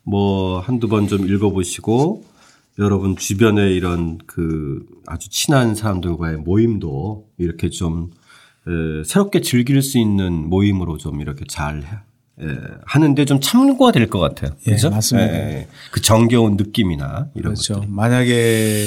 뭐 0.05 0.61
한두 0.61 0.87
번 0.87 1.09
좀 1.09 1.27
읽어보시고 1.29 2.25
여러분 2.79 3.17
주변에 3.17 3.71
이런 3.73 4.19
그 4.27 4.87
아주 5.07 5.29
친한 5.31 5.75
사람들과의 5.75 6.37
모임도 6.37 7.27
이렇게 7.39 7.71
좀 7.71 8.11
새롭게 9.05 9.41
즐길 9.41 9.83
수 9.83 9.99
있는 9.99 10.49
모임으로 10.49 10.99
좀 10.99 11.21
이렇게 11.21 11.45
잘 11.49 11.83
예, 12.41 12.47
하는데 12.85 13.25
좀 13.25 13.41
참고가 13.41 13.93
될 13.93 14.09
것 14.11 14.19
같아요. 14.19 14.51
예, 14.67 14.73
그렇죠? 14.73 14.91
맞습니다. 14.91 15.33
예, 15.33 15.39
예, 15.61 15.69
그 15.91 16.03
정겨운 16.03 16.57
느낌이나 16.57 17.29
이런 17.35 17.55
그렇죠. 17.55 17.75
것들. 17.77 17.89
만약에 17.89 18.85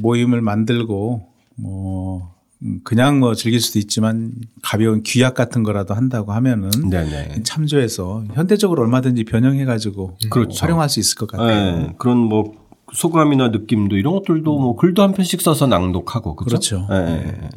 모임을 0.00 0.40
만들고 0.40 1.28
뭐 1.56 2.34
음, 2.62 2.80
그냥 2.84 3.20
뭐 3.20 3.34
즐길 3.34 3.60
수도 3.60 3.78
있지만 3.78 4.32
가벼운 4.62 5.02
귀약 5.02 5.34
같은 5.34 5.62
거라도 5.62 5.94
한다고 5.94 6.32
하면은 6.32 6.68
네네. 6.90 7.42
참조해서 7.44 8.24
현대적으로 8.34 8.82
얼마든지 8.82 9.24
변형해 9.24 9.64
가지고 9.64 10.16
그렇죠. 10.30 10.60
활용할 10.64 10.88
수 10.88 10.98
있을 11.00 11.16
것 11.16 11.30
같아요. 11.30 11.76
네. 11.78 11.92
그런 11.98 12.18
뭐 12.18 12.52
소감이나 12.92 13.48
느낌도 13.48 13.96
이런 13.96 14.14
것들도 14.14 14.58
뭐 14.58 14.74
글도 14.76 15.02
한 15.02 15.12
편씩 15.12 15.40
써서 15.40 15.66
낭독하고 15.68 16.34
그렇죠. 16.36 16.86
그렇죠. 16.86 17.06
네. 17.06 17.48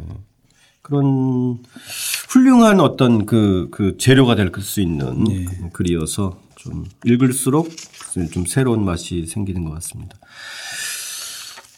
그런 0.83 1.59
훌륭한 2.29 2.79
어떤 2.79 3.25
그, 3.25 3.69
그 3.71 3.97
재료가 3.97 4.35
될 4.35 4.51
수 4.61 4.81
있는 4.81 5.23
네. 5.23 5.45
글이어서 5.71 6.39
좀 6.57 6.85
읽을수록 7.05 7.69
좀 8.31 8.45
새로운 8.45 8.85
맛이 8.85 9.25
생기는 9.25 9.63
것 9.63 9.71
같습니다. 9.75 10.17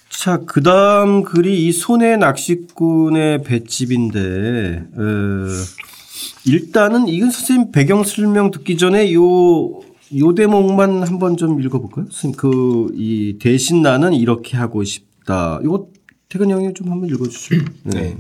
자, 0.09 0.41
그 0.45 0.61
다음 0.63 1.23
글이 1.23 1.67
이 1.67 1.71
손해 1.71 2.17
낚시꾼의 2.17 3.43
배집인데, 3.43 4.83
어, 4.97 5.47
일단은 6.45 7.07
이건 7.07 7.29
선생님 7.29 7.71
배경 7.71 8.03
설명 8.03 8.49
듣기 8.49 8.77
전에 8.77 9.13
요, 9.13 9.21
요 9.21 10.35
대목만 10.35 11.03
한번 11.03 11.37
좀 11.37 11.61
읽어볼까요? 11.61 12.05
선생님, 12.09 12.37
그, 12.37 12.87
이 12.95 13.37
대신 13.39 13.81
나는 13.83 14.13
이렇게 14.13 14.57
하고 14.57 14.83
싶다. 14.83 15.59
이거 15.63 15.89
태근 16.29 16.49
형이 16.49 16.73
좀 16.73 16.91
한번 16.91 17.07
읽어주시죠. 17.09 17.65
네. 17.83 18.01
네. 18.01 18.17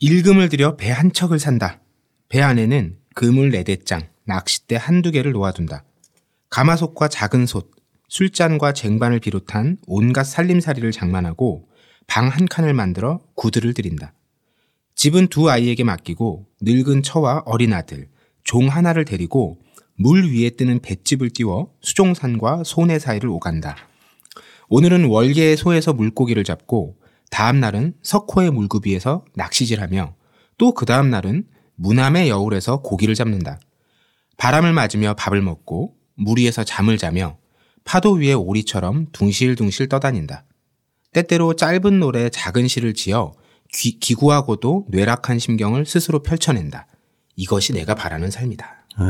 일금을 0.00 0.48
들여 0.48 0.76
배 0.76 0.90
한 0.92 1.12
척을 1.12 1.38
산다. 1.38 1.80
배 2.28 2.40
안에는 2.40 2.96
그물 3.14 3.50
네 3.50 3.64
대장, 3.64 4.02
낚싯대 4.24 4.76
한두 4.76 5.10
개를 5.10 5.32
놓아둔다. 5.32 5.84
가마솥과 6.50 7.08
작은 7.08 7.46
솥, 7.46 7.70
술잔과 8.08 8.72
쟁반을 8.74 9.18
비롯한 9.20 9.76
온갖 9.86 10.24
살림살이를 10.24 10.92
장만하고 10.92 11.68
방 12.06 12.28
한 12.28 12.46
칸을 12.46 12.72
만들어 12.74 13.20
구두를 13.34 13.74
들인다. 13.74 14.14
집은 14.94 15.26
두 15.28 15.50
아이에게 15.50 15.84
맡기고 15.84 16.46
늙은 16.62 17.02
처와 17.02 17.42
어린 17.44 17.72
아들, 17.72 18.08
종 18.44 18.68
하나를 18.68 19.04
데리고 19.04 19.58
물 19.96 20.32
위에 20.32 20.50
뜨는 20.50 20.78
뱃집을 20.80 21.30
띄워 21.30 21.74
수종산과 21.82 22.62
소내 22.64 22.98
사이를 22.98 23.28
오간다. 23.28 23.76
오늘은 24.68 25.06
월계의 25.06 25.56
소에서 25.56 25.92
물고기를 25.92 26.44
잡고 26.44 26.96
다음 27.30 27.60
날은 27.60 27.94
석호의 28.02 28.50
물구비에서 28.50 29.24
낚시질하며 29.34 30.14
또 30.58 30.72
그 30.72 30.86
다음 30.86 31.10
날은 31.10 31.44
무남의 31.76 32.28
여울에서 32.28 32.82
고기를 32.82 33.14
잡는다. 33.14 33.60
바람을 34.36 34.72
맞으며 34.72 35.14
밥을 35.14 35.40
먹고 35.42 35.94
물 36.16 36.38
위에서 36.38 36.64
잠을 36.64 36.98
자며 36.98 37.38
파도 37.84 38.12
위에 38.12 38.32
오리처럼 38.32 39.06
둥실둥실 39.12 39.88
떠다닌다. 39.88 40.44
때때로 41.12 41.54
짧은 41.54 42.00
노래 42.00 42.28
작은 42.28 42.68
시를 42.68 42.94
지어 42.94 43.32
기, 43.72 43.98
기구하고도 43.98 44.86
뇌락한 44.88 45.38
심경을 45.38 45.86
스스로 45.86 46.22
펼쳐낸다. 46.22 46.86
이것이 47.36 47.72
내가 47.72 47.94
바라는 47.94 48.30
삶이다. 48.30 48.77
네. 48.98 49.04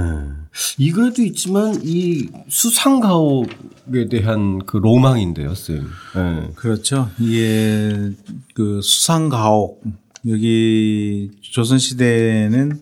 이거도 0.78 1.22
있지만 1.22 1.80
이 1.82 2.28
수상 2.48 3.00
가옥에 3.00 4.08
대한 4.10 4.58
그 4.66 4.76
로망인데요, 4.76 5.54
쌤. 5.54 5.86
네. 6.14 6.50
그렇죠. 6.54 7.10
이게 7.18 8.12
그 8.54 8.80
수상 8.82 9.28
가옥 9.28 9.82
여기 10.26 11.30
조선 11.40 11.78
시대는 11.78 12.80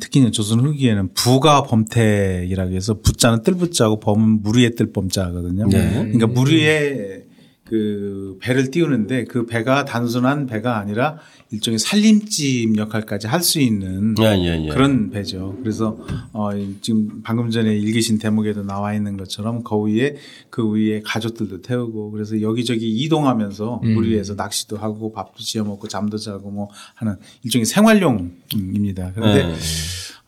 특히 0.00 0.30
조선 0.30 0.60
후기에는 0.60 1.12
부가 1.14 1.62
범택이라고 1.62 2.72
해서 2.72 3.00
부자는 3.00 3.42
뜰부자고 3.42 4.00
범은 4.00 4.42
물 4.42 4.58
위에 4.58 4.70
뜰 4.70 4.92
범자거든요. 4.92 5.66
네. 5.68 5.90
그러니까 5.92 6.26
물 6.26 6.52
위에 6.52 7.27
그 7.68 8.38
배를 8.40 8.70
띄우는데 8.70 9.24
그 9.24 9.46
배가 9.46 9.84
단순한 9.84 10.46
배가 10.46 10.78
아니라 10.78 11.18
일종의 11.50 11.78
살림집 11.78 12.76
역할까지 12.76 13.26
할 13.26 13.38
수 13.48 13.60
있는 13.60 14.14
예, 14.20 14.36
예, 14.36 14.64
예. 14.64 14.68
그런 14.68 15.10
배죠. 15.10 15.56
그래서 15.62 15.96
어 16.32 16.50
지금 16.82 17.22
방금 17.22 17.50
전에 17.50 17.74
읽으신 17.76 18.18
대목에도 18.18 18.64
나와 18.64 18.94
있는 18.94 19.16
것처럼 19.16 19.62
그 19.62 19.76
위에 19.84 20.16
그 20.50 20.68
위에 20.70 21.00
가족들도 21.04 21.62
태우고 21.62 22.10
그래서 22.10 22.40
여기저기 22.42 22.90
이동하면서 22.90 23.80
음. 23.84 23.94
물 23.94 24.10
위에서 24.10 24.34
낚시도 24.34 24.76
하고 24.76 25.12
밥도 25.12 25.38
지어 25.38 25.64
먹고 25.64 25.88
잠도 25.88 26.18
자고 26.18 26.50
뭐 26.50 26.68
하는 26.94 27.16
일종의 27.44 27.64
생활용입니다. 27.64 29.12
그런데 29.14 29.44
예, 29.46 29.52
예. 29.52 29.56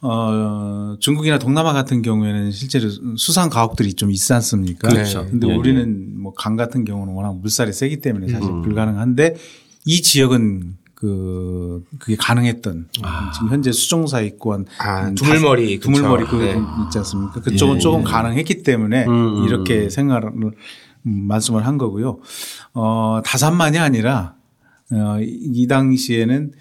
어, 0.02 0.96
중국이나 0.98 1.38
동남아 1.38 1.72
같은 1.72 2.00
경우에는 2.02 2.50
실제로 2.52 2.88
수상 3.16 3.50
가옥들이 3.50 3.94
좀 3.94 4.10
있지 4.10 4.32
않습니까? 4.32 4.88
그렇죠. 4.88 5.26
근데 5.26 5.48
예, 5.48 5.54
우리는 5.54 6.20
뭐 6.20 6.32
강 6.36 6.56
같은 6.56 6.84
경우는 6.84 7.12
워낙 7.12 7.36
물살이 7.36 7.72
세기 7.72 8.00
때문에 8.00 8.28
사실 8.28 8.48
음. 8.48 8.62
불가능한데 8.62 9.36
이 9.84 10.02
지역은 10.02 10.76
그 10.94 11.82
그게 11.98 12.16
가능했던 12.16 12.88
아. 13.02 13.30
지금 13.32 13.48
현재 13.48 13.72
수종사이권 13.72 14.66
아, 14.78 15.10
두물머리 15.14 15.80
두물머리 15.80 16.24
그 16.26 16.36
네. 16.36 16.56
있지 16.84 16.98
않습니까? 16.98 17.40
그쪽은 17.40 17.76
예. 17.76 17.78
조금 17.80 18.04
가능했기 18.04 18.62
때문에 18.62 19.06
음, 19.06 19.38
음. 19.38 19.44
이렇게 19.44 19.88
생각을 19.90 20.32
말씀을 21.02 21.66
한 21.66 21.78
거고요. 21.78 22.20
어 22.74 23.20
다산만이 23.24 23.78
아니라 23.78 24.34
어, 24.92 25.18
이 25.20 25.66
당시에는 25.66 26.52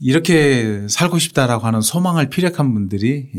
이렇게 0.00 0.86
살고 0.88 1.18
싶다라고 1.18 1.66
하는 1.66 1.80
소망을 1.80 2.28
피력한 2.28 2.74
분들이 2.74 3.30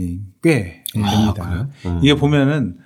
꽤 0.41 0.84
아, 0.95 1.12
됩니다. 1.12 1.70
아, 1.84 1.88
음. 1.89 1.99
이게 2.01 2.16
보면은 2.16 2.78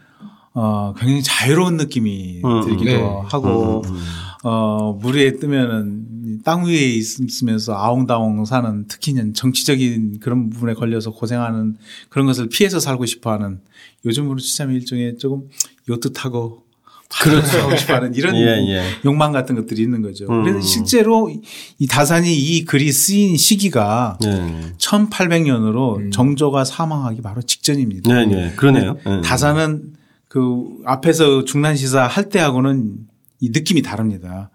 어 0.53 0.93
굉장히 0.97 1.21
자유로운 1.21 1.77
느낌이 1.77 2.41
음, 2.43 2.61
들기도 2.61 2.91
네. 2.91 3.21
하고 3.25 3.81
음, 3.85 3.89
음, 3.89 3.95
음. 3.95 4.01
어 4.43 4.93
물에 4.93 5.33
뜨면은 5.37 6.41
땅 6.43 6.65
위에 6.65 6.95
있으면서 6.95 7.75
아웅다웅 7.75 8.45
사는 8.45 8.87
특히는 8.87 9.33
정치적인 9.33 10.19
그런 10.19 10.49
부분에 10.49 10.73
걸려서 10.73 11.11
고생하는 11.11 11.77
그런 12.09 12.25
것을 12.25 12.49
피해서 12.49 12.79
살고 12.79 13.05
싶어 13.05 13.31
하는 13.31 13.61
요즘으로 14.05 14.39
치자면 14.39 14.75
일종의 14.75 15.17
조금 15.17 15.43
요트하고 15.87 16.63
그렇죠. 17.09 17.57
하고 17.57 17.75
싶어 17.75 17.95
하는 17.95 18.13
이런 18.13 18.35
예, 18.35 18.41
예. 18.41 18.83
욕망 19.03 19.31
같은 19.31 19.55
것들이 19.55 19.81
있는 19.81 20.01
거죠. 20.01 20.25
음. 20.29 20.43
그래서 20.43 20.61
실제로 20.61 21.31
이 21.79 21.87
다산이 21.87 22.33
이 22.37 22.65
글이 22.65 22.91
쓰인 22.91 23.35
시기가 23.35 24.19
예. 24.23 24.73
1800년으로 24.77 25.97
음. 25.97 26.11
정조가 26.11 26.65
사망하기 26.65 27.21
바로 27.21 27.41
직전입니다. 27.41 28.13
네, 28.13 28.25
네. 28.27 28.53
그러네요. 28.55 28.97
네. 29.05 29.21
다산은 29.21 29.93
그 30.27 30.65
앞에서 30.85 31.45
중난시사 31.45 32.05
할 32.05 32.29
때하고는 32.29 32.97
이 33.39 33.49
느낌이 33.49 33.81
다릅니다. 33.81 34.51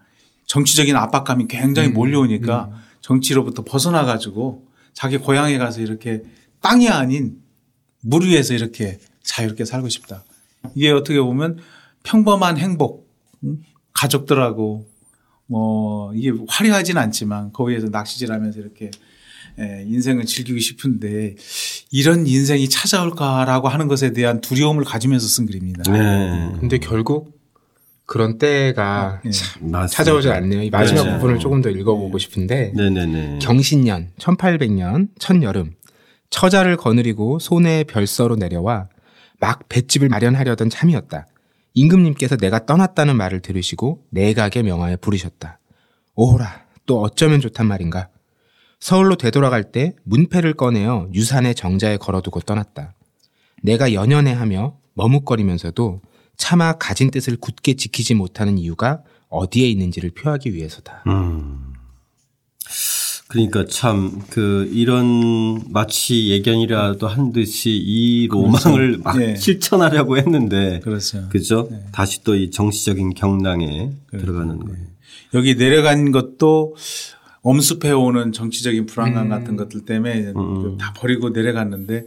정치적인 0.47 0.95
압박감이 0.95 1.47
굉장히 1.49 1.89
음. 1.89 1.93
몰려오니까 1.93 2.69
음. 2.71 2.77
정치로부터 3.01 3.63
벗어나 3.63 4.05
가지고 4.05 4.65
자기 4.93 5.17
고향에 5.17 5.57
가서 5.57 5.81
이렇게 5.81 6.23
땅이 6.61 6.87
아닌 6.87 7.35
물 8.01 8.23
위에서 8.23 8.53
이렇게 8.53 8.99
자유롭게 9.23 9.65
살고 9.65 9.89
싶다. 9.89 10.23
이게 10.73 10.91
어떻게 10.91 11.19
보면 11.19 11.59
평범한 12.05 12.57
행복, 12.57 13.09
가족들하고 13.93 14.87
뭐 15.47 16.13
이게 16.13 16.31
화려하진 16.47 16.97
않지만 16.97 17.51
거기에서 17.51 17.87
낚시질하면서 17.87 18.59
이렇게 18.59 18.91
인생을 19.57 20.25
즐기고 20.25 20.59
싶은데 20.59 21.35
이런 21.91 22.27
인생이 22.27 22.69
찾아올까라고 22.69 23.67
하는 23.67 23.87
것에 23.87 24.11
대한 24.13 24.41
두려움을 24.41 24.83
가지면서 24.83 25.27
쓴 25.27 25.45
글입니다. 25.45 25.91
네. 25.91 26.51
근데 26.59 26.77
결국 26.77 27.33
그런 28.05 28.37
때가 28.37 29.21
네. 29.23 29.31
찾아오지 29.87 30.29
않네요. 30.29 30.61
이 30.61 30.69
마지막 30.69 31.03
네. 31.05 31.13
부분을 31.13 31.39
조금 31.39 31.61
더 31.61 31.69
읽어보고 31.69 32.17
싶은데 32.19 32.73
네네네. 32.75 33.39
경신년 33.41 34.09
1800년 34.19 35.07
첫여름 35.19 35.73
처자를 36.29 36.75
거느리고 36.75 37.39
손에 37.39 37.83
별서로 37.85 38.35
내려와 38.35 38.89
막 39.39 39.69
볏집을 39.69 40.09
마련하려던 40.09 40.69
참이었다. 40.69 41.27
임금님께서 41.75 42.37
내가 42.37 42.65
떠났다는 42.65 43.15
말을 43.15 43.41
들으시고 43.41 44.05
내각의 44.09 44.63
명하에 44.63 44.95
부르셨다. 44.95 45.59
오호라, 46.15 46.65
또 46.85 47.01
어쩌면 47.01 47.41
좋단 47.41 47.67
말인가. 47.67 48.09
서울로 48.79 49.15
되돌아갈 49.15 49.71
때 49.71 49.93
문패를 50.03 50.53
꺼내어 50.53 51.09
유산의 51.13 51.55
정자에 51.55 51.97
걸어두고 51.97 52.41
떠났다. 52.41 52.93
내가 53.61 53.93
연연해 53.93 54.33
하며 54.33 54.77
머뭇거리면서도 54.93 56.01
차마 56.37 56.73
가진 56.73 57.11
뜻을 57.11 57.37
굳게 57.37 57.75
지키지 57.75 58.13
못하는 58.13 58.57
이유가 58.57 59.01
어디에 59.29 59.67
있는지를 59.69 60.11
표하기 60.11 60.53
위해서다. 60.53 61.03
음. 61.07 61.73
그러니까 63.27 63.65
참 63.65 64.21
그 64.29 64.69
이런 64.71 65.61
마치 65.71 66.29
예견이라도 66.29 67.07
한 67.07 67.31
듯이 67.31 67.71
이 67.71 68.27
로망을 68.27 68.97
그렇죠. 68.99 69.03
막 69.03 69.17
네. 69.17 69.35
실천하려고 69.35 70.17
했는데 70.17 70.79
그렇죠. 70.83 71.27
그죠? 71.29 71.67
네. 71.71 71.79
다시 71.91 72.23
또 72.23 72.35
이 72.35 72.51
정치적인 72.51 73.13
경랑에 73.15 73.91
그렇죠. 74.07 74.25
들어가는 74.25 74.59
거예요. 74.59 74.77
네. 74.79 74.87
여기 75.33 75.55
내려간 75.55 76.11
것도 76.11 76.75
엄습해 77.41 77.91
오는 77.91 78.31
정치적인 78.31 78.85
불안감 78.85 79.25
음. 79.25 79.29
같은 79.29 79.55
것들 79.55 79.81
때문에 79.85 80.33
음. 80.35 80.77
다 80.77 80.93
버리고 80.97 81.29
내려갔는데 81.29 82.05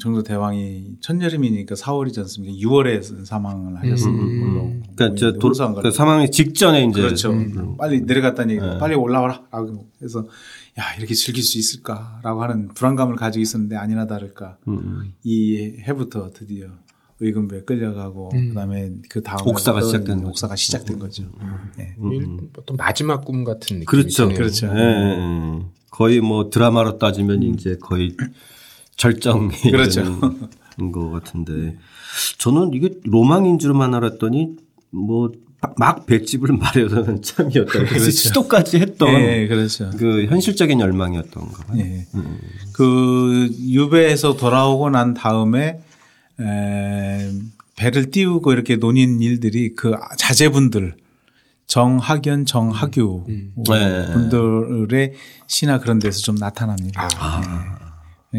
정도 0.00 0.22
대왕이 0.22 0.96
천여름이니까 1.00 1.76
4월이지 1.76 2.18
않습니까? 2.18 2.56
6월에 2.58 3.24
사망을 3.24 3.76
하셨습니다. 3.78 4.24
음. 4.24 4.42
음. 4.42 4.82
그러니까 4.96 5.16
저 5.16 5.32
도, 5.34 5.52
그 5.80 5.90
사망이 5.92 6.30
직전에 6.30 6.84
이제 6.84 7.00
그렇죠. 7.00 7.30
음. 7.30 7.76
빨리 7.76 8.00
내려갔다는 8.00 8.56
얘기 8.56 8.66
네. 8.66 8.78
빨리 8.78 8.96
올라와라라고 8.96 9.88
해서 10.02 10.26
야 10.78 10.94
이렇게 10.98 11.14
즐길 11.14 11.42
수 11.44 11.58
있을까라고 11.58 12.42
하는 12.42 12.68
불안감을 12.68 13.14
가지고 13.14 13.42
있었는데 13.42 13.76
아니나 13.76 14.08
다를까 14.08 14.58
음. 14.66 15.12
이 15.22 15.76
해부터 15.86 16.30
드디어 16.34 16.66
의금부에 17.20 17.62
끌려가고 17.62 18.30
음. 18.34 18.48
그다음에 18.48 18.92
그 19.08 19.22
다음 19.22 19.46
옥사가 19.46 19.82
시작된 19.82 20.24
옥사가 20.24 20.56
시작된 20.56 20.98
거죠. 20.98 21.30
네. 21.78 21.94
어떤 22.58 22.76
마지막 22.76 23.24
꿈 23.24 23.44
같은 23.44 23.78
느낌. 23.78 23.86
그렇죠, 23.86 24.28
그렇죠. 24.28 24.72
네. 24.74 25.62
거의 25.90 26.20
뭐 26.20 26.50
드라마로 26.50 26.98
따지면 26.98 27.44
이제 27.44 27.78
거의 27.80 28.16
절정이 28.96 29.50
그렇죠. 29.70 30.20
것 30.92 31.10
같은데 31.10 31.76
저는 32.38 32.72
이게 32.74 32.90
로망인 33.04 33.58
줄만 33.58 33.94
알았더니 33.94 34.56
뭐막 34.90 36.06
볏집을 36.06 36.52
마련하는 36.52 37.22
참이었다. 37.22 37.72
그래서 37.72 38.10
시도까지 38.10 38.78
했던 38.78 39.12
네, 39.12 39.46
그렇죠. 39.48 39.90
그 39.98 40.26
현실적인 40.26 40.80
열망이었던가 40.80 41.64
봐요. 41.64 41.76
네. 41.76 42.06
음. 42.14 42.38
그 42.72 43.48
유배에서 43.60 44.36
돌아오고 44.36 44.90
난 44.90 45.14
다음에 45.14 45.80
에, 46.40 47.32
배를 47.76 48.10
띄우고 48.10 48.52
이렇게 48.52 48.76
논인 48.76 49.20
일들이 49.20 49.74
그 49.74 49.94
자제분들 50.18 50.96
정학연, 51.66 52.46
정학유 52.46 53.24
음. 53.28 53.52
네. 53.68 54.12
분들의 54.12 55.12
시나 55.46 55.78
그런 55.78 55.98
데서 55.98 56.20
좀 56.20 56.36
나타납니다. 56.36 57.08
아. 57.18 57.40
네. 57.40 57.85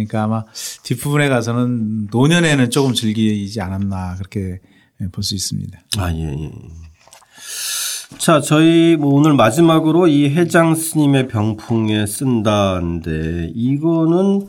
그러니까 0.06 0.24
아마 0.24 0.43
뒷부분에 0.84 1.30
가서는 1.30 2.08
노년에는 2.12 2.70
조금 2.70 2.93
즐기지 2.93 3.60
않았나 3.62 4.16
그렇게 4.16 4.60
볼 5.12 5.24
수 5.24 5.36
있습니다. 5.36 5.80
아, 5.98 6.12
예, 6.14 6.24
예. 6.24 6.52
자, 8.20 8.39
저희 8.41 8.95
뭐 8.98 9.14
오늘 9.14 9.34
마지막으로 9.34 10.08
이 10.08 10.30
해장 10.30 10.76
스님의 10.76 11.28
병풍에 11.28 12.06
쓴다는데 12.06 13.52
이거는 13.54 14.48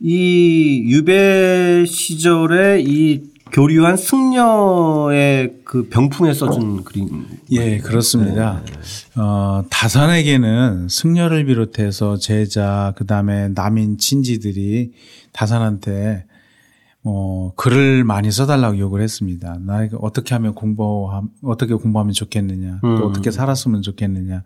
이 0.00 0.82
유배 0.86 1.84
시절에 1.86 2.82
이 2.84 3.22
교류한 3.54 3.96
승려의 3.96 5.58
그 5.62 5.88
병풍에 5.88 6.34
써준 6.34 6.82
그림. 6.82 7.24
예, 7.52 7.78
그렇습니다. 7.78 8.60
네. 8.66 9.20
어, 9.20 9.64
다산에게는 9.70 10.88
승려를 10.88 11.44
비롯해서 11.44 12.16
제자, 12.16 12.92
그 12.96 13.06
다음에 13.06 13.50
남인 13.54 13.96
친지들이 13.96 14.90
다산한테 15.30 16.24
어, 17.06 17.52
글을 17.56 18.02
많이 18.02 18.30
써달라고 18.30 18.78
요구를 18.78 19.02
했습니다. 19.04 19.58
나 19.60 19.86
어떻게 20.00 20.34
하면 20.34 20.54
공부, 20.54 21.10
어떻게 21.42 21.74
공부하면 21.74 22.14
좋겠느냐, 22.14 22.78
또 22.80 22.88
음. 22.88 23.02
어떻게 23.02 23.30
살았으면 23.30 23.82
좋겠느냐. 23.82 24.42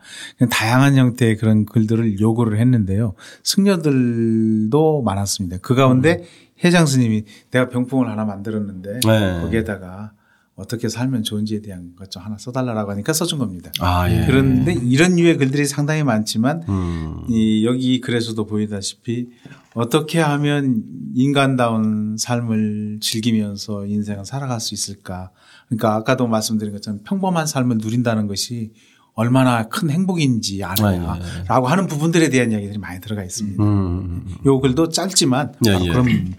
다양한 0.50 0.96
형태의 0.96 1.36
그런 1.36 1.64
글들을 1.64 2.18
요구를 2.18 2.58
했는데요. 2.58 3.14
승려들도 3.44 5.02
많았습니다. 5.02 5.58
그 5.62 5.76
가운데 5.76 6.18
음. 6.18 6.24
회장 6.64 6.86
스님이 6.86 7.24
내가 7.52 7.68
병풍을 7.68 8.08
하나 8.08 8.24
만들었는데 8.24 9.00
네. 9.06 9.40
거기에다가 9.40 10.12
어떻게 10.58 10.88
살면 10.88 11.22
좋은지에 11.22 11.62
대한 11.62 11.94
것 11.96 12.08
좀 12.10 12.22
하나 12.22 12.36
써달라고 12.38 12.90
하니까 12.90 13.12
써준 13.12 13.38
겁니다. 13.38 13.70
아, 13.80 14.10
예. 14.10 14.24
그런데 14.26 14.72
이런 14.72 15.16
류의 15.16 15.36
글들이 15.36 15.66
상당히 15.66 16.02
많지만 16.02 16.62
음. 16.68 17.24
이 17.28 17.64
여기 17.64 18.00
글에서도 18.00 18.44
보이다시피 18.46 19.28
어떻게 19.74 20.20
하면 20.20 20.82
인간다운 21.14 22.16
삶을 22.18 22.98
즐기면서 23.00 23.86
인생을 23.86 24.24
살아갈 24.24 24.60
수 24.60 24.74
있을까. 24.74 25.30
그러니까 25.68 25.94
아까도 25.94 26.26
말씀드린 26.26 26.72
것처럼 26.72 27.00
평범한 27.04 27.46
삶을 27.46 27.78
누린다는 27.78 28.26
것이 28.26 28.72
얼마나 29.18 29.64
큰 29.64 29.90
행복인지 29.90 30.62
아느냐라고 30.62 31.10
아, 31.10 31.18
예. 31.18 31.68
하는 31.70 31.88
부분들에 31.88 32.28
대한 32.28 32.52
이야기들이 32.52 32.78
많이 32.78 33.00
들어가 33.00 33.24
있습니다. 33.24 33.60
음. 33.60 33.68
음, 33.68 34.22
음. 34.28 34.36
요 34.46 34.60
글도 34.60 34.90
짧지만 34.90 35.54
예, 35.66 35.72
예. 35.72 35.88
그런 35.88 36.36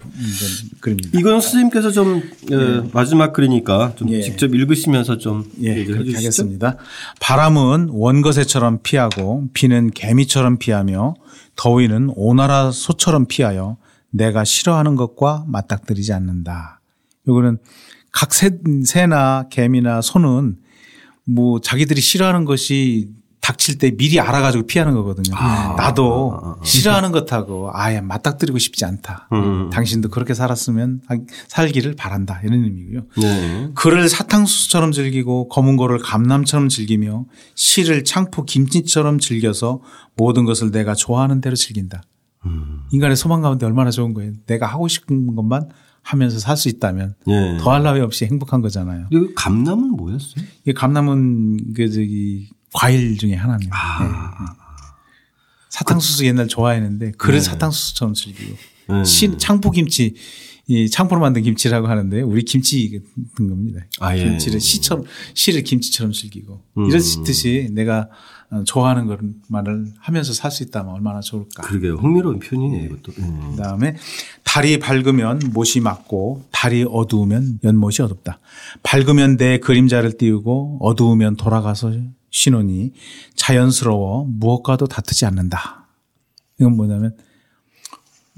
글입니다. 0.80 1.20
이건 1.20 1.42
스님께서 1.42 1.92
좀 1.92 2.24
예. 2.50 2.56
어, 2.56 2.88
마지막 2.94 3.34
글이니까 3.34 3.96
좀 3.98 4.10
예. 4.12 4.22
직접 4.22 4.56
읽으시면서 4.56 5.18
좀 5.18 5.44
예, 5.60 5.84
그렇게 5.84 6.14
하겠습니다. 6.14 6.78
바람은 7.20 7.90
원거새처럼 7.92 8.80
피하고 8.82 9.50
비는 9.52 9.92
개미처럼 9.92 10.58
피하며 10.58 11.16
더위는 11.58 12.14
오나라 12.16 12.72
소처럼 12.72 13.26
피하여 13.26 13.76
내가 14.10 14.46
싫어하는 14.46 14.96
것과 14.96 15.44
맞닥뜨리지 15.50 16.14
않는다. 16.14 16.80
요거는 17.28 17.58
각 18.14 18.34
새, 18.34 18.52
새나 18.86 19.50
개미나 19.50 20.00
소는 20.00 20.56
뭐 21.34 21.60
자기들이 21.62 22.02
싫어하는 22.02 22.46
것이 22.46 23.10
닥칠 23.42 23.78
때 23.78 23.92
미리 23.92 24.20
알아가지고 24.20 24.68
피하는 24.68 24.94
거거든요. 24.94 25.36
아, 25.36 25.74
나도 25.78 26.34
아, 26.34 26.48
아, 26.48 26.56
아. 26.60 26.64
싫어하는 26.64 27.12
것하고 27.12 27.72
아예 27.74 28.02
맞닥뜨리고 28.02 28.58
싶지 28.60 28.86
않다. 28.86 29.30
음. 29.32 29.70
당신도 29.72 30.10
그렇게 30.10 30.34
살았으면 30.34 31.02
살기를 31.48 31.96
바란다. 31.96 32.42
이런 32.44 32.64
의미고요. 32.66 33.02
네. 33.18 33.70
글을 33.76 34.10
사탕수수처럼 34.10 34.92
즐기고 34.92 35.48
검은 35.48 35.78
거를 35.78 36.00
감남처럼 36.00 36.70
즐기며 36.70 37.26
시를 37.56 38.04
창포 38.04 38.44
김치처럼 38.44 39.20
즐겨서 39.20 39.82
모든 40.16 40.46
것을 40.46 40.72
내가 40.72 40.94
좋아하는 40.94 41.42
대로 41.42 41.56
즐긴다. 41.56 42.04
음. 42.46 42.82
인간의 42.92 43.16
소망 43.16 43.42
가운데 43.42 43.66
얼마나 43.66 43.90
좋은 43.90 44.14
거예요. 44.14 44.34
내가 44.46 44.68
하고 44.68 44.88
싶은 44.88 45.36
것만 45.36 45.70
하면서 46.10 46.40
살 46.40 46.58
수 46.58 46.70
있다면 46.70 47.14
예. 47.28 47.58
더할 47.60 47.84
나위 47.84 48.02
없이 48.02 48.26
행복한 48.26 48.62
거잖아요. 48.62 49.08
그 49.12 49.34
감남은 49.36 49.92
뭐였어요? 49.92 50.44
이 50.66 50.74
감남은 50.74 51.74
그 51.76 51.90
저기 51.92 52.50
과일 52.74 53.18
중에 53.18 53.36
하나입니다. 53.36 53.72
아. 53.76 54.56
사탕수수 55.70 56.26
옛날 56.26 56.48
좋아했는데 56.48 57.12
그릇 57.12 57.38
네. 57.38 57.42
사탕수수처럼 57.42 58.16
즐기고 58.16 58.58
네. 58.90 59.04
시, 59.04 59.38
창포김치 59.38 60.16
이 60.68 60.90
창포로 60.90 61.22
만든 61.22 61.44
김치라고 61.44 61.88
하는데 61.88 62.22
우리 62.22 62.44
김치 62.44 62.92
같은 62.92 63.50
겁니다. 63.50 63.86
아, 64.00 64.18
예. 64.18 64.24
김치를 64.24 64.60
시처럼 64.60 65.06
시를 65.36 65.64
김치처럼 65.64 66.12
즐기고 66.12 66.64
음. 66.78 66.86
이렇듯이 66.86 67.70
내가 67.72 68.00
어, 68.00 68.08
좋아하는 68.66 69.06
그런 69.06 69.36
말을 69.48 69.86
하면서 70.00 70.34
살 70.34 70.50
수 70.52 70.64
있다면 70.64 70.94
얼마나 70.94 71.20
좋을까. 71.20 71.62
그러게요. 71.64 71.96
흥미로운 71.98 72.40
표현이네 72.40 72.84
이것도. 72.86 73.12
음. 73.20 73.52
그 73.56 73.62
다음에 73.62 73.96
달이 74.44 74.80
밝으면 74.80 75.52
못이 75.54 75.80
맞고 75.82 76.46
달이 76.52 76.86
어두우면 76.90 77.60
연못이 77.64 78.02
어둡다. 78.02 78.40
밝으면 78.82 79.38
내 79.38 79.60
그림자를 79.60 80.18
띄우고 80.18 80.80
어두우면 80.82 81.36
돌아가서 81.36 81.94
신호니 82.32 82.94
자연스러워 83.36 84.26
무엇과도 84.28 84.88
다투지 84.88 85.26
않는다. 85.26 85.88
이건 86.60 86.76
뭐냐면 86.76 87.16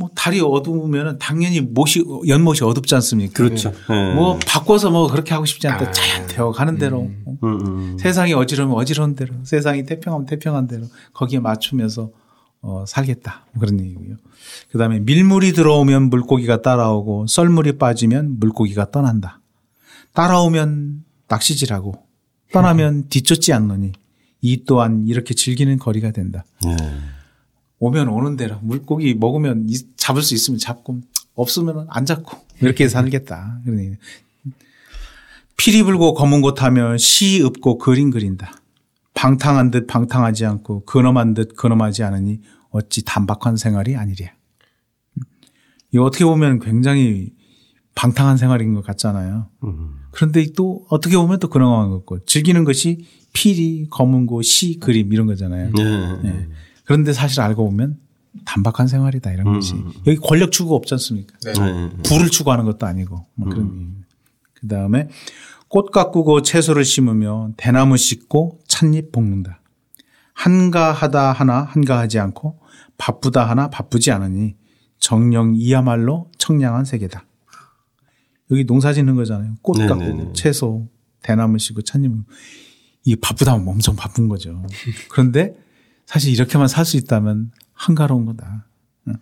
뭐 0.02 0.10
달이 0.16 0.42
어두우면 0.42 1.20
당연히 1.20 1.62
못이 1.62 2.04
연못이 2.28 2.64
어둡지 2.64 2.96
않습니까? 2.96 3.34
그렇죠. 3.34 3.72
네. 3.88 4.14
뭐 4.16 4.40
바꿔서 4.48 4.90
뭐 4.90 5.08
그렇게 5.08 5.34
하고 5.34 5.46
싶지 5.46 5.68
않다. 5.68 5.88
아. 5.88 5.92
자연 5.92 6.28
되어 6.28 6.52
가는 6.52 6.78
대로 6.80 7.02
음. 7.02 7.24
어? 7.28 7.38
음, 7.44 7.68
음. 7.68 7.98
세상이 8.00 8.34
어지러우면 8.34 8.76
어지러운 8.76 9.16
대로 9.16 9.36
세상이 9.44 9.86
태평하면 9.86 10.26
태평한 10.26 10.68
대로 10.68 10.86
거기에 11.14 11.40
맞추면서 11.40 12.10
어, 12.64 12.84
살겠다 12.88 13.46
뭐 13.54 13.62
그런 13.62 13.80
얘기고요. 13.80 14.16
그 14.72 14.80
다음에 14.80 15.00
밀물이 15.00 15.54
들어오면 15.54 16.10
물고기가 16.10 16.64
따라오고 16.64 17.28
썰물이 17.28 17.78
빠지면 17.78 18.40
물고기가 18.40 18.90
떠난다. 18.90 19.40
따라오면 20.14 21.04
낚시질하고 21.28 21.94
떠나면 22.52 23.08
뒤쫓지 23.10 23.54
않느니 23.54 23.92
이 24.42 24.64
또한 24.66 25.06
이렇게 25.08 25.36
즐기는 25.36 25.78
거리가 25.78 26.10
된다. 26.12 26.44
네. 26.66 26.76
오면 27.82 28.10
오는 28.10 28.38
대로 28.38 28.60
물고기 28.62 29.16
먹으면 29.16 29.68
잡을 29.98 30.22
수 30.22 30.36
있으면 30.36 30.60
잡고 30.60 31.02
없으면 31.34 31.88
안 31.90 32.06
잡고 32.06 32.38
이렇게 32.62 32.88
살겠다. 32.88 33.60
피리 35.58 35.82
불고 35.82 36.14
검은 36.14 36.42
곳 36.42 36.62
하면 36.62 37.00
시 37.00 37.42
읊고 37.44 37.80
그림 37.80 38.12
그린다. 38.12 38.54
방탕한 39.16 39.72
듯 39.72 39.88
방탕하지 39.88 40.46
않고 40.46 40.86
근엄한 40.86 41.34
듯 41.34 41.56
근엄하지 41.56 42.04
않으니 42.04 42.42
어찌 42.70 43.04
단박한 43.04 43.58
생활이 43.58 43.96
아니랴. 43.96 44.28
이 45.94 45.98
어떻게 45.98 46.24
보면 46.24 46.60
굉장히 46.60 47.34
방탕한 47.96 48.38
생활인 48.38 48.76
것 48.76 48.86
같잖아요. 48.86 49.48
그런데 50.12 50.46
또 50.56 50.86
어떻게 50.88 51.18
보면 51.18 51.40
또 51.40 51.50
근엄한 51.50 51.90
거고 51.90 52.24
즐기는 52.26 52.64
것이 52.64 53.08
피리, 53.34 53.88
검은 53.90 54.28
곳, 54.28 54.44
시, 54.44 54.80
그림 54.80 55.12
이런 55.12 55.26
거잖아요. 55.26 55.72
네. 55.76 56.18
네. 56.22 56.48
그런데 56.92 57.14
사실 57.14 57.40
알고 57.40 57.70
보면 57.70 57.98
단박한 58.44 58.88
생활이다 58.88 59.32
이런 59.32 59.48
음. 59.48 59.54
것이 59.54 59.76
여기 60.08 60.18
권력 60.18 60.52
추구 60.52 60.76
없지 60.76 60.94
않습니까? 60.96 61.38
네. 61.46 61.54
네. 61.54 61.90
부를 62.04 62.30
추구하는 62.30 62.66
것도 62.66 62.86
아니고 62.86 63.28
뭐 63.34 63.50
그런 63.50 63.64
음. 63.64 64.04
그 64.54 64.68
다음에 64.68 65.08
꽃 65.70 65.92
가꾸고 65.92 66.42
채소를 66.42 66.84
심으며 66.84 67.52
대나무 67.56 67.96
씻고 67.96 68.60
찻잎 68.68 69.14
볶는다. 69.14 69.62
한가하다 70.34 71.32
하나 71.32 71.64
한가하지 71.64 72.20
않고 72.20 72.60
바쁘다 72.98 73.50
하나 73.50 73.70
바쁘지 73.70 74.12
않으니 74.12 74.56
정령 75.00 75.54
이야말로 75.56 76.30
청량한 76.38 76.84
세계다. 76.84 77.26
여기 78.52 78.66
농사 78.66 78.92
짓는 78.92 79.16
거잖아요. 79.16 79.56
꽃 79.62 79.78
네네네. 79.78 79.88
가꾸고 79.98 80.34
채소, 80.34 80.90
대나무 81.24 81.58
씻고 81.58 81.84
찻잎. 81.84 82.12
이게 83.06 83.16
바쁘다 83.22 83.54
하면 83.54 83.66
엄청 83.70 83.96
바쁜 83.96 84.28
거죠. 84.28 84.62
그런데 85.10 85.56
사실 86.12 86.34
이렇게만 86.34 86.68
살 86.68 86.84
수 86.86 86.98
있다면 86.98 87.52
한가로운 87.74 88.26
거다. 88.26 88.66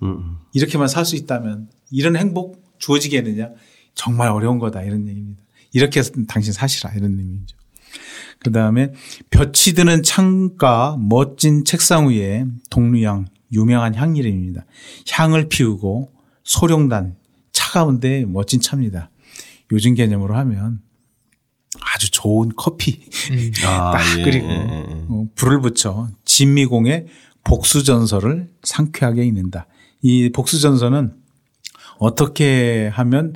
음. 0.01 0.37
이렇게만 0.53 0.87
살 0.87 1.05
수 1.05 1.15
있다면 1.15 1.69
이런 1.91 2.15
행복 2.15 2.63
주어지겠느냐? 2.79 3.49
정말 3.93 4.29
어려운 4.29 4.57
거다. 4.57 4.81
이런 4.81 5.07
얘기입니다. 5.07 5.43
이렇게 5.71 6.01
당신 6.27 6.51
사시라. 6.51 6.93
이런 6.93 7.11
의미죠. 7.19 7.55
그 8.39 8.51
다음에 8.51 8.91
볕이 9.29 9.73
드는 9.73 10.01
창가 10.01 10.97
멋진 10.99 11.63
책상 11.63 12.09
위에 12.09 12.45
동류향 12.71 13.25
유명한 13.51 13.93
향 13.93 14.15
이름입니다. 14.15 14.65
향을 15.11 15.47
피우고 15.49 16.11
소룡단 16.43 17.17
차가운데 17.51 18.25
멋진 18.25 18.61
차입니다. 18.61 19.11
요즘 19.71 19.93
개념으로 19.93 20.35
하면 20.37 20.81
아주 21.81 22.09
좋은 22.09 22.49
커피 22.55 23.03
음. 23.31 23.51
딱 23.61 23.95
아, 23.95 24.17
예, 24.17 24.23
예, 24.23 24.33
예. 24.33 25.05
어, 25.07 25.27
불을 25.35 25.61
붙여 25.61 26.07
진미공의 26.39 27.07
복수전설을 27.43 28.49
상쾌하게 28.63 29.25
읽는다. 29.25 29.67
이 30.01 30.29
복수전설은 30.33 31.11
어떻게 31.97 32.89
하면 32.93 33.33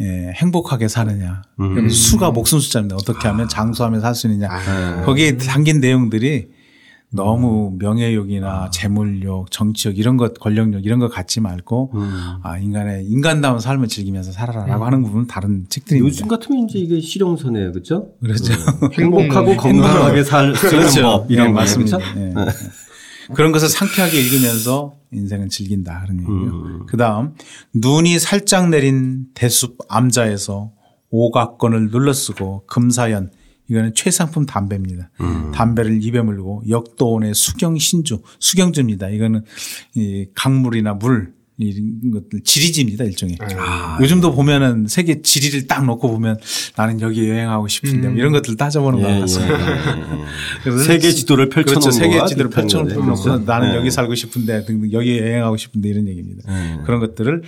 예, 0.00 0.32
행복하게 0.34 0.88
사느냐. 0.88 1.42
음. 1.60 1.90
수가 1.90 2.30
목숨 2.30 2.58
숫자입니다. 2.58 2.96
어떻게 2.96 3.28
하면 3.28 3.46
장수하며 3.48 4.00
살수 4.00 4.28
있느냐. 4.28 4.48
아. 4.50 5.02
거기에 5.04 5.36
담긴 5.36 5.80
내용들이 5.80 6.48
너무 7.12 7.76
명예욕이나 7.78 8.48
아. 8.48 8.70
재물욕, 8.70 9.50
정치욕 9.50 9.98
이런 9.98 10.16
것, 10.16 10.38
권력욕 10.38 10.84
이런 10.84 11.00
것 11.00 11.08
갖지 11.08 11.40
말고 11.40 11.90
음. 11.94 12.34
아 12.42 12.58
인간의 12.58 13.06
인간다운 13.06 13.58
삶을 13.58 13.88
즐기면서 13.88 14.30
살아라라고 14.30 14.82
음. 14.82 14.86
하는 14.86 15.02
부분은 15.02 15.26
다른 15.26 15.66
책들이 15.68 15.98
요즘 16.00 16.28
같으면 16.28 16.68
이제 16.68 16.78
이게 16.78 17.00
실용선이에요, 17.00 17.72
그렇죠? 17.72 18.12
그렇죠. 18.20 18.52
음. 18.82 18.92
행복하고 18.92 19.56
건강하게 19.56 20.22
살 20.22 20.52
그렇죠. 20.52 21.02
법 21.02 21.30
이런 21.30 21.48
네, 21.48 21.52
맞습니다. 21.52 21.98
네. 22.14 22.32
네. 22.32 22.44
그런 23.34 23.52
것을 23.52 23.68
상쾌하게 23.68 24.20
읽으면서 24.20 24.94
인생을 25.12 25.48
즐긴다 25.48 26.02
그런 26.02 26.20
얘기예요. 26.20 26.52
음. 26.52 26.86
그다음 26.86 27.34
눈이 27.74 28.20
살짝 28.20 28.68
내린 28.68 29.26
대숲 29.34 29.78
암자에서 29.88 30.70
오각권을 31.10 31.90
눌러쓰고 31.90 32.64
금사연 32.66 33.30
이거는 33.70 33.94
최상품 33.94 34.46
담배입니다. 34.46 35.10
음. 35.20 35.52
담배를 35.52 36.02
입에 36.02 36.20
물고 36.20 36.62
역도원의 36.68 37.34
수경 37.34 37.78
신주, 37.78 38.20
수경주입니다. 38.40 39.08
이거는 39.10 39.44
이 39.94 40.26
강물이나 40.34 40.94
물 40.94 41.32
이런 41.56 42.10
것들 42.12 42.40
지리지입니다 42.42 43.04
일종의. 43.04 43.36
아, 43.58 43.98
요즘도 44.00 44.30
예. 44.30 44.34
보면은 44.34 44.86
세계 44.88 45.20
지리를 45.20 45.66
딱 45.66 45.84
놓고 45.84 46.10
보면 46.10 46.38
나는 46.74 47.00
여기 47.00 47.28
여행하고 47.28 47.68
싶은데 47.68 48.08
음. 48.08 48.16
이런 48.16 48.32
것들 48.32 48.56
따져보는 48.56 48.98
예, 49.00 49.02
것 49.02 49.20
같습니다. 49.20 49.60
예, 49.60 50.72
예. 50.72 50.78
세계 50.84 51.12
지도를 51.12 51.50
펼쳐놓은 51.50 51.80
그렇죠. 51.80 51.90
세계 51.90 52.24
지도를 52.26 52.50
펼쳐놓고 52.50 53.38
나는 53.44 53.72
예. 53.72 53.76
여기 53.76 53.90
살고 53.90 54.14
싶은데 54.14 54.64
등등 54.64 54.90
여기 54.92 55.18
여행하고 55.18 55.56
싶은데 55.58 55.90
이런 55.90 56.08
얘기입니다. 56.08 56.42
예. 56.48 56.82
그런 56.84 56.98
것들을 56.98 57.42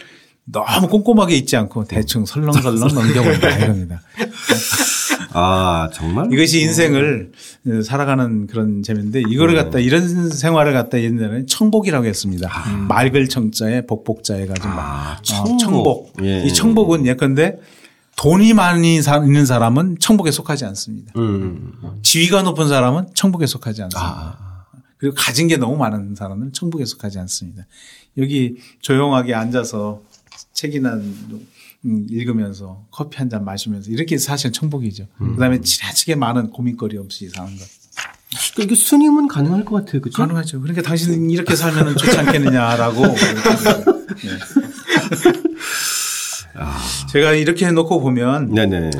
너무 0.45 0.89
꼼꼼하게 0.89 1.37
잊지 1.37 1.57
않고 1.57 1.85
대충 1.85 2.27
설렁설렁 2.27 2.89
넘겨본다 2.95 3.59
이겁니다. 3.59 4.03
아, 5.35 5.89
정말? 5.93 6.33
이것이 6.33 6.61
인생을 6.61 7.33
살아가는 7.85 8.47
그런 8.47 8.83
재미인데 8.83 9.23
이거를 9.29 9.55
갖다 9.55 9.79
이런 9.79 10.29
생활을 10.31 10.73
갖다 10.73 11.01
옛날에는 11.01 11.47
청복이라고 11.47 12.07
했습니다. 12.07 12.49
아. 12.51 12.77
맑을 12.89 13.29
청자에 13.29 13.87
복복자에 13.87 14.47
가지고 14.47 14.69
아, 14.69 15.19
청복. 15.23 15.53
어, 15.53 15.57
청복. 15.59 16.17
예. 16.23 16.45
이 16.45 16.53
청복은 16.53 17.07
예컨대 17.07 17.59
돈이 18.17 18.53
많이 18.53 18.97
있는 18.97 19.47
사람은 19.47 19.97
청복에 19.99 20.31
속하지 20.31 20.65
않습니다. 20.67 21.13
음. 21.17 21.73
지위가 22.03 22.43
높은 22.43 22.69
사람은 22.69 23.09
청복에 23.15 23.47
속하지 23.47 23.83
않습니다. 23.83 24.39
아. 24.39 24.53
그리고 24.99 25.17
가진 25.17 25.49
게 25.49 25.57
너무 25.57 25.77
많은 25.77 26.15
사람은 26.15 26.53
청복에 26.53 26.85
속하지 26.85 27.19
않습니다. 27.19 27.67
여기 28.19 28.57
조용하게 28.81 29.35
앉아서 29.35 30.03
책이나 30.53 30.95
음, 30.95 31.47
읽으면서 31.85 32.87
커피 32.91 33.19
한 33.19 33.29
잔 33.29 33.45
마시면서 33.45 33.91
이렇게 33.91 34.19
사실 34.19 34.53
청복이죠. 34.53 35.07
음. 35.21 35.35
그다음에 35.35 35.61
지나치게 35.61 36.15
많은 36.17 36.51
고민거리 36.51 36.97
없이 36.99 37.29
사는 37.29 37.51
것. 37.57 37.65
그러니까 38.55 38.63
이게 38.63 38.75
스님은 38.75 39.29
가능할 39.29 39.65
것 39.65 39.77
같아요, 39.85 40.01
그죠? 40.01 40.17
가능하죠. 40.17 40.61
그러니까 40.61 40.83
당신은 40.83 41.31
이렇게 41.31 41.55
살면 41.57 41.97
좋지 41.97 42.19
않겠느냐라고. 42.19 43.03
네. 44.23 44.39
제가 47.13 47.33
이렇게 47.33 47.67
해놓고 47.67 48.01
보면 48.01 48.55
네네. 48.55 48.91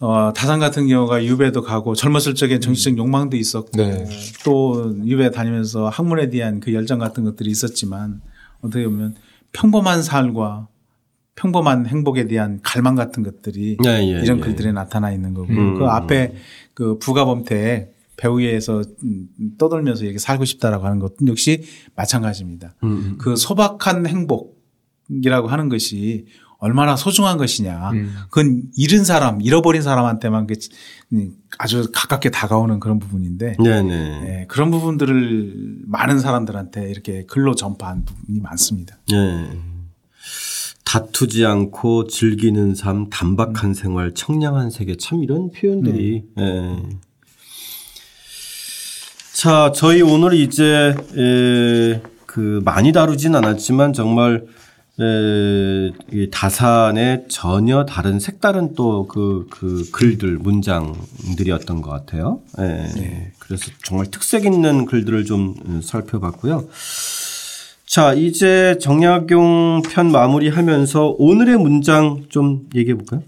어, 0.00 0.32
다산 0.34 0.58
같은 0.60 0.88
경우가 0.88 1.24
유배도 1.24 1.62
가고 1.62 1.94
젊었을 1.94 2.34
적에 2.34 2.58
정치적 2.58 2.96
욕망도 2.96 3.36
있었고 3.36 3.70
네. 3.76 4.04
또 4.44 4.96
유배 5.04 5.30
다니면서 5.30 5.88
학문에 5.88 6.30
대한 6.30 6.60
그 6.60 6.72
열정 6.72 6.98
같은 6.98 7.24
것들이 7.24 7.50
있었지만 7.50 8.20
어떻게 8.62 8.84
보면 8.84 9.14
평범한 9.52 10.02
삶과 10.02 10.68
평범한 11.36 11.86
행복에 11.86 12.26
대한 12.26 12.60
갈망 12.62 12.94
같은 12.94 13.22
것들이 13.22 13.78
예, 13.84 13.90
예, 13.90 14.20
이런 14.22 14.38
예. 14.38 14.40
글들에 14.42 14.72
나타나 14.72 15.10
있는 15.10 15.32
거고 15.34 15.52
음. 15.52 15.78
그 15.78 15.86
앞에 15.86 16.34
그 16.74 16.98
부가범태 16.98 17.92
배우에서 18.16 18.82
음, 19.02 19.28
떠돌면서 19.58 20.04
이렇게 20.04 20.18
살고 20.18 20.44
싶다라고 20.44 20.84
하는 20.84 20.98
것도 20.98 21.26
역시 21.26 21.64
마찬가지입니다. 21.94 22.74
음. 22.84 23.16
그 23.18 23.36
소박한 23.36 24.06
행복이라고 24.06 25.48
하는 25.48 25.68
것이 25.70 26.26
얼마나 26.58 26.94
소중한 26.94 27.38
것이냐. 27.38 27.90
음. 27.92 28.14
그건 28.28 28.64
잃은 28.76 29.04
사람, 29.04 29.40
잃어버린 29.40 29.80
사람한테만 29.80 30.46
아주 31.58 31.90
가깝게 31.92 32.30
다가오는 32.30 32.80
그런 32.80 32.98
부분인데 32.98 33.56
네네. 33.62 34.20
네, 34.20 34.44
그런 34.46 34.70
부분들을 34.70 35.84
많은 35.86 36.20
사람들한테 36.20 36.90
이렇게 36.90 37.24
글로 37.24 37.54
전파한 37.54 38.04
부분이 38.04 38.40
많습니다. 38.40 38.98
네. 39.10 39.48
다투지 40.90 41.46
않고 41.46 42.08
즐기는 42.08 42.74
삶, 42.74 43.08
단박한 43.10 43.70
음. 43.70 43.74
생활, 43.74 44.12
청량한 44.12 44.70
세계 44.70 44.96
참 44.96 45.22
이런 45.22 45.52
표현들이. 45.52 46.24
네. 46.34 46.44
네. 46.44 46.82
자, 49.32 49.70
저희 49.72 50.02
오늘 50.02 50.34
이제 50.34 50.92
에, 51.16 52.02
그 52.26 52.60
많이 52.64 52.90
다루진 52.90 53.36
않았지만 53.36 53.92
정말 53.92 54.44
에, 54.98 55.92
이 56.12 56.28
다산의 56.32 57.26
전혀 57.28 57.86
다른 57.86 58.18
색다른 58.18 58.74
또그그 58.74 59.90
글들 59.92 60.38
문장들이었던 60.38 61.82
것 61.82 61.90
같아요. 61.90 62.40
예. 62.58 62.64
네. 62.96 63.32
그래서 63.38 63.70
정말 63.84 64.06
특색 64.10 64.44
있는 64.44 64.86
글들을 64.86 65.24
좀 65.24 65.54
살펴봤고요. 65.84 66.66
자, 67.90 68.14
이제 68.14 68.78
정약용 68.80 69.82
편 69.82 70.12
마무리하면서 70.12 71.16
오늘의 71.18 71.58
문장 71.58 72.24
좀 72.28 72.68
얘기해 72.72 72.94
볼까요? 72.94 73.24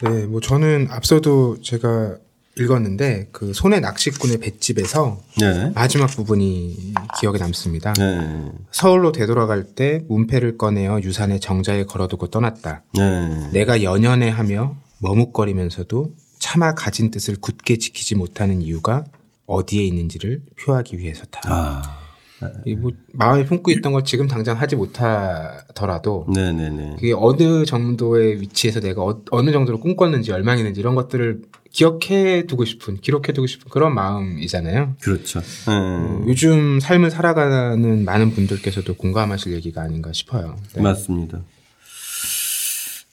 네, 0.00 0.26
뭐 0.26 0.40
저는 0.40 0.86
앞서도 0.88 1.60
제가 1.60 2.18
읽었는데 2.56 3.30
그 3.32 3.52
손의 3.52 3.80
낚시꾼의 3.80 4.38
뱃집에서 4.38 5.20
네. 5.40 5.72
마지막 5.74 6.06
부분이 6.06 6.94
기억에 7.18 7.38
남습니다. 7.38 7.94
네. 7.94 8.52
서울로 8.70 9.10
되돌아갈 9.10 9.64
때 9.64 10.04
문패를 10.06 10.56
꺼내어 10.56 11.00
유산의 11.02 11.40
정자에 11.40 11.82
걸어두고 11.82 12.28
떠났다. 12.28 12.84
네. 12.94 13.50
내가 13.52 13.82
연연해 13.82 14.28
하며 14.28 14.76
머뭇거리면서도 15.00 16.14
차마 16.38 16.76
가진 16.76 17.10
뜻을 17.10 17.40
굳게 17.40 17.78
지키지 17.78 18.14
못하는 18.14 18.62
이유가 18.62 19.02
어디에 19.46 19.82
있는지를 19.82 20.42
표하기 20.60 20.96
위해서다. 20.98 21.40
아. 21.46 22.01
뭐 22.78 22.92
마음에 23.12 23.44
품고 23.44 23.70
있던 23.72 23.92
걸 23.92 24.04
지금 24.04 24.28
당장 24.28 24.58
하지 24.58 24.76
못하더라도 24.76 26.26
네네네. 26.34 26.96
그게 26.96 27.12
어느 27.16 27.64
정도의 27.64 28.40
위치에서 28.40 28.80
내가 28.80 29.02
어, 29.02 29.42
느 29.42 29.52
정도로 29.52 29.80
꿈꿨는지 29.80 30.30
열망했는지 30.30 30.80
이런 30.80 30.94
것들을 30.94 31.42
기억해 31.70 32.46
두고 32.46 32.64
싶은 32.64 32.96
기록해 32.98 33.32
두고 33.32 33.46
싶은 33.46 33.70
그런 33.70 33.94
마음이잖아요. 33.94 34.96
그렇죠. 35.00 35.40
네. 35.40 35.72
어, 35.72 36.24
요즘 36.26 36.80
삶을 36.80 37.10
살아가는 37.10 38.04
많은 38.04 38.32
분들께서도 38.32 38.94
공감하실 38.94 39.52
얘기가 39.54 39.82
아닌가 39.82 40.12
싶어요. 40.12 40.56
네. 40.74 40.82
맞습니다. 40.82 41.40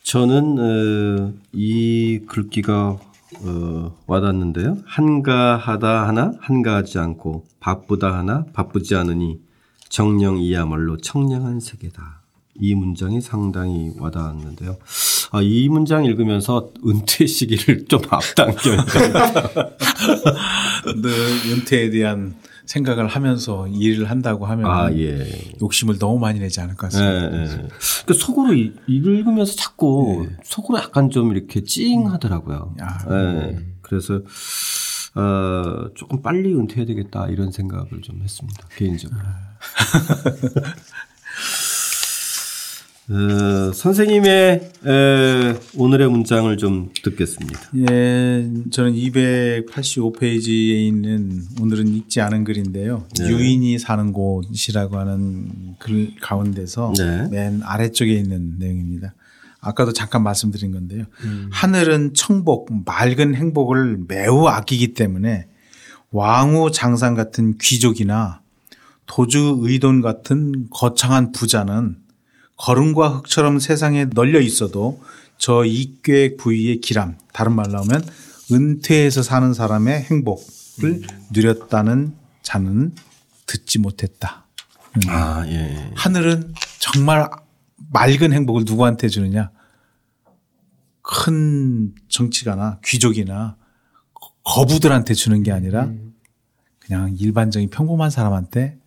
저는 0.04 0.58
어, 0.60 1.34
이 1.54 2.22
글귀가 2.28 3.00
어, 3.42 3.96
와닿는데요. 4.08 4.78
한가하다 4.86 6.08
하나 6.08 6.34
한가하지 6.42 7.00
않고 7.00 7.46
바쁘다 7.60 8.18
하나 8.18 8.46
바쁘지 8.54 8.96
않으니 8.96 9.40
정령이야말로 9.90 10.98
청량한 10.98 11.60
세계다. 11.60 12.22
이 12.62 12.76
문장이 12.76 13.22
상당히 13.22 13.92
와닿았는데요. 13.98 14.78
아, 15.32 15.42
이 15.42 15.70
문장 15.70 16.06
읽으면서 16.06 16.72
은퇴 16.86 17.26
시기를 17.26 17.86
좀 17.86 18.02
앞당겨야 18.10 18.86
네, 21.02 21.52
은퇴에 21.52 21.90
대한 21.92 22.36
생각을 22.70 23.08
하면서 23.08 23.68
일을 23.68 24.12
한다고 24.12 24.46
하면 24.46 24.70
아, 24.70 24.94
예. 24.94 25.26
욕심을 25.60 25.98
너무 25.98 26.20
많이 26.20 26.40
내지 26.40 26.62
않을 26.62 26.76
것 26.76 26.92
같습니다. 26.92 27.36
예, 27.36 27.42
예. 27.42 27.46
그러니까 27.48 28.14
속으로 28.14 28.54
읽으면서 28.88 29.56
자꾸 29.56 30.28
예. 30.30 30.38
속으로 30.44 30.78
약간 30.78 31.10
좀 31.10 31.36
이렇게 31.36 31.64
찡하더라고요. 31.64 32.76
아, 32.80 33.08
예. 33.10 33.58
그래서 33.82 34.22
어, 35.16 35.90
조금 35.96 36.22
빨리 36.22 36.54
은퇴해야 36.54 36.86
되겠다 36.86 37.28
이런 37.30 37.52
생각을 37.52 38.02
좀 38.04 38.22
했습니다. 38.22 38.68
개인적으로. 38.78 39.20
아. 43.12 43.70
어, 43.70 43.74
선생님의 43.74 44.72
에, 44.86 45.60
오늘의 45.76 46.10
문장을 46.10 46.56
좀 46.58 46.92
듣겠습니다. 47.04 47.60
예, 47.78 48.48
저는 48.72 48.94
285페이지에 48.94 50.88
있는 50.88 51.44
오늘은 51.60 51.88
읽지 51.88 52.22
않은 52.22 52.44
글인데요. 52.44 53.06
네. 53.18 53.28
유인이 53.30 53.80
사는 53.80 54.14
곳이라고 54.14 54.98
하는 54.98 55.76
글 55.80 56.12
가운데서 56.22 56.94
네. 56.98 57.28
맨 57.32 57.62
아래쪽에 57.64 58.14
있는 58.14 58.60
내용입니다. 58.60 59.16
아까도 59.60 59.92
잠깐 59.92 60.24
말씀드린 60.24 60.72
건데요. 60.72 61.06
음. 61.24 61.50
하늘은 61.52 62.14
청복, 62.14 62.70
맑은 62.86 63.36
행복을 63.36 64.06
매우 64.08 64.48
아끼기 64.48 64.94
때문에 64.94 65.48
왕후 66.12 66.72
장상 66.72 67.16
같은 67.16 67.58
귀족이나 67.58 68.42
도주 69.06 69.58
의돈 69.62 70.02
같은 70.02 70.68
거창한 70.70 71.32
부자는 71.32 71.98
걸음과 72.60 73.10
흙처럼 73.10 73.60
세상에 73.60 74.06
널려 74.06 74.42
있어도 74.42 75.02
저 75.38 75.64
이괴 75.64 76.36
부위의 76.36 76.82
기람, 76.82 77.18
다른 77.32 77.54
말로 77.54 77.80
하면 77.80 78.06
은퇴해서 78.52 79.24
사는 79.24 79.54
사람의 79.54 80.04
행복을 80.04 80.44
음. 80.84 81.02
누렸다는 81.32 82.16
자는 82.42 82.94
듣지 83.46 83.80
못했다. 83.80 84.46
아, 85.08 85.46
예. 85.48 85.92
하늘은 85.96 86.54
정말 86.80 87.30
맑은 87.92 88.34
행복을 88.34 88.64
누구한테 88.66 89.08
주느냐? 89.08 89.52
큰 91.02 91.96
정치가나 92.10 92.80
귀족이나 92.84 93.56
거부들한테 94.44 95.14
주는 95.14 95.42
게 95.44 95.52
아니라 95.52 95.86
음. 95.86 96.14
그냥 96.80 97.16
일반적인 97.18 97.70
평범한 97.70 98.10
사람한테 98.10 98.78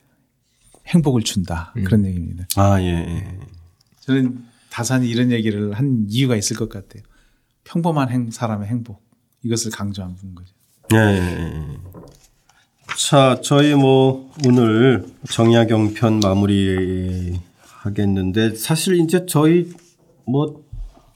행복을 0.88 1.22
준다. 1.22 1.72
음. 1.76 1.84
그런 1.84 2.04
얘기입니다. 2.04 2.46
아, 2.56 2.80
예, 2.80 2.86
예. 2.86 3.38
저는 4.02 4.44
다산이 4.70 5.08
이런 5.08 5.32
얘기를 5.32 5.72
한 5.72 6.06
이유가 6.08 6.36
있을 6.36 6.56
것 6.56 6.68
같아요. 6.68 7.02
평범한 7.64 8.10
행, 8.10 8.30
사람의 8.30 8.68
행복 8.68 9.02
이것을 9.42 9.70
강조한 9.72 10.16
거죠. 10.34 10.54
네. 10.90 11.78
자, 12.98 13.40
저희 13.42 13.74
뭐 13.74 14.30
오늘 14.46 15.06
정약용 15.28 15.94
편 15.94 16.20
마무리 16.20 17.38
하겠는데 17.62 18.54
사실 18.54 19.00
이제 19.00 19.26
저희 19.26 19.72
뭐 20.26 20.62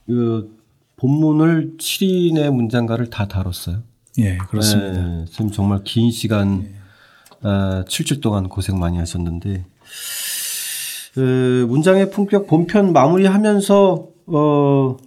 그 0.07 0.57
본문을 0.95 1.73
7인의 1.77 2.49
문장가를 2.49 3.09
다 3.09 3.27
다뤘어요. 3.27 3.83
예, 4.19 4.37
그렇습니다. 4.37 5.05
네, 5.05 5.25
지금 5.29 5.51
정말 5.51 5.83
긴 5.83 6.09
시간 6.11 6.63
예. 6.63 6.73
아, 7.43 7.83
7주 7.87 8.21
동안 8.21 8.49
고생 8.49 8.79
많이 8.79 8.97
하셨는데 8.97 9.65
그 11.17 11.65
문장의 11.67 12.11
품격 12.11 12.45
본편 12.45 12.93
마무리하면서 12.93 14.07
어 14.27 14.97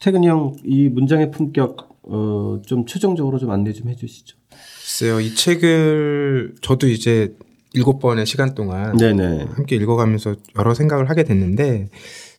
태근이 0.00 0.26
형 0.26 0.56
이 0.64 0.88
문장의 0.88 1.30
품격 1.30 2.00
어좀 2.02 2.86
최종적으로 2.86 3.38
좀 3.38 3.52
안내 3.52 3.72
좀 3.72 3.88
해주시죠. 3.88 4.36
글쎄요 4.80 5.20
이 5.20 5.32
책을 5.32 6.56
저도 6.60 6.88
이제 6.88 7.36
일곱 7.72 8.00
번의 8.00 8.26
시간 8.26 8.56
동안 8.56 8.96
네네. 8.96 9.44
함께 9.54 9.76
읽어가면서 9.76 10.34
여러 10.58 10.74
생각을 10.74 11.08
하게 11.08 11.22
됐는데 11.22 11.86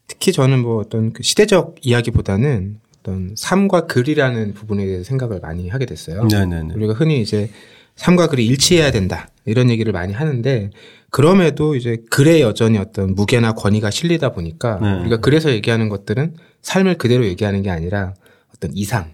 특히 0.08 0.34
저는 0.34 0.62
뭐 0.62 0.82
어떤 0.82 1.14
그 1.14 1.24
시대적 1.24 1.76
이야기보다는 1.84 2.82
어떤 3.00 3.34
삶과 3.38 3.86
글이라는 3.88 4.56
부분에 4.56 4.86
대해서 4.86 5.06
생각을 5.06 5.40
많이 5.40 5.70
하게 5.70 5.86
됐어요. 5.86 6.26
네네네. 6.26 6.74
우리가 6.76 6.96
흔히 6.96 7.22
이제 7.22 7.50
삶과 7.96 8.28
글이 8.28 8.46
일치해야 8.46 8.92
된다 8.92 9.30
이런 9.46 9.70
얘기를 9.70 9.94
많이 9.94 10.12
하는데 10.12 10.70
그럼에도 11.12 11.76
이제 11.76 11.98
글에 12.10 12.42
여전히 12.42 12.78
어떤 12.78 13.14
무게나 13.14 13.52
권위가 13.52 13.92
실리다 13.92 14.32
보니까 14.32 14.80
네. 14.82 15.02
우리가 15.02 15.18
그래서 15.18 15.52
얘기하는 15.52 15.90
것들은 15.90 16.36
삶을 16.62 16.98
그대로 16.98 17.26
얘기하는 17.26 17.62
게 17.62 17.70
아니라 17.70 18.14
어떤 18.56 18.72
이상, 18.74 19.12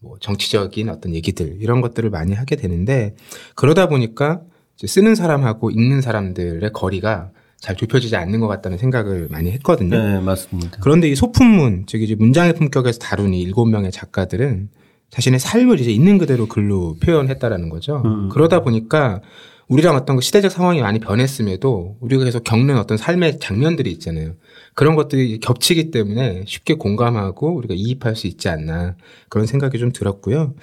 뭐 0.00 0.16
정치적인 0.20 0.90
어떤 0.90 1.14
얘기들 1.14 1.56
이런 1.60 1.80
것들을 1.80 2.08
많이 2.10 2.34
하게 2.34 2.56
되는데 2.56 3.14
그러다 3.54 3.88
보니까 3.88 4.42
쓰는 4.86 5.14
사람하고 5.14 5.70
읽는 5.70 6.02
사람들의 6.02 6.72
거리가 6.72 7.30
잘 7.58 7.76
좁혀지지 7.76 8.16
않는 8.16 8.40
것 8.40 8.48
같다는 8.48 8.78
생각을 8.78 9.28
많이 9.30 9.50
했거든요. 9.52 9.96
네, 9.96 10.20
맞습니다. 10.20 10.78
그런데 10.80 11.08
이 11.08 11.14
소품문, 11.14 11.84
즉 11.86 12.02
이제 12.02 12.14
문장의 12.14 12.54
품격에서 12.54 12.98
다룬 12.98 13.34
이 13.34 13.40
일곱 13.40 13.66
명의 13.66 13.90
작가들은 13.90 14.68
자신의 15.10 15.40
삶을 15.40 15.80
이제 15.80 15.90
있는 15.90 16.18
그대로 16.18 16.46
글로 16.46 16.96
표현했다라는 17.02 17.68
거죠. 17.68 18.02
음. 18.04 18.28
그러다 18.30 18.60
보니까 18.60 19.20
우리랑 19.70 19.94
어떤 19.94 20.16
그 20.16 20.22
시대적 20.22 20.50
상황이 20.50 20.80
많이 20.80 20.98
변했음에도 20.98 21.96
우리가 22.00 22.24
계속 22.24 22.42
겪는 22.42 22.76
어떤 22.76 22.98
삶의 22.98 23.38
장면들이 23.38 23.90
있잖아요. 23.92 24.34
그런 24.74 24.96
것들이 24.96 25.38
겹치기 25.38 25.92
때문에 25.92 26.42
쉽게 26.44 26.74
공감하고 26.74 27.54
우리가 27.54 27.74
이입할 27.76 28.16
수 28.16 28.26
있지 28.26 28.48
않나 28.48 28.96
그런 29.28 29.46
생각이 29.46 29.78
좀 29.78 29.92
들었고요. 29.92 30.54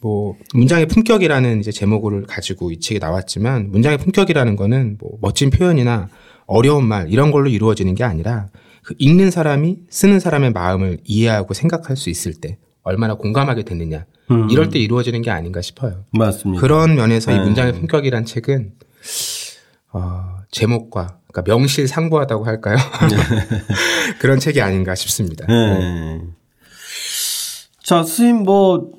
뭐 0.00 0.36
문장의 0.54 0.86
품격이라는 0.86 1.58
이제 1.58 1.72
제목을 1.72 2.26
가지고 2.26 2.70
이 2.70 2.78
책이 2.78 3.00
나왔지만 3.00 3.72
문장의 3.72 3.98
품격이라는 3.98 4.54
거는 4.54 4.98
뭐 5.00 5.18
멋진 5.20 5.50
표현이나 5.50 6.08
어려운 6.46 6.86
말 6.86 7.10
이런 7.10 7.32
걸로 7.32 7.48
이루어지는 7.48 7.96
게 7.96 8.04
아니라 8.04 8.50
그 8.84 8.94
읽는 8.98 9.32
사람이 9.32 9.78
쓰는 9.90 10.20
사람의 10.20 10.52
마음을 10.52 10.98
이해하고 11.02 11.54
생각할 11.54 11.96
수 11.96 12.08
있을 12.08 12.34
때 12.34 12.58
얼마나 12.84 13.14
공감하게 13.14 13.64
됐느냐. 13.64 14.04
음. 14.30 14.48
이럴 14.50 14.68
때 14.68 14.78
이루어지는 14.78 15.22
게 15.22 15.30
아닌가 15.30 15.60
싶어요. 15.60 16.04
맞습니다. 16.12 16.60
그런 16.60 16.94
면에서 16.94 17.32
네. 17.32 17.36
이 17.36 17.40
문장의 17.40 17.72
품격이란 17.72 18.24
책은 18.24 18.72
어, 19.92 20.36
제목과 20.50 21.18
그러니까 21.32 21.52
명실상부하다고 21.52 22.44
할까요? 22.44 22.76
네. 22.76 23.58
그런 24.20 24.38
책이 24.38 24.60
아닌가 24.60 24.94
싶습니다. 24.94 25.46
네. 25.46 25.78
네. 25.78 26.20
자, 27.82 27.96
선생님 27.96 28.44
뭐 28.44 28.92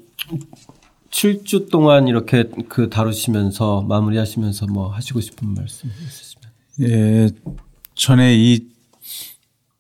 7주 1.12 1.72
동안 1.72 2.08
이렇게 2.08 2.50
그 2.68 2.90
다루시면서 2.90 3.84
마무리하시면서 3.84 4.68
뭐 4.68 4.90
하시고 4.90 5.22
싶은 5.22 5.54
말씀 5.54 5.90
있으시면? 5.90 6.46
예, 6.82 7.30
전에 7.96 8.36
이 8.36 8.68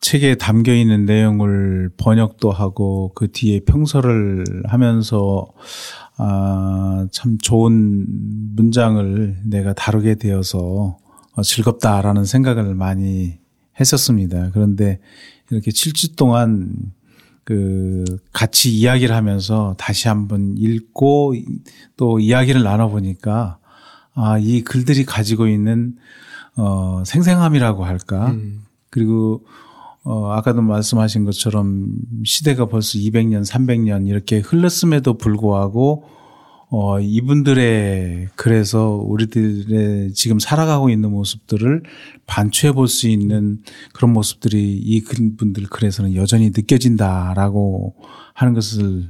책에 0.05 0.35
담겨 0.35 0.71
있는 0.71 1.05
내용을 1.05 1.89
번역도 1.97 2.51
하고 2.51 3.11
그 3.15 3.31
뒤에 3.31 3.61
평서를 3.61 4.45
하면서 4.65 5.47
아, 6.17 7.07
참 7.11 7.39
좋은 7.39 8.05
문장을 8.55 9.37
내가 9.45 9.73
다루게 9.73 10.15
되어서 10.15 10.99
즐겁다라는 11.43 12.23
생각을 12.23 12.75
많이 12.75 13.39
했었습니다. 13.79 14.51
그런데 14.53 14.99
이렇게 15.49 15.71
7주 15.71 16.15
동안 16.15 16.75
그 17.43 18.05
같이 18.31 18.77
이야기를 18.77 19.15
하면서 19.15 19.73
다시 19.79 20.07
한번 20.07 20.53
읽고 20.55 21.33
또 21.97 22.19
이야기를 22.19 22.61
나눠보니까 22.61 23.57
아, 24.13 24.37
이 24.37 24.61
글들이 24.61 25.03
가지고 25.03 25.47
있는 25.47 25.95
어, 26.57 27.01
생생함이라고 27.07 27.85
할까. 27.85 28.27
음. 28.29 28.61
그리고 28.91 29.43
어, 30.05 30.31
아까도 30.31 30.61
말씀하신 30.61 31.25
것처럼 31.25 31.87
시대가 32.23 32.67
벌써 32.67 32.99
200년, 32.99 33.43
300년 33.43 34.07
이렇게 34.07 34.37
흘렀음에도 34.37 35.15
불구하고 35.17 36.03
어, 36.69 36.99
이분들의 36.99 38.29
그래서 38.35 38.89
우리들의 38.89 40.13
지금 40.13 40.39
살아가고 40.39 40.89
있는 40.89 41.11
모습들을 41.11 41.83
반추해 42.27 42.71
볼 42.71 42.87
수 42.87 43.07
있는 43.07 43.59
그런 43.93 44.13
모습들이 44.13 44.77
이 44.77 45.03
분들 45.37 45.67
글에서는 45.67 46.15
여전히 46.15 46.51
느껴진다라고 46.55 47.95
하는 48.33 48.53
것을 48.53 49.09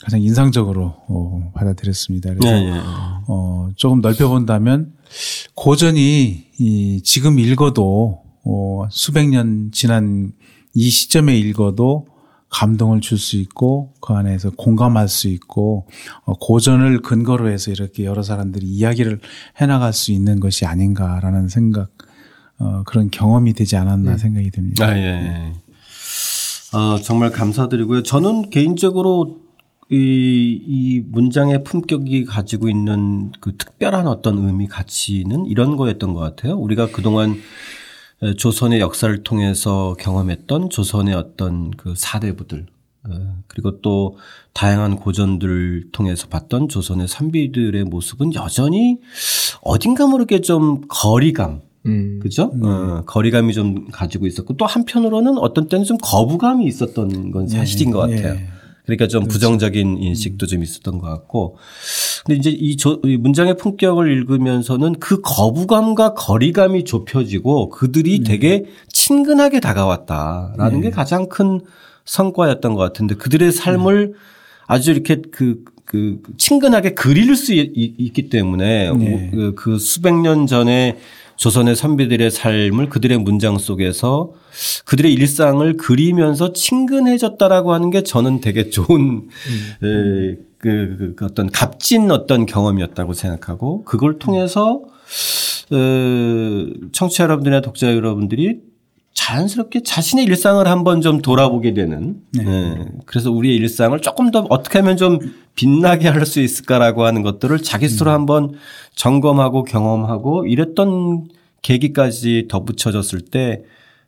가장 0.00 0.20
인상적으로 0.20 0.94
어, 1.08 1.52
받아들였습니다. 1.54 2.34
그래서 2.34 2.54
네, 2.54 2.70
네. 2.70 2.80
어, 3.26 3.70
조금 3.76 4.00
넓혀 4.00 4.28
본다면 4.28 4.92
고전이 5.54 6.44
이 6.58 7.00
지금 7.02 7.38
읽어도 7.38 8.29
어, 8.44 8.86
수백 8.90 9.28
년 9.28 9.70
지난 9.72 10.32
이 10.74 10.88
시점에 10.88 11.36
읽어도 11.36 12.06
감동을 12.50 13.00
줄 13.00 13.18
수 13.18 13.36
있고 13.36 13.94
그 14.00 14.12
안에서 14.12 14.50
공감할 14.50 15.08
수 15.08 15.28
있고 15.28 15.86
어, 16.24 16.34
고전을 16.34 17.00
근거로 17.02 17.48
해서 17.48 17.70
이렇게 17.70 18.04
여러 18.04 18.22
사람들이 18.22 18.66
이야기를 18.66 19.20
해나갈 19.60 19.92
수 19.92 20.12
있는 20.12 20.40
것이 20.40 20.66
아닌가라는 20.66 21.48
생각 21.48 21.90
어, 22.58 22.82
그런 22.84 23.10
경험이 23.10 23.52
되지 23.52 23.76
않았나 23.76 24.12
네. 24.12 24.18
생각이 24.18 24.50
듭니다. 24.50 24.86
아, 24.86 24.96
예. 24.96 25.52
어, 26.72 26.98
정말 27.02 27.30
감사드리고요. 27.30 28.02
저는 28.02 28.50
개인적으로 28.50 29.40
이, 29.90 30.60
이 30.66 31.02
문장의 31.04 31.64
품격이 31.64 32.24
가지고 32.24 32.68
있는 32.68 33.32
그 33.40 33.56
특별한 33.56 34.06
어떤 34.06 34.38
의미, 34.38 34.68
가치는 34.68 35.46
이런 35.46 35.76
거였던 35.76 36.14
것 36.14 36.20
같아요. 36.20 36.56
우리가 36.56 36.90
그동안 36.92 37.36
조선의 38.36 38.80
역사를 38.80 39.22
통해서 39.22 39.96
경험했던 39.98 40.70
조선의 40.70 41.14
어떤 41.14 41.70
그 41.70 41.94
사대부들 41.96 42.66
그리고 43.46 43.80
또 43.80 44.18
다양한 44.52 44.96
고전들을 44.96 45.90
통해서 45.92 46.26
봤던 46.28 46.68
조선의 46.68 47.08
선비들의 47.08 47.84
모습은 47.84 48.34
여전히 48.34 48.98
어딘가 49.62 50.06
모르게 50.06 50.40
좀 50.40 50.82
거리감 50.88 51.62
음. 51.86 52.20
그죠? 52.22 52.50
음. 52.54 52.64
어, 52.64 53.04
거리감이 53.06 53.54
좀 53.54 53.88
가지고 53.90 54.26
있었고 54.26 54.56
또 54.56 54.66
한편으로는 54.66 55.38
어떤 55.38 55.68
때는 55.68 55.84
좀 55.84 55.96
거부감이 56.00 56.66
있었던 56.66 57.30
건 57.30 57.48
사실인 57.48 57.88
예, 57.88 57.92
것 57.92 57.98
같아요. 58.00 58.34
예. 58.34 58.46
그러니까 58.90 59.06
좀 59.06 59.22
그렇죠. 59.22 59.32
부정적인 59.32 59.98
인식도 59.98 60.46
좀 60.46 60.62
있었던 60.62 60.98
것 60.98 61.06
같고. 61.06 61.56
근데 62.26 62.38
이제 62.38 62.50
이, 62.50 62.76
조, 62.76 63.00
이 63.04 63.16
문장의 63.16 63.56
품격을 63.56 64.10
읽으면서는 64.10 64.94
그 64.98 65.20
거부감과 65.20 66.14
거리감이 66.14 66.84
좁혀지고 66.84 67.70
그들이 67.70 68.18
네. 68.18 68.24
되게 68.24 68.64
친근하게 68.92 69.60
다가왔다라는 69.60 70.80
네. 70.80 70.88
게 70.88 70.90
가장 70.90 71.28
큰 71.28 71.60
성과였던 72.04 72.74
것 72.74 72.80
같은데 72.80 73.14
그들의 73.14 73.52
삶을 73.52 74.08
네. 74.08 74.18
아주 74.66 74.90
이렇게 74.90 75.22
그, 75.30 75.64
그 75.84 76.20
친근하게 76.36 76.94
그릴 76.94 77.36
수 77.36 77.54
있, 77.54 78.12
기 78.12 78.28
때문에 78.28 78.92
네. 78.92 79.30
그, 79.32 79.54
그 79.54 79.78
수백 79.78 80.14
년 80.14 80.46
전에 80.46 80.98
조선의 81.40 81.74
선비들의 81.74 82.30
삶을 82.30 82.90
그들의 82.90 83.16
문장 83.16 83.56
속에서 83.56 84.34
그들의 84.84 85.10
일상을 85.14 85.78
그리면서 85.78 86.52
친근해졌다라고 86.52 87.72
하는 87.72 87.88
게 87.88 88.02
저는 88.02 88.42
되게 88.42 88.68
좋은 88.68 88.90
음. 88.90 89.26
에, 89.82 90.36
그, 90.58 90.96
그, 90.98 91.14
그 91.16 91.24
어떤 91.24 91.50
값진 91.50 92.10
어떤 92.10 92.44
경험이었다고 92.44 93.14
생각하고 93.14 93.84
그걸 93.84 94.18
통해서 94.18 94.82
어, 95.72 96.66
청취자 96.92 97.24
여러분들이나 97.24 97.62
독자 97.62 97.94
여러분들이 97.94 98.60
자연스럽게 99.20 99.82
자신의 99.82 100.24
일상을 100.24 100.66
한번 100.66 101.02
좀 101.02 101.20
돌아보게 101.20 101.74
되는. 101.74 102.22
네. 102.32 102.42
네. 102.42 102.84
그래서 103.04 103.30
우리의 103.30 103.56
일상을 103.56 104.00
조금 104.00 104.30
더 104.30 104.46
어떻게 104.48 104.78
하면 104.78 104.96
좀 104.96 105.18
빛나게 105.54 106.08
할 106.08 106.24
수 106.24 106.40
있을까라고 106.40 107.04
하는 107.04 107.22
것들을 107.22 107.62
자기 107.62 107.88
스스로 107.88 108.12
음. 108.12 108.14
한번 108.14 108.52
점검하고 108.94 109.64
경험하고 109.64 110.46
이랬던 110.46 111.28
계기까지 111.62 112.46
덧붙여졌을 112.48 113.22
때 113.22 113.62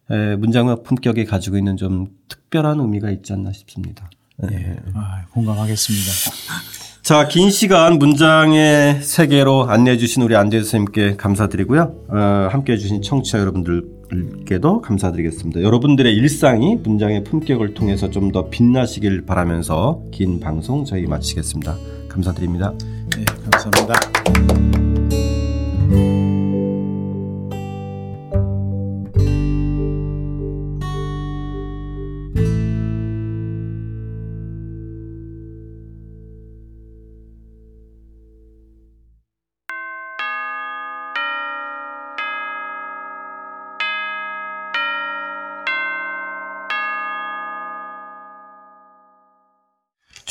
문장의 0.09 0.77
품격이 0.85 1.25
가지고 1.25 1.57
있는 1.57 1.77
좀 1.77 2.09
특별한 2.29 2.79
의미가 2.81 3.11
있지 3.11 3.33
않나 3.33 3.53
싶습니다. 3.53 4.09
네. 4.39 4.77
아, 4.95 5.25
공감하겠습니다. 5.33 6.11
자, 7.03 7.27
긴 7.27 7.51
시간 7.51 7.99
문장의 7.99 9.03
세계로 9.03 9.69
안내해 9.69 9.97
주신 9.97 10.23
우리 10.23 10.37
안대 10.37 10.59
선생님께 10.59 11.17
감사드리고요. 11.17 11.95
어, 12.09 12.49
함께 12.51 12.75
해 12.75 12.79
주신 12.79 13.03
청취자 13.03 13.41
여러분들 13.41 14.02
께도 14.45 14.81
감사드리겠습니다. 14.81 15.63
여러분들의 15.63 16.15
일상이 16.15 16.77
문장의 16.77 17.25
품격을 17.25 17.75
통해서 17.75 18.11
좀 18.11 18.33
더 18.33 18.49
빛나시길 18.49 19.27
바라면서 19.27 20.03
긴 20.11 20.41
방송 20.41 20.85
저희 20.87 21.07
마치겠습니다. 21.07 21.77
감사드립니다. 22.09 22.73
네, 23.17 23.25
감사합니다. 23.51 24.72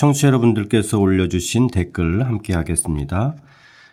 청취자 0.01 0.29
여러분들께서 0.29 0.97
올려주신 0.97 1.67
댓글 1.67 2.25
함께 2.25 2.55
하겠습니다. 2.55 3.35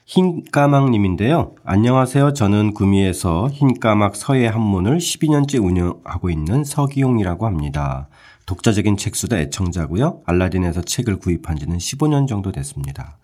흰까막님인데요. 0.07 1.55
안녕하세요. 1.65 2.33
저는 2.33 2.73
구미에서 2.73 3.49
흰까막 3.49 4.17
서예 4.17 4.47
한문을 4.47 4.97
12년째 4.97 5.63
운영하고 5.63 6.31
있는 6.31 6.65
서기용이라고 6.65 7.45
합니다. 7.45 8.09
독자적인 8.47 8.97
책수다 8.97 9.39
애청자고요. 9.39 10.23
알라딘에서 10.25 10.81
책을 10.81 11.19
구입한 11.19 11.59
지는 11.59 11.77
15년 11.77 12.27
정도 12.27 12.53
됐습니다. 12.53 13.19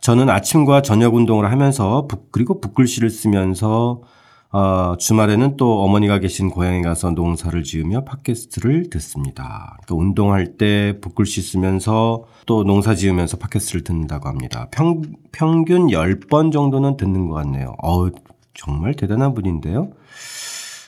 저는 0.00 0.30
아침과 0.30 0.82
저녁 0.82 1.16
운동을 1.16 1.50
하면서 1.50 2.06
북, 2.06 2.30
그리고 2.30 2.60
붓글씨를 2.60 3.10
쓰면서 3.10 4.02
어, 4.56 4.96
주말에는 4.96 5.58
또 5.58 5.82
어머니가 5.82 6.18
계신 6.18 6.48
고향에 6.48 6.80
가서 6.80 7.10
농사를 7.10 7.62
지으며 7.62 8.04
팟캐스트를 8.04 8.88
듣습니다. 8.88 9.76
그러니까 9.84 9.94
운동할 9.94 10.56
때 10.56 10.98
붓글씨 11.02 11.42
쓰면서 11.42 12.24
또 12.46 12.64
농사 12.64 12.94
지으면서 12.94 13.36
팟캐스트를 13.36 13.84
듣는다고 13.84 14.30
합니다. 14.30 14.68
평, 14.70 15.02
평균 15.30 15.88
10번 15.88 16.52
정도는 16.52 16.96
듣는 16.96 17.28
것 17.28 17.34
같네요. 17.34 17.74
어우, 17.82 18.12
정말 18.54 18.94
대단한 18.94 19.34
분인데요. 19.34 19.90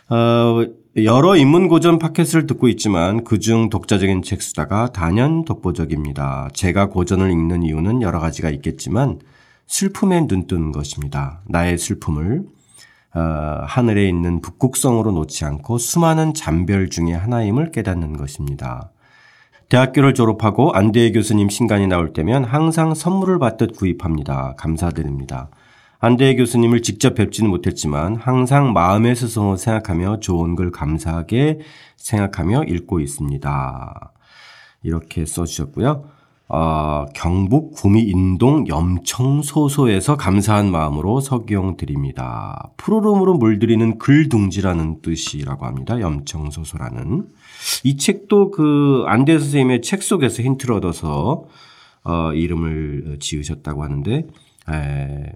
어, 0.08 0.64
여러 0.96 1.36
인문 1.36 1.68
고전 1.68 1.98
팟캐스트를 1.98 2.46
듣고 2.46 2.68
있지만 2.68 3.22
그중 3.22 3.68
독자적인 3.68 4.22
책 4.22 4.40
수다가 4.40 4.92
단연 4.92 5.44
독보적입니다. 5.44 6.48
제가 6.54 6.88
고전을 6.88 7.30
읽는 7.30 7.64
이유는 7.64 8.00
여러 8.00 8.18
가지가 8.18 8.48
있겠지만 8.48 9.18
슬픔에 9.66 10.26
눈 10.26 10.46
뜨는 10.46 10.72
것입니다. 10.72 11.42
나의 11.48 11.76
슬픔을 11.76 12.46
어, 13.14 13.20
하늘에 13.64 14.08
있는 14.08 14.40
북극성으로 14.40 15.12
놓지 15.12 15.44
않고 15.44 15.78
수많은 15.78 16.34
잠별 16.34 16.90
중의 16.90 17.16
하나임을 17.16 17.70
깨닫는 17.70 18.16
것입니다. 18.16 18.90
대학교를 19.68 20.14
졸업하고 20.14 20.72
안대희 20.72 21.12
교수님 21.12 21.48
신간이 21.48 21.88
나올 21.88 22.12
때면 22.12 22.44
항상 22.44 22.94
선물을 22.94 23.38
받듯 23.38 23.76
구입합니다. 23.76 24.54
감사드립니다. 24.56 25.50
안대희 26.00 26.36
교수님을 26.36 26.82
직접 26.82 27.14
뵙지는 27.14 27.50
못했지만 27.50 28.16
항상 28.16 28.72
마음의 28.72 29.16
스승을 29.16 29.58
생각하며 29.58 30.20
좋은 30.20 30.54
글 30.54 30.70
감사하게 30.70 31.58
생각하며 31.96 32.64
읽고 32.64 33.00
있습니다. 33.00 34.12
이렇게 34.82 35.26
써주셨고요. 35.26 36.17
어, 36.50 37.04
경북 37.14 37.72
구미 37.72 38.02
인동 38.04 38.66
염청소소에서 38.68 40.16
감사한 40.16 40.70
마음으로 40.70 41.20
석영 41.20 41.76
드립니다. 41.76 42.70
푸르름으로 42.78 43.34
물들이는 43.34 43.98
글둥지라는 43.98 45.02
뜻이라고 45.02 45.66
합니다. 45.66 46.00
염청소소라는. 46.00 47.26
이 47.84 47.96
책도 47.98 48.50
그 48.52 49.04
안대 49.06 49.38
선생님의 49.38 49.82
책 49.82 50.02
속에서 50.02 50.42
힌트를 50.42 50.76
얻어서 50.76 51.44
어, 52.04 52.32
이름을 52.32 53.18
지으셨다고 53.20 53.82
하는데 53.82 54.26
에, 54.70 55.32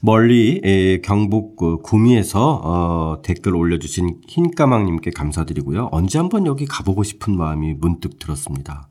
멀리 0.00 0.62
에, 0.64 1.00
경북 1.02 1.56
그 1.56 1.78
구미에서 1.82 2.60
어, 2.64 3.22
댓글 3.22 3.54
올려주신 3.54 4.22
흰까망님께 4.28 5.10
감사드리고요. 5.10 5.90
언제 5.92 6.18
한번 6.18 6.46
여기 6.46 6.64
가보고 6.64 7.02
싶은 7.02 7.36
마음이 7.36 7.74
문득 7.74 8.18
들었습니다. 8.18 8.88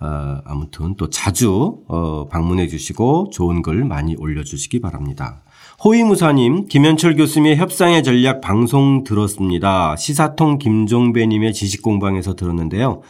어, 0.00 0.38
아무튼 0.44 0.94
또 0.96 1.10
자주 1.10 1.78
어, 1.88 2.26
방문해 2.28 2.68
주시고 2.68 3.30
좋은 3.32 3.62
글 3.62 3.84
많이 3.84 4.16
올려주시기 4.16 4.80
바랍니다. 4.80 5.42
호위무사님, 5.84 6.66
김현철 6.66 7.16
교수님의 7.16 7.56
협상의 7.56 8.02
전략 8.02 8.40
방송 8.40 9.04
들었습니다. 9.04 9.96
시사통 9.96 10.58
김종배님의 10.58 11.52
지식공방에서 11.52 12.34
들었는데요. 12.34 13.02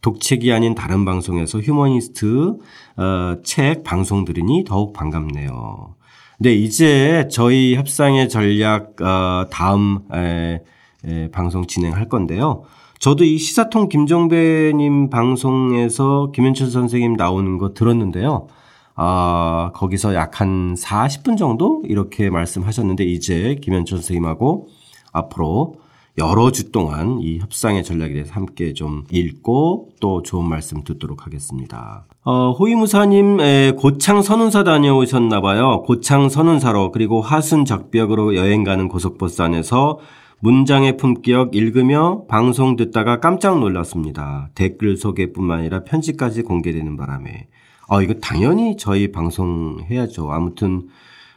독책이 0.00 0.52
아닌 0.52 0.74
다른 0.74 1.04
방송에서 1.04 1.58
휴머니스트 1.60 2.56
어, 2.96 3.36
책 3.42 3.82
방송 3.84 4.24
들으니 4.24 4.64
더욱 4.64 4.92
반갑네요. 4.92 5.94
네, 6.40 6.54
이제 6.54 7.28
저희 7.32 7.74
협상의 7.74 8.28
전략 8.28 9.00
어, 9.02 9.46
다음 9.50 10.00
에, 10.14 10.60
에, 11.04 11.30
방송 11.30 11.66
진행할 11.66 12.08
건데요. 12.08 12.62
저도 12.98 13.24
이 13.24 13.38
시사통 13.38 13.88
김정배님 13.88 15.10
방송에서 15.10 16.32
김현철 16.34 16.70
선생님 16.70 17.14
나오는 17.14 17.56
거 17.58 17.72
들었는데요. 17.72 18.48
아, 18.96 19.70
거기서 19.74 20.14
약 20.14 20.40
한 20.40 20.74
40분 20.74 21.36
정도 21.36 21.82
이렇게 21.86 22.30
말씀하셨는데 22.30 23.04
이제 23.04 23.56
김현철 23.62 23.98
선생님하고 23.98 24.68
앞으로 25.12 25.76
여러 26.18 26.50
주 26.50 26.72
동안 26.72 27.18
이 27.20 27.38
협상의 27.38 27.84
전략에 27.84 28.12
대해서 28.12 28.32
함께 28.32 28.72
좀 28.72 29.04
읽고 29.12 29.90
또 30.00 30.22
좋은 30.22 30.48
말씀 30.48 30.82
듣도록 30.82 31.26
하겠습니다. 31.26 32.04
어, 32.24 32.50
호위무사님 32.58 33.76
고창 33.76 34.22
선운사 34.22 34.64
다녀오셨나 34.64 35.40
봐요. 35.40 35.82
고창 35.86 36.28
선운사로 36.28 36.90
그리고 36.90 37.20
하순 37.22 37.64
적벽으로 37.64 38.34
여행 38.34 38.64
가는 38.64 38.88
고속버스 38.88 39.42
안에서 39.42 40.00
문장의 40.40 40.96
품격 40.96 41.56
읽으며 41.56 42.24
방송 42.28 42.76
듣다가 42.76 43.18
깜짝 43.18 43.58
놀랐습니다. 43.58 44.50
댓글 44.54 44.96
소개뿐만 44.96 45.60
아니라 45.60 45.84
편지까지 45.84 46.42
공개되는 46.42 46.96
바람에. 46.96 47.48
아, 47.88 48.02
이거 48.02 48.14
당연히 48.14 48.76
저희 48.76 49.10
방송 49.10 49.78
해야죠. 49.90 50.30
아무튼, 50.30 50.88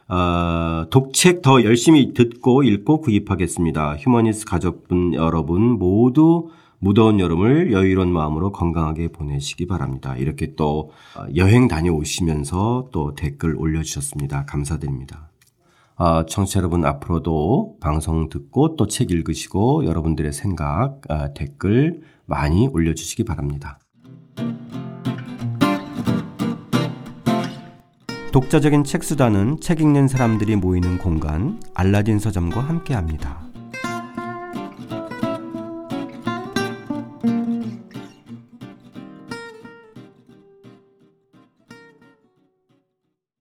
어, 0.08 0.86
독책 0.90 1.42
더 1.42 1.64
열심히 1.64 2.14
듣고 2.14 2.64
읽고 2.64 3.02
구입하겠습니다. 3.02 3.96
휴머니스 3.96 4.46
가족분 4.46 5.14
여러분 5.14 5.62
모두 5.80 6.50
무더운 6.80 7.20
여름을 7.20 7.72
여유로운 7.72 8.12
마음으로 8.12 8.52
건강하게 8.52 9.10
보내시기 9.10 9.68
바랍니다. 9.68 10.18
이렇게 10.18 10.56
또 10.56 10.92
여행 11.36 11.68
다녀오시면서 11.68 12.90
또 12.92 13.16
댓글 13.16 13.56
올려주셨습니다. 13.56 14.46
감사드립니다. 14.46 15.31
어, 16.02 16.26
청취자 16.26 16.58
여러분 16.58 16.84
앞으로도 16.84 17.76
방송 17.80 18.28
듣고 18.28 18.76
또 18.76 18.88
책 18.88 19.12
읽으시고 19.12 19.86
여러분들의 19.86 20.34
생각, 20.34 21.00
어, 21.12 21.32
댓글 21.36 22.02
많이 22.26 22.68
올려주시기 22.68 23.24
바랍니다. 23.24 23.78
독자적인 28.34 28.84
책 28.84 29.04
수단은 29.04 29.60
책 29.62 29.80
읽는 29.80 30.08
사람들이 30.08 30.56
모이는 30.56 30.98
공간 30.98 31.62
알라딘 31.76 32.18
서점과 32.18 32.62
함께합니다. 32.62 33.51